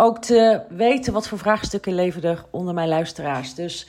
ook 0.00 0.18
te 0.18 0.60
weten 0.68 1.12
wat 1.12 1.28
voor 1.28 1.38
vraagstukken 1.38 1.94
leven 1.94 2.22
er 2.22 2.44
onder 2.50 2.74
mijn 2.74 2.88
luisteraars. 2.88 3.54
Dus 3.54 3.88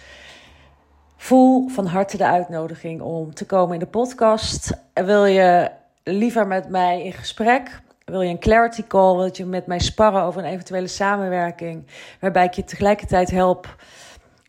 voel 1.18 1.68
van 1.68 1.86
harte 1.86 2.18
de 2.18 2.26
uitnodiging 2.26 3.02
om 3.02 3.34
te 3.34 3.46
komen 3.46 3.74
in 3.74 3.80
de 3.80 3.86
podcast. 3.86 4.72
Wil 4.94 5.26
je 5.26 5.72
liever 6.04 6.48
met 6.48 6.70
mij 6.70 7.04
in 7.04 7.14
gesprek? 7.14 7.82
Wil 8.06 8.22
je 8.22 8.30
een 8.30 8.40
clarity 8.40 8.84
call? 8.88 9.16
Wil 9.16 9.30
je 9.32 9.46
met 9.46 9.68
mij 9.68 9.80
sparren 9.80 10.24
over 10.24 10.44
een 10.44 10.52
eventuele 10.52 10.88
samenwerking? 10.88 11.86
Waarbij 12.20 12.46
ik 12.46 12.54
je 12.54 12.64
tegelijkertijd 12.64 13.32
help 13.32 13.76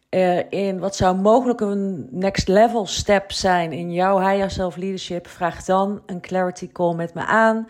eh, 0.09 0.51
in 0.51 0.79
wat 0.79 0.97
zou 0.97 1.17
mogelijk 1.17 1.61
een 1.61 2.09
next 2.11 2.49
level 2.49 2.87
step 2.87 3.33
zijn 3.33 3.73
in 3.73 3.93
jouw 3.93 4.19
higher 4.19 4.51
self 4.51 4.77
leadership? 4.77 5.27
Vraag 5.27 5.65
dan 5.65 6.03
een 6.07 6.21
clarity 6.21 6.73
call 6.73 6.95
met 6.95 7.15
me 7.15 7.25
aan. 7.25 7.67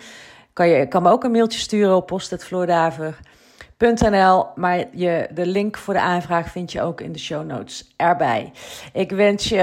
Kan 0.52 0.68
je 0.68 0.86
kan 0.86 1.02
me 1.02 1.10
ook 1.10 1.24
een 1.24 1.30
mailtje 1.30 1.58
sturen 1.58 1.96
op 1.96 2.06
post.floordaver.nl. 2.06 3.31
Maar 4.54 4.84
je, 4.92 5.28
de 5.34 5.46
link 5.46 5.76
voor 5.76 5.94
de 5.94 6.00
aanvraag 6.00 6.50
vind 6.50 6.72
je 6.72 6.82
ook 6.82 7.00
in 7.00 7.12
de 7.12 7.18
show 7.18 7.46
notes 7.46 7.92
erbij. 7.96 8.52
Ik 8.92 9.10
wens 9.10 9.48
je 9.48 9.60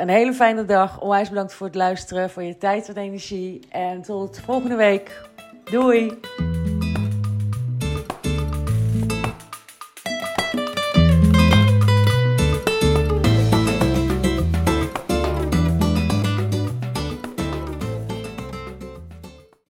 een 0.00 0.08
hele 0.08 0.32
fijne 0.32 0.64
dag. 0.64 1.00
Onwijs 1.00 1.28
bedankt 1.28 1.54
voor 1.54 1.66
het 1.66 1.76
luisteren, 1.76 2.30
voor 2.30 2.42
je 2.42 2.58
tijd 2.58 2.88
en 2.88 2.96
energie. 2.96 3.60
En 3.70 4.02
tot 4.02 4.40
volgende 4.44 4.76
week. 4.76 5.28
Doei! 5.64 6.18